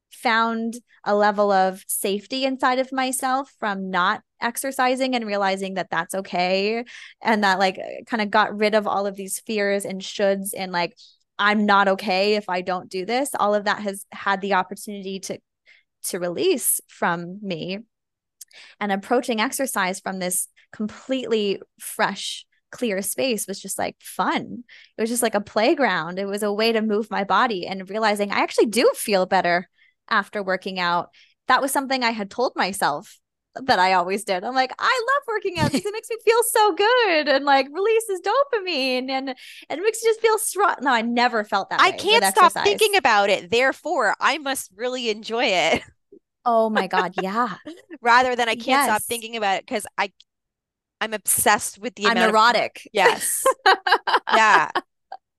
found 0.09 0.77
a 1.03 1.15
level 1.15 1.51
of 1.51 1.83
safety 1.87 2.43
inside 2.43 2.79
of 2.79 2.91
myself 2.91 3.53
from 3.59 3.91
not 3.91 4.21
exercising 4.41 5.15
and 5.15 5.25
realizing 5.25 5.75
that 5.75 5.89
that's 5.91 6.15
okay. 6.15 6.83
And 7.21 7.43
that 7.43 7.59
like 7.59 7.79
kind 8.07 8.21
of 8.21 8.31
got 8.31 8.57
rid 8.57 8.73
of 8.73 8.87
all 8.87 9.05
of 9.05 9.15
these 9.15 9.39
fears 9.39 9.85
and 9.85 10.01
shoulds 10.01 10.49
and 10.57 10.71
like 10.71 10.97
I'm 11.39 11.67
not 11.67 11.87
okay 11.87 12.33
if 12.35 12.49
I 12.49 12.61
don't 12.61 12.89
do 12.89 13.05
this. 13.05 13.29
All 13.39 13.53
of 13.53 13.65
that 13.65 13.81
has 13.81 14.05
had 14.11 14.41
the 14.41 14.55
opportunity 14.55 15.19
to 15.21 15.39
to 16.05 16.19
release 16.19 16.81
from 16.87 17.39
me. 17.41 17.79
And 18.79 18.91
approaching 18.91 19.39
exercise 19.39 19.99
from 19.99 20.17
this 20.17 20.47
completely 20.71 21.61
fresh 21.79 22.45
clear 22.77 23.01
space 23.01 23.47
was 23.47 23.59
just 23.59 23.79
like 23.79 23.95
fun. 23.99 24.63
It 24.97 25.01
was 25.01 25.09
just 25.09 25.23
like 25.23 25.35
a 25.35 25.41
playground. 25.41 26.19
It 26.19 26.27
was 26.27 26.43
a 26.43 26.53
way 26.53 26.71
to 26.71 26.81
move 26.81 27.09
my 27.09 27.23
body 27.23 27.65
and 27.65 27.89
realizing 27.89 28.31
I 28.31 28.39
actually 28.39 28.67
do 28.67 28.91
feel 28.95 29.25
better 29.25 29.67
after 30.09 30.43
working 30.43 30.79
out. 30.79 31.09
That 31.47 31.61
was 31.61 31.71
something 31.71 32.03
I 32.03 32.11
had 32.11 32.29
told 32.29 32.53
myself 32.55 33.19
that 33.63 33.79
I 33.79 33.93
always 33.93 34.23
did. 34.23 34.43
I'm 34.43 34.53
like, 34.53 34.71
I 34.77 35.01
love 35.15 35.23
working 35.27 35.57
out 35.57 35.71
because 35.71 35.85
it 35.85 35.93
makes 35.93 36.09
me 36.09 36.17
feel 36.23 36.43
so 36.43 36.73
good 36.73 37.27
and 37.27 37.45
like 37.45 37.67
releases 37.71 38.21
dopamine 38.21 39.09
and, 39.09 39.29
and 39.29 39.79
it 39.79 39.81
makes 39.81 40.04
me 40.04 40.10
just 40.10 40.21
feel 40.21 40.37
strong. 40.37 40.75
No, 40.81 40.91
I 40.91 41.02
never 41.02 41.43
felt 41.43 41.71
that. 41.71 41.81
I 41.81 41.91
can't 41.91 42.23
stop 42.25 42.45
exercise. 42.45 42.63
thinking 42.63 42.95
about 42.95 43.31
it. 43.31 43.49
Therefore, 43.49 44.13
I 44.19 44.37
must 44.37 44.71
really 44.75 45.10
enjoy 45.10 45.45
it. 45.45 45.81
Oh 46.45 46.69
my 46.69 46.87
God. 46.87 47.13
Yeah. 47.21 47.56
Rather 48.02 48.35
than 48.35 48.47
I 48.47 48.56
can't 48.56 48.67
yes. 48.67 48.85
stop 48.85 49.02
thinking 49.02 49.35
about 49.35 49.58
it 49.58 49.65
because 49.65 49.85
I 49.97 50.12
I'm 51.00 51.13
obsessed 51.13 51.79
with 51.79 51.95
the 51.95 52.08
I'm 52.08 52.15
neurotic. 52.15 52.81
Of, 52.85 52.91
yes. 52.93 53.43
yeah 54.33 54.69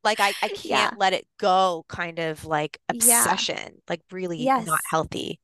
like 0.04 0.20
I, 0.20 0.32
I 0.42 0.48
can't 0.48 0.64
yeah. 0.64 0.90
let 0.96 1.12
it 1.12 1.26
go 1.38 1.84
kind 1.88 2.18
of 2.18 2.44
like 2.44 2.80
obsession 2.88 3.56
yeah. 3.56 3.80
like 3.88 4.00
really 4.10 4.38
yes. 4.38 4.66
not 4.66 4.80
healthy 4.90 5.40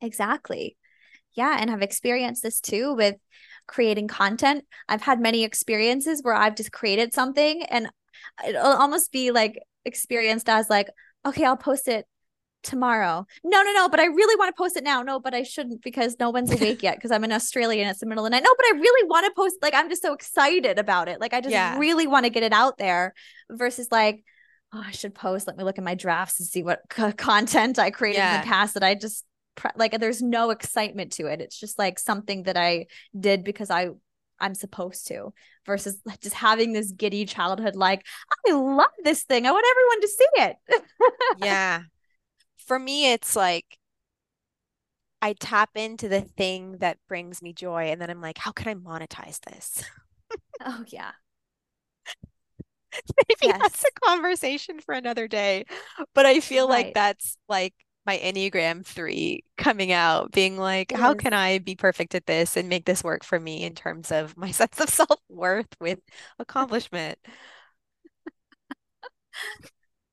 exactly 0.00 0.76
yeah 1.34 1.56
and 1.58 1.70
i've 1.70 1.82
experienced 1.82 2.42
this 2.42 2.60
too 2.60 2.94
with 2.94 3.16
creating 3.66 4.08
content 4.08 4.64
i've 4.88 5.02
had 5.02 5.20
many 5.20 5.44
experiences 5.44 6.20
where 6.22 6.34
i've 6.34 6.56
just 6.56 6.72
created 6.72 7.14
something 7.14 7.62
and 7.64 7.88
it'll 8.46 8.62
almost 8.62 9.12
be 9.12 9.30
like 9.30 9.58
experienced 9.84 10.48
as 10.48 10.68
like 10.68 10.90
okay 11.24 11.44
i'll 11.44 11.56
post 11.56 11.88
it 11.88 12.06
tomorrow. 12.62 13.26
No, 13.44 13.62
no, 13.62 13.72
no, 13.72 13.88
but 13.88 14.00
I 14.00 14.06
really 14.06 14.36
want 14.36 14.54
to 14.54 14.58
post 14.58 14.76
it 14.76 14.84
now. 14.84 15.02
No, 15.02 15.20
but 15.20 15.34
I 15.34 15.42
shouldn't 15.42 15.82
because 15.82 16.16
no 16.18 16.30
one's 16.30 16.52
awake 16.52 16.82
yet 16.82 16.96
because 16.96 17.10
I'm 17.10 17.24
in 17.24 17.32
Australia 17.32 17.82
and 17.82 17.90
it's 17.90 18.00
the 18.00 18.06
middle 18.06 18.24
of 18.24 18.30
the 18.30 18.36
night. 18.36 18.44
No, 18.44 18.54
but 18.56 18.66
I 18.66 18.78
really 18.78 19.08
want 19.08 19.26
to 19.26 19.32
post. 19.34 19.56
Like, 19.62 19.74
I'm 19.74 19.88
just 19.88 20.02
so 20.02 20.12
excited 20.12 20.78
about 20.78 21.08
it. 21.08 21.20
Like, 21.20 21.34
I 21.34 21.40
just 21.40 21.52
yeah. 21.52 21.78
really 21.78 22.06
want 22.06 22.24
to 22.24 22.30
get 22.30 22.42
it 22.42 22.52
out 22.52 22.78
there 22.78 23.14
versus 23.50 23.88
like, 23.90 24.24
oh, 24.72 24.82
I 24.84 24.92
should 24.92 25.14
post. 25.14 25.46
Let 25.46 25.56
me 25.56 25.64
look 25.64 25.78
at 25.78 25.84
my 25.84 25.94
drafts 25.94 26.40
and 26.40 26.48
see 26.48 26.62
what 26.62 26.80
c- 26.92 27.12
content 27.12 27.78
I 27.78 27.90
created 27.90 28.18
yeah. 28.18 28.36
in 28.36 28.40
the 28.42 28.46
past 28.46 28.74
that 28.74 28.82
I 28.82 28.94
just 28.94 29.24
like. 29.76 29.98
There's 29.98 30.22
no 30.22 30.50
excitement 30.50 31.12
to 31.12 31.26
it. 31.26 31.40
It's 31.40 31.58
just 31.58 31.78
like 31.78 31.98
something 31.98 32.44
that 32.44 32.56
I 32.56 32.86
did 33.18 33.44
because 33.44 33.70
I 33.70 33.90
I'm 34.40 34.54
supposed 34.54 35.06
to 35.08 35.32
versus 35.66 36.00
just 36.20 36.34
having 36.34 36.72
this 36.72 36.90
giddy 36.90 37.24
childhood 37.26 37.76
like 37.76 38.04
I 38.48 38.52
love 38.52 38.90
this 39.04 39.22
thing. 39.22 39.46
I 39.46 39.52
want 39.52 39.66
everyone 39.70 40.00
to 40.00 40.08
see 40.08 40.26
it. 40.42 40.56
yeah 41.44 41.82
for 42.66 42.78
me, 42.78 43.12
it's 43.12 43.36
like 43.36 43.78
I 45.22 45.34
tap 45.34 45.70
into 45.76 46.08
the 46.08 46.20
thing 46.20 46.78
that 46.78 46.98
brings 47.08 47.40
me 47.42 47.52
joy. 47.52 47.84
And 47.84 48.00
then 48.00 48.10
I'm 48.10 48.20
like, 48.20 48.38
how 48.38 48.50
can 48.50 48.68
I 48.68 48.74
monetize 48.74 49.40
this? 49.40 49.84
oh, 50.64 50.84
yeah. 50.88 51.12
Maybe 53.16 53.46
yes. 53.46 53.58
that's 53.60 53.84
a 53.84 54.00
conversation 54.04 54.80
for 54.80 54.94
another 54.94 55.28
day. 55.28 55.64
But 56.14 56.26
I 56.26 56.40
feel 56.40 56.68
right. 56.68 56.86
like 56.86 56.94
that's 56.94 57.36
like 57.48 57.74
my 58.04 58.18
Enneagram 58.18 58.84
three 58.84 59.44
coming 59.56 59.92
out, 59.92 60.32
being 60.32 60.58
like, 60.58 60.90
it 60.90 60.98
how 60.98 61.12
is. 61.12 61.18
can 61.18 61.32
I 61.32 61.58
be 61.58 61.76
perfect 61.76 62.16
at 62.16 62.26
this 62.26 62.56
and 62.56 62.68
make 62.68 62.84
this 62.84 63.04
work 63.04 63.22
for 63.22 63.38
me 63.38 63.62
in 63.62 63.74
terms 63.74 64.10
of 64.10 64.36
my 64.36 64.50
sense 64.52 64.80
of 64.80 64.88
self 64.88 65.20
worth 65.28 65.68
with 65.80 66.00
accomplishment? 66.38 67.18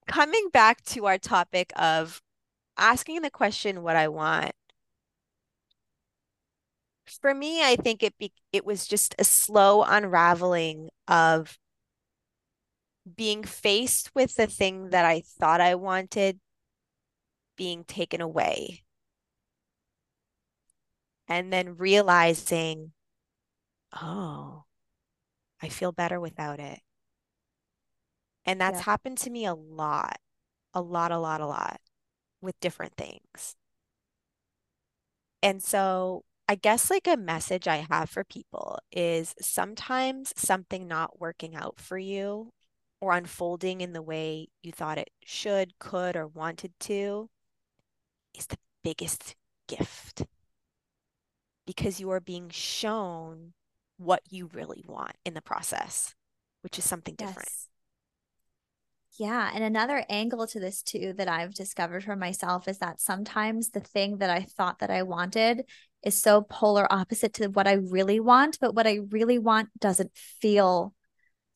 Coming 0.08 0.50
back 0.54 0.84
to 0.86 1.08
our 1.08 1.18
topic 1.18 1.72
of 1.76 2.22
asking 2.80 3.22
the 3.22 3.30
question 3.30 3.84
what 3.84 3.96
I 3.96 4.08
want. 4.08 4.54
For 7.22 7.34
me, 7.34 7.64
I 7.64 7.76
think 7.76 8.04
it 8.04 8.18
be, 8.18 8.32
it 8.54 8.66
was 8.66 8.88
just 8.88 9.16
a 9.20 9.24
slow 9.24 9.84
unraveling 9.84 10.90
of 11.08 11.58
being 13.16 13.44
faced 13.44 14.12
with 14.16 14.36
the 14.36 14.48
thing 14.48 14.90
that 14.90 15.06
I 15.06 15.22
thought 15.22 15.62
I 15.62 15.76
wanted 15.76 16.40
being 17.58 17.84
taken 17.84 18.22
away. 18.22 18.84
And 21.28 21.52
then 21.52 21.78
realizing, 21.78 22.92
oh, 24.00 24.64
I 25.62 25.70
feel 25.70 25.92
better 25.92 26.20
without 26.20 26.60
it. 26.60 26.80
And 28.46 28.62
that's 28.62 28.80
yeah. 28.80 28.86
happened 28.86 29.18
to 29.20 29.30
me 29.30 29.46
a 29.46 29.54
lot, 29.54 30.18
a 30.74 30.82
lot, 30.82 31.12
a 31.12 31.20
lot, 31.20 31.42
a 31.42 31.46
lot 31.46 31.80
with 32.42 32.60
different 32.60 32.96
things. 32.96 33.56
And 35.42 35.62
so 35.64 36.24
I 36.48 36.56
guess 36.56 36.90
like 36.90 37.08
a 37.08 37.18
message 37.18 37.68
I 37.68 37.86
have 37.90 38.10
for 38.10 38.24
people 38.24 38.80
is 38.92 39.36
sometimes 39.40 40.34
something 40.36 40.88
not 40.88 41.20
working 41.20 41.56
out 41.56 41.80
for 41.80 41.98
you 41.98 42.52
or 43.02 43.14
unfolding 43.14 43.82
in 43.82 43.94
the 43.94 44.02
way 44.02 44.48
you 44.62 44.72
thought 44.72 44.98
it 44.98 45.12
should, 45.24 45.78
could, 45.80 46.16
or 46.16 46.28
wanted 46.28 46.74
to 46.82 47.30
is 48.38 48.48
the 48.48 48.58
biggest 48.84 49.36
gift 49.68 50.26
because 51.66 52.00
you 52.00 52.10
are 52.12 52.20
being 52.20 52.50
shown 52.50 53.54
what 53.98 54.22
you 54.30 54.50
really 54.54 54.84
want 54.88 55.16
in 55.26 55.34
the 55.34 55.42
process, 55.42 56.16
which 56.62 56.78
is 56.80 56.86
something 56.86 57.16
different. 57.16 57.50
Yes. 57.50 57.69
Yeah. 59.20 59.52
And 59.54 59.66
another 59.66 60.06
angle 60.10 60.48
to 60.48 60.62
this 60.62 60.82
too 60.82 61.14
that 61.18 61.28
I've 61.28 61.54
discovered 61.54 62.06
for 62.06 62.16
myself 62.16 62.70
is 62.70 62.78
that 62.78 63.02
sometimes 63.02 63.70
the 63.70 63.82
thing 63.82 64.20
that 64.20 64.30
I 64.30 64.44
thought 64.44 64.80
that 64.80 64.90
I 64.90 65.04
wanted 65.04 65.66
is 66.06 66.18
so 66.18 66.42
polar 66.42 66.88
opposite 66.90 67.34
to 67.34 67.48
what 67.48 67.68
I 67.68 67.74
really 67.74 68.22
want, 68.22 68.60
but 68.62 68.74
what 68.74 68.88
I 68.88 69.00
really 69.10 69.38
want 69.38 69.78
doesn't 69.78 70.16
feel 70.16 70.94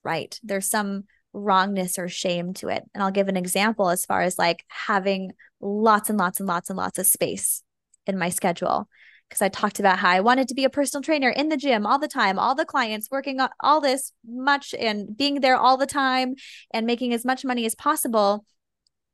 right. 0.03 0.38
There's 0.43 0.70
some 0.70 1.05
wrongness 1.32 1.97
or 1.97 2.09
shame 2.09 2.53
to 2.55 2.68
it. 2.68 2.84
And 2.93 3.01
I'll 3.01 3.11
give 3.11 3.30
an 3.30 3.38
example 3.38 3.89
as 3.89 4.03
far 4.03 4.24
as 4.24 4.38
like 4.38 4.66
having 4.68 5.32
lots 5.61 6.09
and 6.09 6.20
lots 6.20 6.41
and 6.41 6.47
lots 6.47 6.70
and 6.70 6.76
lots 6.76 6.99
of 6.99 7.07
space 7.07 7.64
in 8.05 8.20
my 8.20 8.28
schedule 8.28 8.89
because 9.34 9.42
I 9.42 9.50
talked 9.50 9.80
about 9.80 9.98
how 9.98 10.10
I 10.10 10.20
wanted 10.20 10.48
to 10.50 10.54
be 10.54 10.64
a 10.64 10.70
personal 10.70 11.02
trainer 11.02 11.30
in 11.30 11.50
the 11.50 11.58
gym 11.58 11.88
all 11.88 11.98
the 11.98 12.08
time, 12.08 12.38
all 12.38 12.54
the 12.54 12.66
clients 12.66 13.10
working 13.10 13.40
on 13.40 13.50
all 13.60 13.82
this 13.82 14.12
much 14.24 14.76
and 14.78 15.18
being 15.18 15.42
there 15.42 15.58
all 15.58 15.76
the 15.76 15.88
time 15.88 16.36
and 16.72 16.86
making 16.86 17.14
as 17.14 17.26
much 17.26 17.44
money 17.44 17.66
as 17.66 17.74
possible. 17.74 18.46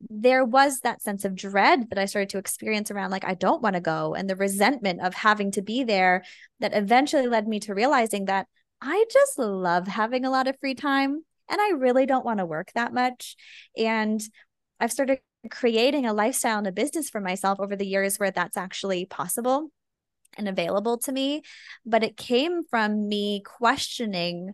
There 0.09 0.43
was 0.43 0.81
that 0.81 1.01
sense 1.01 1.23
of 1.23 1.35
dread 1.35 1.89
that 1.89 1.97
I 1.97 2.03
started 2.03 2.27
to 2.31 2.37
experience 2.37 2.91
around, 2.91 3.11
like, 3.11 3.23
I 3.23 3.33
don't 3.33 3.61
want 3.61 3.75
to 3.75 3.81
go, 3.81 4.13
and 4.13 4.29
the 4.29 4.35
resentment 4.35 4.99
of 5.01 5.13
having 5.13 5.51
to 5.51 5.61
be 5.61 5.85
there 5.85 6.25
that 6.59 6.75
eventually 6.75 7.27
led 7.27 7.47
me 7.47 7.61
to 7.61 7.73
realizing 7.73 8.25
that 8.25 8.47
I 8.81 9.05
just 9.09 9.39
love 9.39 9.87
having 9.87 10.25
a 10.25 10.29
lot 10.29 10.49
of 10.49 10.59
free 10.59 10.75
time 10.75 11.23
and 11.49 11.61
I 11.61 11.71
really 11.77 12.05
don't 12.05 12.25
want 12.25 12.39
to 12.39 12.45
work 12.45 12.71
that 12.75 12.93
much. 12.93 13.37
And 13.77 14.21
I've 14.81 14.91
started 14.91 15.19
creating 15.49 16.05
a 16.05 16.13
lifestyle 16.13 16.57
and 16.57 16.67
a 16.67 16.73
business 16.73 17.09
for 17.09 17.21
myself 17.21 17.61
over 17.61 17.77
the 17.77 17.87
years 17.87 18.17
where 18.17 18.31
that's 18.31 18.57
actually 18.57 19.05
possible 19.05 19.71
and 20.37 20.47
available 20.47 20.97
to 20.99 21.11
me. 21.11 21.41
But 21.85 22.03
it 22.03 22.17
came 22.17 22.63
from 22.63 23.07
me 23.07 23.41
questioning 23.43 24.53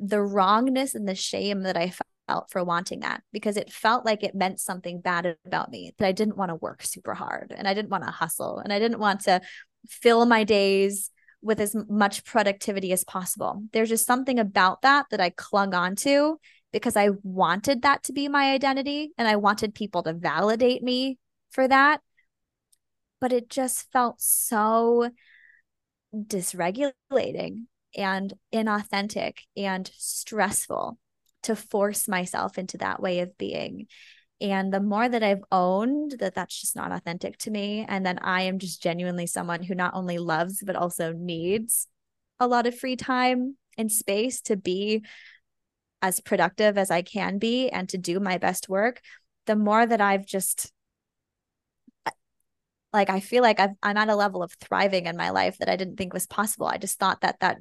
the 0.00 0.22
wrongness 0.22 0.94
and 0.94 1.08
the 1.08 1.14
shame 1.14 1.62
that 1.62 1.76
I 1.76 1.92
felt 2.28 2.50
for 2.50 2.64
wanting 2.64 3.00
that 3.00 3.22
because 3.32 3.56
it 3.56 3.72
felt 3.72 4.04
like 4.04 4.22
it 4.22 4.34
meant 4.34 4.60
something 4.60 5.00
bad 5.00 5.36
about 5.44 5.70
me 5.70 5.92
that 5.98 6.06
I 6.06 6.12
didn't 6.12 6.36
want 6.36 6.50
to 6.50 6.56
work 6.56 6.82
super 6.82 7.14
hard 7.14 7.52
and 7.56 7.68
I 7.68 7.74
didn't 7.74 7.90
want 7.90 8.04
to 8.04 8.10
hustle 8.10 8.58
and 8.58 8.72
I 8.72 8.78
didn't 8.78 9.00
want 9.00 9.22
to 9.22 9.40
fill 9.88 10.24
my 10.26 10.44
days 10.44 11.10
with 11.42 11.60
as 11.60 11.74
much 11.88 12.24
productivity 12.24 12.92
as 12.92 13.04
possible. 13.04 13.62
There's 13.72 13.88
just 13.88 14.06
something 14.06 14.38
about 14.38 14.82
that 14.82 15.06
that 15.10 15.20
I 15.20 15.30
clung 15.30 15.74
on 15.74 15.96
to 15.96 16.38
because 16.72 16.96
I 16.96 17.10
wanted 17.22 17.82
that 17.82 18.04
to 18.04 18.12
be 18.12 18.28
my 18.28 18.52
identity 18.52 19.12
and 19.18 19.28
I 19.28 19.36
wanted 19.36 19.74
people 19.74 20.02
to 20.04 20.14
validate 20.14 20.82
me 20.82 21.18
for 21.50 21.68
that 21.68 22.00
but 23.22 23.32
it 23.32 23.48
just 23.48 23.90
felt 23.92 24.20
so 24.20 25.08
dysregulating 26.12 27.66
and 27.96 28.34
inauthentic 28.52 29.34
and 29.56 29.88
stressful 29.96 30.98
to 31.44 31.54
force 31.54 32.08
myself 32.08 32.58
into 32.58 32.76
that 32.78 33.00
way 33.00 33.20
of 33.20 33.38
being. 33.38 33.86
And 34.40 34.74
the 34.74 34.80
more 34.80 35.08
that 35.08 35.22
I've 35.22 35.44
owned 35.52 36.16
that 36.18 36.34
that's 36.34 36.60
just 36.60 36.74
not 36.74 36.90
authentic 36.90 37.38
to 37.38 37.52
me, 37.52 37.86
and 37.88 38.06
that 38.06 38.18
I 38.22 38.42
am 38.42 38.58
just 38.58 38.82
genuinely 38.82 39.28
someone 39.28 39.62
who 39.62 39.76
not 39.76 39.94
only 39.94 40.18
loves, 40.18 40.60
but 40.66 40.74
also 40.74 41.12
needs 41.12 41.86
a 42.40 42.48
lot 42.48 42.66
of 42.66 42.76
free 42.76 42.96
time 42.96 43.56
and 43.78 43.90
space 43.90 44.40
to 44.42 44.56
be 44.56 45.04
as 46.02 46.18
productive 46.18 46.76
as 46.76 46.90
I 46.90 47.02
can 47.02 47.38
be 47.38 47.68
and 47.68 47.88
to 47.90 47.98
do 47.98 48.18
my 48.18 48.38
best 48.38 48.68
work, 48.68 49.00
the 49.46 49.54
more 49.54 49.86
that 49.86 50.00
I've 50.00 50.26
just 50.26 50.72
like 52.92 53.10
I 53.10 53.20
feel 53.20 53.42
like 53.42 53.58
i 53.60 53.68
am 53.82 53.96
at 53.96 54.08
a 54.08 54.16
level 54.16 54.42
of 54.42 54.52
thriving 54.52 55.06
in 55.06 55.16
my 55.16 55.30
life 55.30 55.58
that 55.58 55.68
I 55.68 55.76
didn't 55.76 55.96
think 55.96 56.12
was 56.12 56.26
possible. 56.26 56.66
I 56.66 56.78
just 56.78 56.98
thought 56.98 57.22
that 57.22 57.40
that 57.40 57.58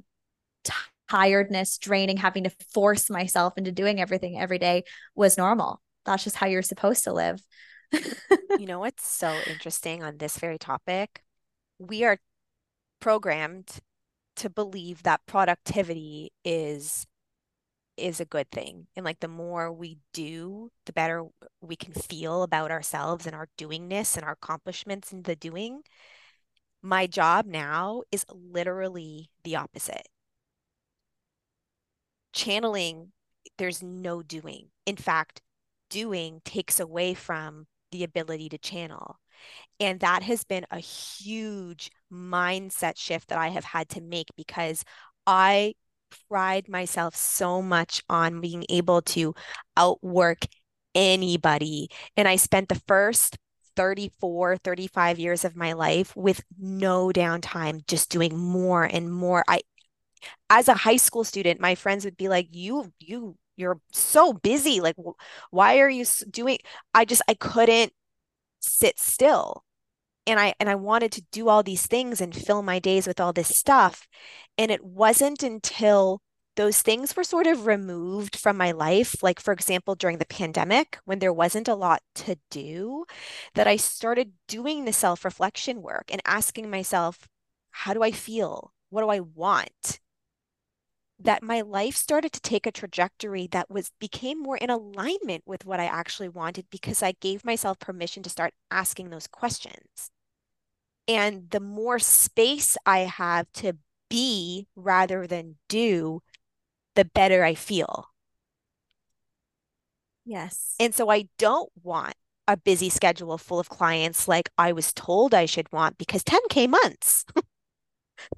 tiredness, 1.10 1.78
draining, 1.78 2.18
having 2.18 2.46
to 2.46 2.52
force 2.74 3.10
myself 3.10 3.58
into 3.58 3.72
doing 3.72 4.00
everything 4.00 4.40
every 4.40 4.60
day 4.60 4.84
was 5.16 5.38
normal. 5.38 5.82
That's 6.06 6.24
just 6.24 6.38
how 6.38 6.48
you're 6.48 6.62
supposed 6.62 7.04
to 7.04 7.14
live. 7.14 7.42
you 7.92 8.66
know 8.66 8.80
what's 8.80 9.06
so 9.06 9.34
interesting 9.48 10.04
on 10.04 10.18
this 10.18 10.38
very 10.38 10.58
topic? 10.58 11.22
We 11.80 12.06
are 12.06 12.18
programmed 13.02 13.70
to 14.38 14.50
believe 14.50 15.04
that 15.04 15.26
productivity 15.26 16.32
is 16.46 17.06
is 17.98 18.20
a 18.20 18.26
good 18.26 18.50
thing. 18.52 18.88
And 18.96 19.06
like 19.06 19.20
the 19.20 19.28
more 19.28 19.72
we 19.72 19.98
do, 20.14 20.72
the 20.86 20.94
better 20.94 21.26
we 21.62 21.76
can 21.76 21.94
feel 21.94 22.44
about 22.44 22.72
ourselves 22.72 23.26
and 23.26 23.36
our 23.36 23.48
doingness 23.58 24.16
and 24.16 24.26
our 24.26 24.34
accomplishments 24.34 25.12
and 25.12 25.24
the 25.24 25.36
doing. 25.36 25.82
My 26.82 27.06
job 27.08 27.46
now 27.46 28.04
is 28.12 28.26
literally 28.30 29.30
the 29.44 29.56
opposite. 29.56 30.08
Channeling, 32.34 33.12
there's 33.58 33.84
no 33.84 34.24
doing. 34.24 34.70
In 34.86 34.96
fact, 34.96 35.42
doing 35.90 36.42
takes 36.44 36.80
away 36.80 37.14
from 37.14 37.68
the 37.92 38.04
ability 38.04 38.50
to 38.50 38.58
channel. 38.58 39.18
And 39.80 40.00
that 40.00 40.24
has 40.24 40.44
been 40.44 40.66
a 40.72 40.80
huge 40.80 41.92
mindset 42.12 42.98
shift 42.98 43.30
that 43.30 43.38
I 43.38 43.50
have 43.50 43.66
had 43.66 43.90
to 43.90 44.02
make 44.02 44.30
because 44.36 44.84
I 45.28 45.76
pride 46.30 46.70
myself 46.70 47.16
so 47.16 47.62
much 47.62 48.04
on 48.10 48.42
being 48.42 48.66
able 48.70 49.02
to 49.04 49.34
outwork 49.78 50.46
anybody. 50.96 51.90
And 52.18 52.28
I 52.28 52.36
spent 52.36 52.70
the 52.70 52.82
first 52.88 53.38
34, 53.76 54.58
35 54.58 55.20
years 55.20 55.46
of 55.46 55.56
my 55.56 55.74
life 55.74 56.16
with 56.16 56.44
no 56.60 57.08
downtime, 57.10 57.86
just 57.88 58.10
doing 58.10 58.38
more 58.38 58.84
and 58.84 59.12
more. 59.14 59.44
I 59.48 59.62
as 60.50 60.68
a 60.68 60.74
high 60.74 60.98
school 60.98 61.24
student, 61.24 61.60
my 61.60 61.76
friends 61.76 62.06
would 62.06 62.18
be 62.18 62.30
like, 62.30 62.50
"You 62.52 62.92
you 63.00 63.38
you're 63.58 63.80
so 63.92 64.34
busy. 64.34 64.82
Like 64.82 64.96
why 65.52 65.80
are 65.80 65.90
you 65.90 66.06
doing 66.30 66.58
I 66.94 67.06
just 67.06 67.22
I 67.28 67.34
couldn't 67.36 67.94
sit 68.62 69.00
still. 69.00 69.64
And 70.28 70.40
I 70.40 70.54
and 70.60 70.70
I 70.70 70.76
wanted 70.76 71.12
to 71.14 71.24
do 71.32 71.50
all 71.50 71.64
these 71.64 71.88
things 71.88 72.22
and 72.22 72.36
fill 72.36 72.62
my 72.62 72.80
days 72.80 73.08
with 73.08 73.20
all 73.20 73.34
this 73.34 73.58
stuff. 73.58 74.08
And 74.58 74.72
it 74.72 74.84
wasn't 74.84 75.44
until 75.44 76.22
those 76.58 76.82
things 76.82 77.16
were 77.16 77.24
sort 77.24 77.48
of 77.48 77.66
removed 77.66 78.36
from 78.36 78.58
my 78.58 78.72
life, 78.72 79.24
like 79.24 79.40
for 79.40 79.54
example, 79.54 79.96
during 79.96 80.18
the 80.18 80.26
pandemic, 80.26 81.00
when 81.06 81.20
there 81.20 81.34
wasn't 81.34 81.68
a 81.70 81.76
lot 81.76 82.02
to 82.16 82.38
do, 82.50 83.06
that 83.56 83.68
I 83.68 83.78
started 83.78 84.34
doing 84.48 84.86
the 84.86 84.94
self-reflection 84.94 85.82
work 85.82 86.06
and 86.12 86.22
asking 86.26 86.70
myself, 86.70 87.28
how 87.72 87.94
do 87.94 88.04
I 88.04 88.12
feel? 88.12 88.74
What 88.90 89.02
do 89.02 89.10
I 89.10 89.22
want? 89.22 90.01
That 91.24 91.44
my 91.44 91.62
life 91.62 91.96
started 91.96 92.34
to 92.34 92.42
take 92.42 92.66
a 92.66 92.72
trajectory 92.72 93.48
that 93.52 93.70
was 93.70 93.92
became 94.00 94.42
more 94.42 94.58
in 94.58 94.70
alignment 94.70 95.44
with 95.46 95.66
what 95.66 95.80
I 95.80 95.86
actually 95.86 96.30
wanted 96.30 96.66
because 96.72 97.04
I 97.04 97.14
gave 97.14 97.46
myself 97.46 97.80
permission 97.80 98.24
to 98.24 98.30
start 98.30 98.54
asking 98.72 99.10
those 99.10 99.28
questions. 99.28 100.12
And 101.08 101.50
the 101.50 101.60
more 101.60 102.00
space 102.00 102.78
I 102.86 103.00
have 103.00 103.52
to 103.54 103.78
be 104.10 104.68
rather 104.76 105.28
than 105.28 105.58
do, 105.68 106.22
the 106.96 107.06
better 107.06 107.44
I 107.44 107.56
feel. 107.56 108.10
Yes. 110.26 110.76
And 110.80 110.94
so 110.94 111.10
I 111.10 111.28
don't 111.38 111.72
want 111.84 112.14
a 112.48 112.58
busy 112.58 112.90
schedule 112.90 113.38
full 113.38 113.60
of 113.60 113.70
clients 113.70 114.28
like 114.28 114.50
I 114.58 114.72
was 114.72 114.94
told 114.94 115.34
I 115.34 115.46
should 115.46 115.72
want 115.72 115.98
because 115.98 116.24
10K 116.24 116.68
months. 116.68 117.26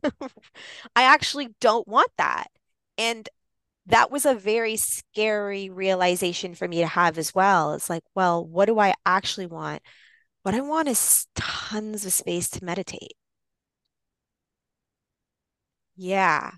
I 0.96 1.04
actually 1.04 1.50
don't 1.60 1.88
want 1.88 2.12
that. 2.18 2.48
And 2.98 3.28
that 3.86 4.12
was 4.12 4.26
a 4.26 4.34
very 4.34 4.78
scary 4.78 5.70
realization 5.70 6.56
for 6.56 6.68
me 6.68 6.78
to 6.80 6.88
have 6.88 7.18
as 7.18 7.36
well. 7.36 7.74
It's 7.74 7.90
like, 7.90 8.04
well, 8.16 8.46
what 8.46 8.66
do 8.66 8.80
I 8.80 8.94
actually 9.06 9.48
want? 9.48 9.82
What 10.44 10.56
I 10.56 10.62
want 10.62 10.88
is 10.88 11.28
tons 11.36 12.06
of 12.06 12.14
space 12.14 12.50
to 12.52 12.64
meditate. 12.64 13.14
Yeah. 15.96 16.52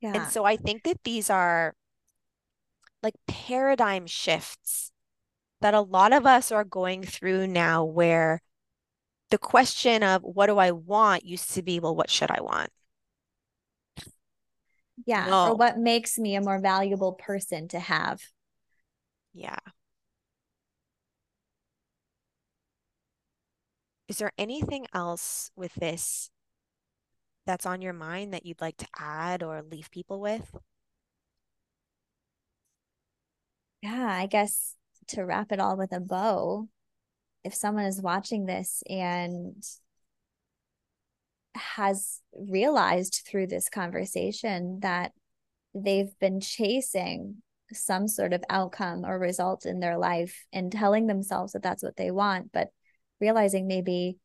Yeah. 0.00 0.14
And 0.14 0.28
so 0.28 0.44
I 0.44 0.56
think 0.56 0.84
that 0.84 1.02
these 1.04 1.30
are 1.30 1.74
like 3.02 3.14
paradigm 3.26 4.06
shifts 4.06 4.92
that 5.60 5.74
a 5.74 5.80
lot 5.80 6.12
of 6.12 6.26
us 6.26 6.50
are 6.50 6.64
going 6.64 7.02
through 7.02 7.46
now, 7.46 7.84
where 7.84 8.40
the 9.30 9.38
question 9.38 10.02
of 10.02 10.22
what 10.22 10.46
do 10.46 10.58
I 10.58 10.70
want 10.70 11.24
used 11.24 11.52
to 11.52 11.62
be, 11.62 11.80
well, 11.80 11.94
what 11.94 12.10
should 12.10 12.30
I 12.30 12.40
want? 12.40 12.70
Yeah. 15.06 15.48
Or 15.48 15.54
what 15.54 15.78
makes 15.78 16.18
me 16.18 16.34
a 16.36 16.40
more 16.40 16.60
valuable 16.60 17.12
person 17.12 17.68
to 17.68 17.78
have. 17.78 18.20
Yeah. 19.32 19.58
Is 24.08 24.18
there 24.18 24.32
anything 24.36 24.86
else 24.92 25.50
with 25.54 25.74
this 25.74 26.30
that's 27.46 27.66
on 27.66 27.80
your 27.80 27.92
mind 27.92 28.34
that 28.34 28.44
you'd 28.44 28.60
like 28.60 28.76
to 28.78 28.88
add 28.98 29.42
or 29.42 29.62
leave 29.62 29.90
people 29.90 30.20
with? 30.20 30.56
Yeah. 33.82 34.08
I 34.10 34.26
guess 34.26 34.76
to 35.08 35.22
wrap 35.22 35.52
it 35.52 35.60
all 35.60 35.76
with 35.76 35.92
a 35.92 36.00
bow, 36.00 36.68
if 37.44 37.54
someone 37.54 37.84
is 37.84 38.02
watching 38.02 38.46
this 38.46 38.82
and 38.88 39.64
has 41.54 42.20
realized 42.32 43.22
through 43.26 43.46
this 43.46 43.68
conversation 43.68 44.80
that 44.80 45.12
they've 45.74 46.12
been 46.20 46.40
chasing 46.40 47.42
some 47.72 48.08
sort 48.08 48.32
of 48.32 48.42
outcome 48.50 49.04
or 49.04 49.18
result 49.18 49.64
in 49.66 49.80
their 49.80 49.96
life 49.96 50.44
and 50.52 50.72
telling 50.72 51.06
themselves 51.06 51.52
that 51.52 51.62
that's 51.62 51.82
what 51.82 51.96
they 51.96 52.10
want, 52.10 52.50
but 52.52 52.68
realizing 53.20 53.68
maybe 53.68 54.16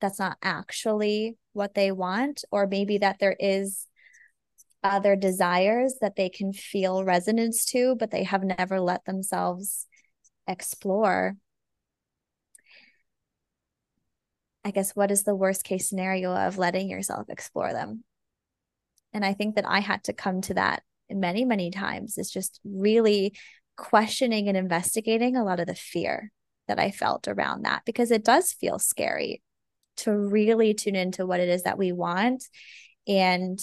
that's 0.00 0.18
not 0.18 0.38
actually 0.42 1.36
what 1.52 1.74
they 1.74 1.92
want, 1.92 2.44
or 2.50 2.66
maybe 2.66 2.98
that 2.98 3.18
there 3.20 3.36
is 3.38 3.86
other 4.82 5.14
desires 5.14 5.96
that 6.00 6.16
they 6.16 6.28
can 6.28 6.52
feel 6.52 7.04
resonance 7.04 7.66
to, 7.66 7.94
but 7.96 8.10
they 8.10 8.24
have 8.24 8.42
never 8.42 8.80
let 8.80 9.04
themselves 9.04 9.86
explore. 10.48 11.36
I 14.64 14.70
guess 14.70 14.94
what 14.94 15.10
is 15.10 15.24
the 15.24 15.34
worst 15.34 15.64
case 15.64 15.88
scenario 15.88 16.34
of 16.34 16.58
letting 16.58 16.88
yourself 16.88 17.28
explore 17.28 17.72
them? 17.72 18.04
And 19.12 19.24
I 19.24 19.32
think 19.32 19.56
that 19.56 19.66
I 19.66 19.80
had 19.80 20.04
to 20.04 20.12
come 20.12 20.40
to 20.42 20.54
that 20.54 20.82
many, 21.10 21.44
many 21.44 21.70
times. 21.70 22.18
It's 22.18 22.30
just 22.30 22.60
really 22.64 23.34
questioning 23.76 24.48
and 24.48 24.56
investigating 24.56 25.36
a 25.36 25.44
lot 25.44 25.60
of 25.60 25.66
the 25.66 25.74
fear 25.74 26.30
that 26.68 26.78
I 26.78 26.90
felt 26.90 27.26
around 27.26 27.62
that 27.64 27.82
because 27.84 28.10
it 28.10 28.24
does 28.24 28.52
feel 28.52 28.78
scary 28.78 29.42
to 29.98 30.12
really 30.12 30.74
tune 30.74 30.94
into 30.94 31.26
what 31.26 31.40
it 31.40 31.48
is 31.48 31.64
that 31.64 31.78
we 31.78 31.92
want 31.92 32.44
and 33.08 33.58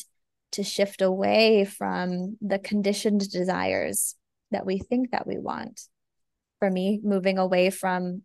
to 0.52 0.64
shift 0.64 1.02
away 1.02 1.66
from 1.66 2.38
the 2.42 2.60
conditioned 2.60 3.30
desires 3.30 4.16
that 4.52 4.66
we 4.66 4.80
think 4.80 5.12
that 5.12 5.28
we 5.28 5.38
want. 5.38 5.82
For 6.60 6.70
me, 6.70 7.00
moving 7.04 7.38
away 7.38 7.70
from 7.70 8.24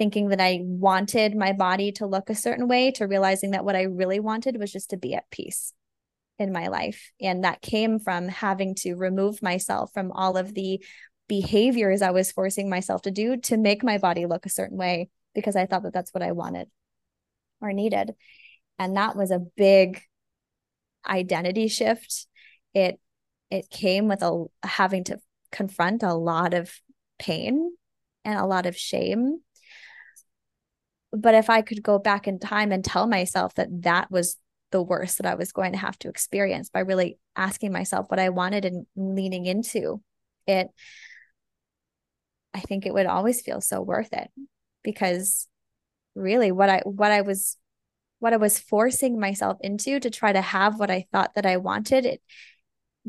thinking 0.00 0.30
that 0.30 0.40
I 0.40 0.60
wanted 0.62 1.36
my 1.36 1.52
body 1.52 1.92
to 1.92 2.06
look 2.06 2.30
a 2.30 2.34
certain 2.34 2.68
way 2.68 2.90
to 2.92 3.04
realizing 3.04 3.50
that 3.50 3.66
what 3.66 3.76
I 3.76 3.82
really 3.82 4.18
wanted 4.18 4.58
was 4.58 4.72
just 4.72 4.88
to 4.90 4.96
be 4.96 5.12
at 5.12 5.30
peace 5.30 5.74
in 6.38 6.54
my 6.54 6.68
life. 6.68 7.12
And 7.20 7.44
that 7.44 7.60
came 7.60 7.98
from 7.98 8.28
having 8.28 8.74
to 8.76 8.94
remove 8.94 9.42
myself 9.42 9.92
from 9.92 10.10
all 10.12 10.38
of 10.38 10.54
the 10.54 10.82
behaviors 11.28 12.00
I 12.00 12.12
was 12.12 12.32
forcing 12.32 12.70
myself 12.70 13.02
to 13.02 13.10
do 13.10 13.36
to 13.42 13.58
make 13.58 13.84
my 13.84 13.98
body 13.98 14.24
look 14.24 14.46
a 14.46 14.50
certain 14.50 14.78
way 14.78 15.10
because 15.34 15.54
I 15.54 15.66
thought 15.66 15.82
that 15.82 15.92
that's 15.92 16.14
what 16.14 16.22
I 16.22 16.32
wanted 16.32 16.68
or 17.60 17.74
needed. 17.74 18.14
And 18.78 18.96
that 18.96 19.16
was 19.16 19.30
a 19.30 19.44
big 19.54 20.00
identity 21.06 21.68
shift. 21.68 22.26
It 22.72 22.98
it 23.50 23.68
came 23.68 24.08
with 24.08 24.22
a 24.22 24.46
having 24.62 25.04
to 25.04 25.18
confront 25.52 26.02
a 26.02 26.14
lot 26.14 26.54
of 26.54 26.72
pain 27.18 27.76
and 28.24 28.38
a 28.38 28.46
lot 28.46 28.64
of 28.64 28.74
shame 28.78 29.40
but 31.12 31.34
if 31.34 31.50
I 31.50 31.62
could 31.62 31.82
go 31.82 31.98
back 31.98 32.28
in 32.28 32.38
time 32.38 32.72
and 32.72 32.84
tell 32.84 33.06
myself 33.06 33.54
that 33.54 33.82
that 33.82 34.10
was 34.10 34.36
the 34.70 34.82
worst 34.82 35.18
that 35.18 35.26
I 35.26 35.34
was 35.34 35.52
going 35.52 35.72
to 35.72 35.78
have 35.78 35.98
to 36.00 36.08
experience 36.08 36.68
by 36.70 36.80
really 36.80 37.18
asking 37.36 37.72
myself 37.72 38.06
what 38.08 38.20
I 38.20 38.28
wanted 38.28 38.64
and 38.64 38.86
leaning 38.94 39.46
into 39.46 40.00
it, 40.46 40.68
I 42.54 42.60
think 42.60 42.86
it 42.86 42.94
would 42.94 43.06
always 43.06 43.42
feel 43.42 43.60
so 43.60 43.80
worth 43.80 44.12
it 44.12 44.30
because 44.82 45.48
really 46.14 46.52
what 46.52 46.68
I 46.68 46.82
what 46.84 47.12
I 47.12 47.22
was 47.22 47.56
what 48.18 48.32
I 48.32 48.36
was 48.36 48.58
forcing 48.58 49.18
myself 49.18 49.58
into 49.62 49.98
to 49.98 50.10
try 50.10 50.32
to 50.32 50.40
have 50.40 50.78
what 50.78 50.90
I 50.90 51.06
thought 51.10 51.34
that 51.34 51.46
I 51.46 51.56
wanted, 51.56 52.06
it 52.06 52.22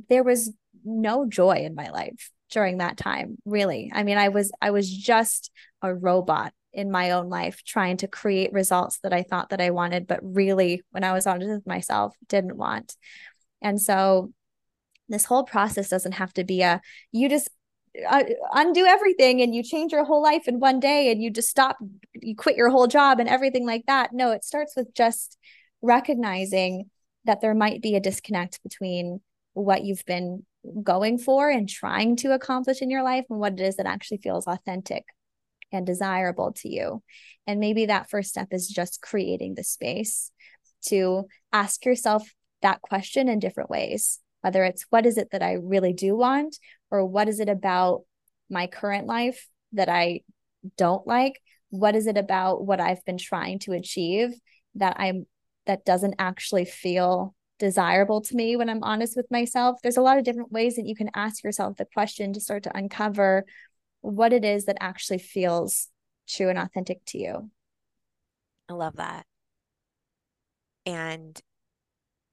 there 0.10 0.24
was 0.24 0.52
no 0.84 1.28
joy 1.28 1.58
in 1.58 1.76
my 1.76 1.89
life 1.89 2.32
during 2.49 2.78
that 2.78 2.97
time, 2.97 3.38
really. 3.45 3.91
I 3.93 4.04
mean, 4.04 4.18
I 4.18 4.30
was 4.30 4.52
I 4.62 4.72
was 4.72 4.89
just 4.89 5.52
a 5.82 5.93
robot 5.93 6.54
in 6.74 6.91
my 6.91 7.11
own 7.11 7.30
life 7.30 7.63
trying 7.65 7.97
to 7.97 8.07
create 8.07 8.53
results 8.53 8.99
that 8.99 9.13
I 9.13 9.24
thought 9.24 9.49
that 9.49 9.61
I 9.61 9.72
wanted, 9.72 10.07
but 10.07 10.19
really, 10.22 10.84
when 10.91 11.03
I 11.03 11.13
was 11.13 11.28
honest 11.28 11.49
with 11.49 11.67
myself, 11.67 12.15
didn't 12.28 12.57
want. 12.57 12.95
And 13.61 13.82
so, 13.82 14.32
this 15.09 15.26
whole 15.26 15.43
process 15.43 15.89
doesn't 15.89 16.13
have 16.13 16.34
to 16.34 16.43
be 16.43 16.61
a 16.61 16.82
you 17.11 17.28
just 17.28 17.49
uh, 18.09 18.24
undo 18.53 18.86
everything 18.86 19.41
and 19.41 19.53
you 19.53 19.63
change 19.63 19.91
your 19.91 20.05
whole 20.05 20.24
life 20.24 20.47
in 20.47 20.59
one 20.59 20.80
day 20.80 21.11
and 21.11 21.22
you 21.22 21.30
just 21.30 21.49
stop, 21.49 21.78
you 22.13 22.36
quit 22.36 22.55
your 22.55 22.69
whole 22.69 22.88
job 22.88 23.19
and 23.19 23.28
everything 23.28 23.65
like 23.65 23.86
that. 23.88 24.13
No, 24.13 24.32
it 24.32 24.45
starts 24.45 24.76
with 24.78 24.93
just 24.93 25.38
recognizing 25.82 26.89
that 27.26 27.41
there 27.41 27.53
might 27.53 27.82
be 27.82 27.95
a 27.95 27.99
disconnect 27.99 28.63
between 28.63 29.19
what 29.53 29.84
you've 29.84 30.05
been 30.05 30.45
going 30.82 31.17
for 31.17 31.49
and 31.49 31.67
trying 31.67 32.15
to 32.15 32.34
accomplish 32.34 32.82
in 32.82 32.89
your 32.89 33.03
life 33.03 33.26
and 33.30 33.39
what 33.39 33.53
it 33.53 33.59
is 33.59 33.76
that 33.76 33.86
actually 33.86 34.17
feels 34.17 34.47
authentic 34.47 35.03
and 35.72 35.86
desirable 35.86 36.53
to 36.57 36.69
you. 36.69 37.01
And 37.47 37.59
maybe 37.59 37.88
that 37.88 38.09
first 38.09 38.30
step 38.30 38.49
is 38.51 38.67
just 38.67 39.01
creating 39.01 39.55
the 39.55 39.63
space 39.63 40.32
to 40.88 41.26
ask 41.51 41.86
yourself 41.86 42.28
that 42.61 42.82
question 42.82 43.28
in 43.28 43.39
different 43.39 43.69
ways, 43.69 44.19
whether 44.41 44.63
it's 44.63 44.86
what 44.89 45.05
is 45.05 45.17
it 45.17 45.30
that 45.32 45.43
I 45.43 45.53
really 45.53 45.93
do 45.93 46.15
want, 46.15 46.57
or 46.89 47.05
what 47.05 47.28
is 47.28 47.39
it 47.39 47.49
about 47.49 48.01
my 48.49 48.67
current 48.67 49.07
life 49.07 49.47
that 49.74 49.89
I 49.89 50.22
don't 50.78 51.05
like? 51.07 51.41
What 51.69 51.95
is 51.95 52.07
it 52.07 52.17
about 52.17 52.65
what 52.65 52.80
I've 52.80 53.03
been 53.05 53.17
trying 53.17 53.59
to 53.59 53.72
achieve 53.72 54.32
that 54.76 54.97
I'm 54.99 55.26
that 55.65 55.86
doesn't 55.86 56.15
actually 56.19 56.65
feel 56.65 57.36
desirable 57.59 58.22
to 58.22 58.36
me 58.36 58.55
when 58.55 58.69
I'm 58.69 58.84
honest 58.84 59.15
with 59.15 59.28
myself? 59.32 59.80
There's 59.82 59.97
a 59.97 60.01
lot 60.01 60.17
of 60.17 60.24
different 60.24 60.51
ways 60.51 60.76
that 60.76 60.86
you 60.86 60.95
can 60.95 61.11
ask 61.15 61.43
yourself 61.43 61.78
the 61.78 61.86
question 61.86 62.34
to 62.34 62.41
start 62.41 62.63
to 62.63 62.78
uncover 62.78 63.45
what 64.02 64.34
it 64.34 64.43
is 64.43 64.66
that 64.66 64.78
actually 64.80 65.20
feels 65.20 65.88
true 66.28 66.49
and 66.49 66.60
authentic 66.60 67.04
to 67.06 67.18
you. 67.18 67.49
I 68.70 68.74
love 68.74 68.97
that. 68.97 69.26
And 70.86 71.39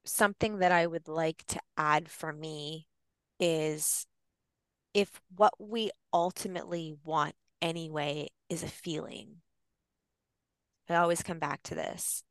something 0.04 0.58
that 0.58 0.72
I 0.72 0.86
would 0.86 1.08
like 1.08 1.44
to 1.48 1.60
add 1.76 2.08
for 2.08 2.32
me 2.32 2.86
is 3.38 4.06
if 4.94 5.20
what 5.36 5.52
we 5.58 5.90
ultimately 6.12 6.94
want 7.04 7.34
anyway 7.60 8.28
is 8.48 8.62
a 8.62 8.68
feeling. 8.68 9.36
I 10.88 10.96
always 10.96 11.22
come 11.22 11.38
back 11.38 11.62
to 11.64 11.74
this. 11.74 12.22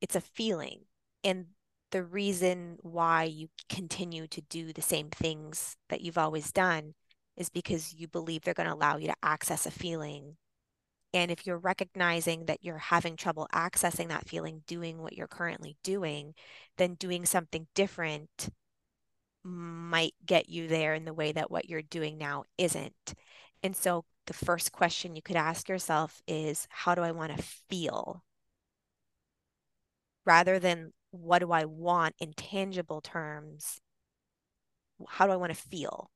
It's 0.00 0.16
a 0.16 0.20
feeling. 0.20 0.80
And 1.22 1.46
the 1.90 2.02
reason 2.02 2.78
why 2.80 3.24
you 3.24 3.48
continue 3.68 4.26
to 4.28 4.40
do 4.40 4.72
the 4.72 4.82
same 4.82 5.10
things 5.10 5.76
that 5.90 6.00
you've 6.00 6.18
always 6.18 6.50
done 6.50 6.94
is 7.36 7.48
because 7.50 7.94
you 7.94 8.08
believe 8.08 8.42
they're 8.42 8.54
going 8.54 8.68
to 8.68 8.74
allow 8.74 8.96
you 8.96 9.08
to 9.08 9.16
access 9.22 9.66
a 9.66 9.70
feeling. 9.70 10.36
And 11.12 11.30
if 11.30 11.46
you're 11.46 11.58
recognizing 11.58 12.46
that 12.46 12.62
you're 12.62 12.78
having 12.78 13.16
trouble 13.16 13.48
accessing 13.54 14.08
that 14.08 14.28
feeling, 14.28 14.62
doing 14.66 15.00
what 15.00 15.14
you're 15.14 15.28
currently 15.28 15.76
doing, 15.84 16.34
then 16.76 16.94
doing 16.94 17.24
something 17.24 17.68
different 17.74 18.48
might 19.44 20.14
get 20.24 20.48
you 20.48 20.66
there 20.66 20.94
in 20.94 21.04
the 21.04 21.14
way 21.14 21.30
that 21.32 21.50
what 21.50 21.68
you're 21.68 21.82
doing 21.82 22.18
now 22.18 22.44
isn't. 22.58 23.14
And 23.62 23.76
so 23.76 24.04
the 24.26 24.32
first 24.32 24.72
question 24.72 25.14
you 25.16 25.22
could 25.22 25.36
ask 25.36 25.68
yourself 25.68 26.22
is 26.26 26.66
how 26.70 26.94
do 26.94 27.02
I 27.02 27.12
want 27.12 27.36
to 27.36 27.42
feel? 27.42 28.24
Rather 30.24 30.58
than 30.58 30.92
what 31.10 31.40
do 31.40 31.52
I 31.52 31.64
want 31.66 32.14
in 32.18 32.32
tangible 32.32 33.00
terms, 33.00 33.80
how 35.08 35.26
do 35.26 35.32
I 35.32 35.36
want 35.36 35.54
to 35.54 35.60
feel? 35.60 36.10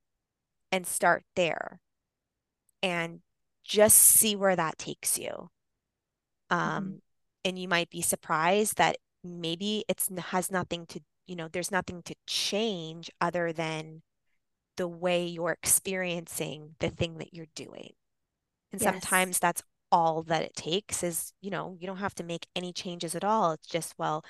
And 0.71 0.87
start 0.87 1.25
there 1.35 1.81
and 2.83 3.21
just 3.64 3.97
see 3.97 4.37
where 4.37 4.57
that 4.57 4.79
takes 4.79 5.19
you. 5.19 5.51
Um, 6.51 6.61
mm-hmm. 6.61 6.97
And 7.45 7.59
you 7.59 7.69
might 7.69 7.91
be 7.91 8.03
surprised 8.03 8.77
that 8.77 8.97
maybe 9.25 9.85
it's 9.89 10.11
has 10.31 10.51
nothing 10.51 10.87
to 10.87 11.01
you 11.29 11.37
know, 11.37 11.47
there's 11.47 11.71
nothing 11.71 12.03
to 12.05 12.14
change 12.27 13.11
other 13.21 13.53
than 13.53 14.03
the 14.77 14.89
way 14.89 15.27
you're 15.27 15.57
experiencing 15.62 16.75
the 16.81 16.89
thing 16.89 17.19
that 17.19 17.35
you're 17.35 17.47
doing. 17.55 17.93
And 18.73 18.81
yes. 18.81 18.91
sometimes 18.91 19.39
that's 19.39 19.62
all 19.93 20.23
that 20.25 20.43
it 20.43 20.55
takes 20.55 21.03
is, 21.03 21.33
you 21.41 21.51
know, 21.51 21.77
you 21.79 21.87
don't 21.87 21.99
have 21.99 22.14
to 22.16 22.25
make 22.25 22.47
any 22.57 22.73
changes 22.73 23.14
at 23.14 23.25
all. 23.25 23.53
It's 23.53 23.66
just, 23.66 23.95
well, 23.99 24.25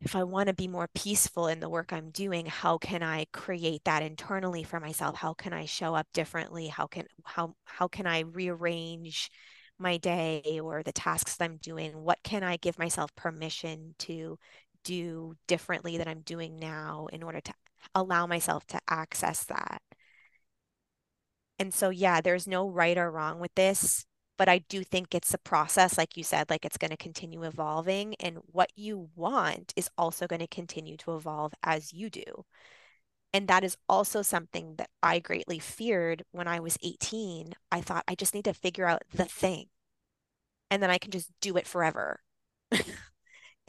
if 0.00 0.14
I 0.14 0.24
want 0.24 0.48
to 0.48 0.54
be 0.54 0.68
more 0.68 0.88
peaceful 0.94 1.48
in 1.48 1.60
the 1.60 1.68
work 1.68 1.92
I'm 1.92 2.10
doing, 2.10 2.46
how 2.46 2.78
can 2.78 3.02
I 3.02 3.26
create 3.32 3.82
that 3.84 4.02
internally 4.02 4.62
for 4.62 4.80
myself? 4.80 5.16
How 5.16 5.34
can 5.34 5.52
I 5.52 5.64
show 5.66 5.94
up 5.94 6.06
differently? 6.12 6.68
How 6.68 6.86
can 6.86 7.06
how 7.24 7.54
how 7.64 7.88
can 7.88 8.06
I 8.06 8.20
rearrange 8.20 9.30
my 9.78 9.96
day 9.96 10.60
or 10.62 10.82
the 10.82 10.92
tasks 10.92 11.36
that 11.36 11.44
I'm 11.44 11.56
doing? 11.58 11.92
What 12.02 12.18
can 12.22 12.42
I 12.44 12.56
give 12.56 12.78
myself 12.78 13.14
permission 13.16 13.94
to 14.00 14.38
do 14.84 15.34
differently 15.46 15.98
than 15.98 16.08
I'm 16.08 16.22
doing 16.22 16.58
now 16.58 17.08
in 17.12 17.22
order 17.22 17.40
to 17.40 17.52
allow 17.94 18.26
myself 18.26 18.66
to 18.68 18.80
access 18.88 19.44
that. 19.44 19.82
And 21.58 21.74
so, 21.74 21.90
yeah, 21.90 22.20
there's 22.20 22.46
no 22.46 22.68
right 22.68 22.96
or 22.96 23.10
wrong 23.10 23.40
with 23.40 23.54
this, 23.54 24.06
but 24.38 24.48
I 24.48 24.58
do 24.58 24.84
think 24.84 25.14
it's 25.14 25.34
a 25.34 25.38
process, 25.38 25.98
like 25.98 26.16
you 26.16 26.22
said, 26.22 26.48
like 26.48 26.64
it's 26.64 26.78
going 26.78 26.92
to 26.92 26.96
continue 26.96 27.42
evolving. 27.42 28.14
And 28.20 28.38
what 28.52 28.70
you 28.76 29.10
want 29.16 29.74
is 29.76 29.90
also 29.98 30.26
going 30.26 30.40
to 30.40 30.46
continue 30.46 30.96
to 30.98 31.16
evolve 31.16 31.52
as 31.62 31.92
you 31.92 32.08
do. 32.08 32.44
And 33.34 33.48
that 33.48 33.64
is 33.64 33.76
also 33.88 34.22
something 34.22 34.76
that 34.76 34.88
I 35.02 35.18
greatly 35.18 35.58
feared 35.58 36.24
when 36.30 36.48
I 36.48 36.60
was 36.60 36.78
18. 36.82 37.52
I 37.70 37.80
thought 37.82 38.04
I 38.08 38.14
just 38.14 38.32
need 38.32 38.44
to 38.46 38.54
figure 38.54 38.86
out 38.86 39.02
the 39.12 39.26
thing 39.26 39.66
and 40.70 40.82
then 40.82 40.90
I 40.90 40.98
can 40.98 41.10
just 41.10 41.30
do 41.40 41.56
it 41.56 41.66
forever. 41.66 42.20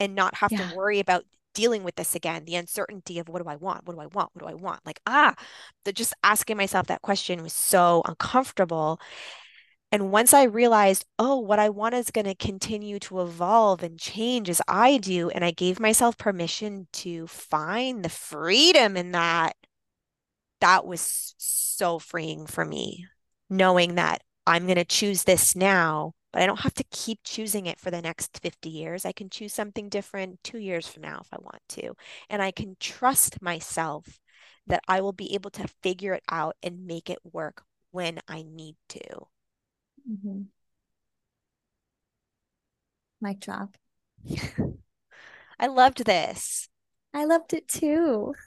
and 0.00 0.14
not 0.14 0.36
have 0.36 0.52
yeah. 0.52 0.70
to 0.70 0.76
worry 0.76 1.00
about 1.00 1.24
dealing 1.52 1.82
with 1.82 1.96
this 1.96 2.14
again 2.14 2.44
the 2.44 2.54
uncertainty 2.54 3.18
of 3.18 3.28
what 3.28 3.42
do 3.42 3.48
i 3.48 3.56
want 3.56 3.84
what 3.84 3.94
do 3.94 4.00
i 4.00 4.06
want 4.06 4.30
what 4.32 4.42
do 4.42 4.46
i 4.46 4.54
want 4.54 4.80
like 4.86 5.00
ah 5.06 5.34
the 5.84 5.92
just 5.92 6.14
asking 6.22 6.56
myself 6.56 6.86
that 6.86 7.02
question 7.02 7.42
was 7.42 7.52
so 7.52 8.02
uncomfortable 8.04 9.00
and 9.92 10.10
once 10.10 10.32
i 10.32 10.42
realized 10.42 11.04
oh 11.18 11.38
what 11.38 11.58
i 11.58 11.68
want 11.68 11.94
is 11.94 12.10
going 12.10 12.24
to 12.24 12.34
continue 12.34 12.98
to 12.98 13.20
evolve 13.20 13.82
and 13.82 13.98
change 13.98 14.48
as 14.48 14.60
i 14.68 14.98
do 14.98 15.30
and 15.30 15.44
i 15.44 15.50
gave 15.50 15.80
myself 15.80 16.16
permission 16.16 16.86
to 16.92 17.26
find 17.26 18.04
the 18.04 18.08
freedom 18.08 18.96
in 18.96 19.12
that 19.12 19.56
that 20.60 20.86
was 20.86 21.34
so 21.38 21.98
freeing 21.98 22.46
for 22.46 22.64
me 22.64 23.06
knowing 23.48 23.94
that 23.94 24.22
i'm 24.46 24.66
going 24.66 24.76
to 24.76 24.84
choose 24.84 25.24
this 25.24 25.54
now 25.56 26.12
but 26.32 26.42
I 26.42 26.46
don't 26.46 26.60
have 26.60 26.74
to 26.74 26.84
keep 26.90 27.20
choosing 27.24 27.66
it 27.66 27.80
for 27.80 27.90
the 27.90 28.00
next 28.00 28.38
50 28.40 28.68
years. 28.68 29.04
I 29.04 29.12
can 29.12 29.30
choose 29.30 29.52
something 29.52 29.88
different 29.88 30.42
two 30.44 30.58
years 30.58 30.86
from 30.86 31.02
now 31.02 31.18
if 31.20 31.28
I 31.32 31.38
want 31.40 31.62
to. 31.70 31.94
And 32.28 32.40
I 32.40 32.52
can 32.52 32.76
trust 32.78 33.42
myself 33.42 34.20
that 34.66 34.82
I 34.86 35.00
will 35.00 35.12
be 35.12 35.34
able 35.34 35.50
to 35.50 35.68
figure 35.82 36.14
it 36.14 36.22
out 36.30 36.56
and 36.62 36.86
make 36.86 37.10
it 37.10 37.18
work 37.24 37.64
when 37.90 38.20
I 38.28 38.44
need 38.46 38.76
to. 38.90 39.26
Mm-hmm. 40.08 40.42
Mic 43.20 43.40
drop. 43.40 43.76
I 45.58 45.66
loved 45.66 46.04
this. 46.04 46.68
I 47.12 47.24
loved 47.24 47.52
it 47.52 47.68
too. 47.68 48.34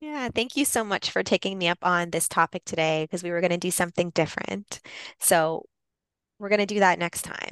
Yeah, 0.00 0.28
thank 0.28 0.56
you 0.56 0.64
so 0.64 0.84
much 0.84 1.10
for 1.10 1.22
taking 1.22 1.56
me 1.56 1.68
up 1.68 1.78
on 1.82 2.10
this 2.10 2.28
topic 2.28 2.64
today 2.64 3.04
because 3.04 3.22
we 3.22 3.30
were 3.30 3.40
going 3.40 3.50
to 3.50 3.56
do 3.56 3.70
something 3.70 4.10
different. 4.10 4.80
So 5.20 5.64
we're 6.38 6.50
going 6.50 6.60
to 6.60 6.66
do 6.66 6.80
that 6.80 6.98
next 6.98 7.22
time. 7.22 7.50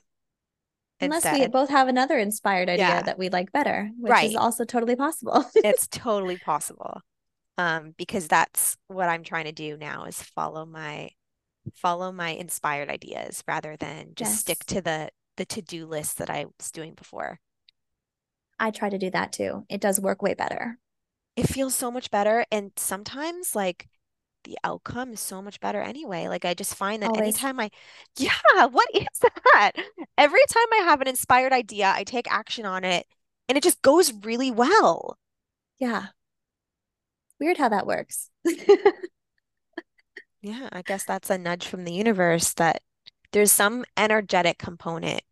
Unless 1.00 1.24
instead. 1.24 1.40
we 1.40 1.46
both 1.48 1.70
have 1.70 1.88
another 1.88 2.18
inspired 2.18 2.68
idea 2.68 2.86
yeah. 2.86 3.02
that 3.02 3.18
we 3.18 3.28
like 3.30 3.50
better, 3.50 3.90
which 3.98 4.10
right. 4.10 4.30
is 4.30 4.36
also 4.36 4.64
totally 4.64 4.94
possible. 4.94 5.44
it's 5.56 5.88
totally 5.88 6.36
possible. 6.36 7.00
Um, 7.56 7.94
because 7.96 8.28
that's 8.28 8.76
what 8.88 9.08
I'm 9.08 9.22
trying 9.22 9.44
to 9.46 9.52
do 9.52 9.76
now 9.76 10.04
is 10.04 10.22
follow 10.22 10.66
my 10.66 11.10
follow 11.74 12.12
my 12.12 12.30
inspired 12.30 12.90
ideas 12.90 13.42
rather 13.48 13.76
than 13.76 14.12
just 14.14 14.32
yes. 14.32 14.40
stick 14.40 14.64
to 14.66 14.80
the 14.80 15.10
the 15.36 15.44
to-do 15.44 15.86
list 15.86 16.18
that 16.18 16.30
I 16.30 16.46
was 16.58 16.70
doing 16.70 16.94
before. 16.94 17.40
I 18.58 18.70
try 18.70 18.88
to 18.88 18.98
do 18.98 19.10
that 19.10 19.32
too. 19.32 19.64
It 19.68 19.80
does 19.80 20.00
work 20.00 20.22
way 20.22 20.34
better 20.34 20.78
it 21.36 21.48
feels 21.48 21.74
so 21.74 21.90
much 21.90 22.10
better. 22.10 22.44
And 22.50 22.72
sometimes 22.76 23.54
like 23.54 23.88
the 24.44 24.58
outcome 24.62 25.12
is 25.12 25.20
so 25.20 25.40
much 25.42 25.60
better 25.60 25.80
anyway. 25.80 26.28
Like 26.28 26.44
I 26.44 26.54
just 26.54 26.74
find 26.74 27.02
that 27.02 27.08
Always. 27.08 27.22
anytime 27.22 27.60
I, 27.60 27.70
yeah, 28.16 28.66
what 28.70 28.88
is 28.94 29.06
that? 29.52 29.72
Every 30.18 30.42
time 30.48 30.66
I 30.72 30.84
have 30.84 31.00
an 31.00 31.08
inspired 31.08 31.52
idea, 31.52 31.92
I 31.94 32.04
take 32.04 32.30
action 32.30 32.66
on 32.66 32.84
it 32.84 33.06
and 33.48 33.58
it 33.58 33.64
just 33.64 33.82
goes 33.82 34.12
really 34.12 34.50
well. 34.50 35.18
Yeah. 35.78 36.06
Weird 37.40 37.58
how 37.58 37.68
that 37.70 37.86
works. 37.86 38.30
yeah, 40.44 40.68
I 40.72 40.82
guess 40.82 41.04
that's 41.04 41.30
a 41.30 41.38
nudge 41.38 41.66
from 41.66 41.84
the 41.84 41.92
universe 41.94 42.52
that 42.54 42.82
there's 43.32 43.50
some 43.50 43.82
energetic 43.96 44.58
component 44.58 45.22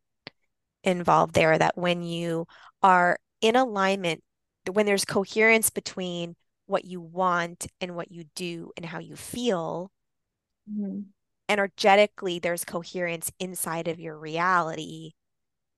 involved 0.82 1.34
there 1.34 1.58
that 1.58 1.76
when 1.76 2.02
you 2.02 2.46
are 2.82 3.18
in 3.42 3.54
alignment 3.54 4.24
when 4.72 4.86
there's 4.86 5.04
coherence 5.04 5.68
between 5.68 6.34
what 6.64 6.86
you 6.86 7.00
want 7.00 7.66
and 7.80 7.94
what 7.94 8.10
you 8.10 8.24
do 8.34 8.72
and 8.76 8.86
how 8.86 8.98
you 8.98 9.14
feel 9.14 9.92
mm-hmm. 10.70 11.00
energetically 11.46 12.38
there's 12.38 12.64
coherence 12.64 13.30
inside 13.38 13.88
of 13.88 14.00
your 14.00 14.18
reality 14.18 15.10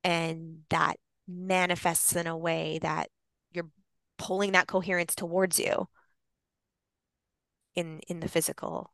and 0.05 0.59
that 0.71 0.97
manifests 1.27 2.15
in 2.15 2.29
a 2.29 2.37
way 2.37 2.79
that 2.81 3.09
you're 3.53 3.69
pulling 4.17 4.53
that 4.53 4.69
coherence 4.69 5.17
towards 5.17 5.59
you 5.59 5.89
in 7.75 8.01
in 8.09 8.21
the 8.21 8.29
physical 8.29 8.94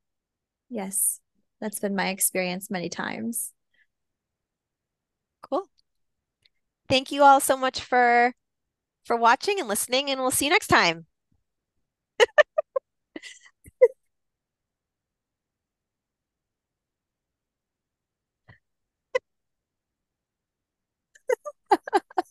Yes. 0.70 1.20
That's 1.60 1.80
been 1.80 1.94
my 1.94 2.08
experience 2.08 2.70
many 2.70 2.88
times. 2.88 3.52
Cool. 5.42 5.68
Thank 6.88 7.10
you 7.12 7.22
all 7.22 7.40
so 7.40 7.56
much 7.56 7.80
for 7.80 8.34
for 9.04 9.16
watching 9.16 9.60
and 9.60 9.68
listening 9.68 10.10
and 10.10 10.20
we'll 10.20 10.30
see 10.32 10.46
you 10.46 10.50
next 10.52 10.68
time. 10.68 11.06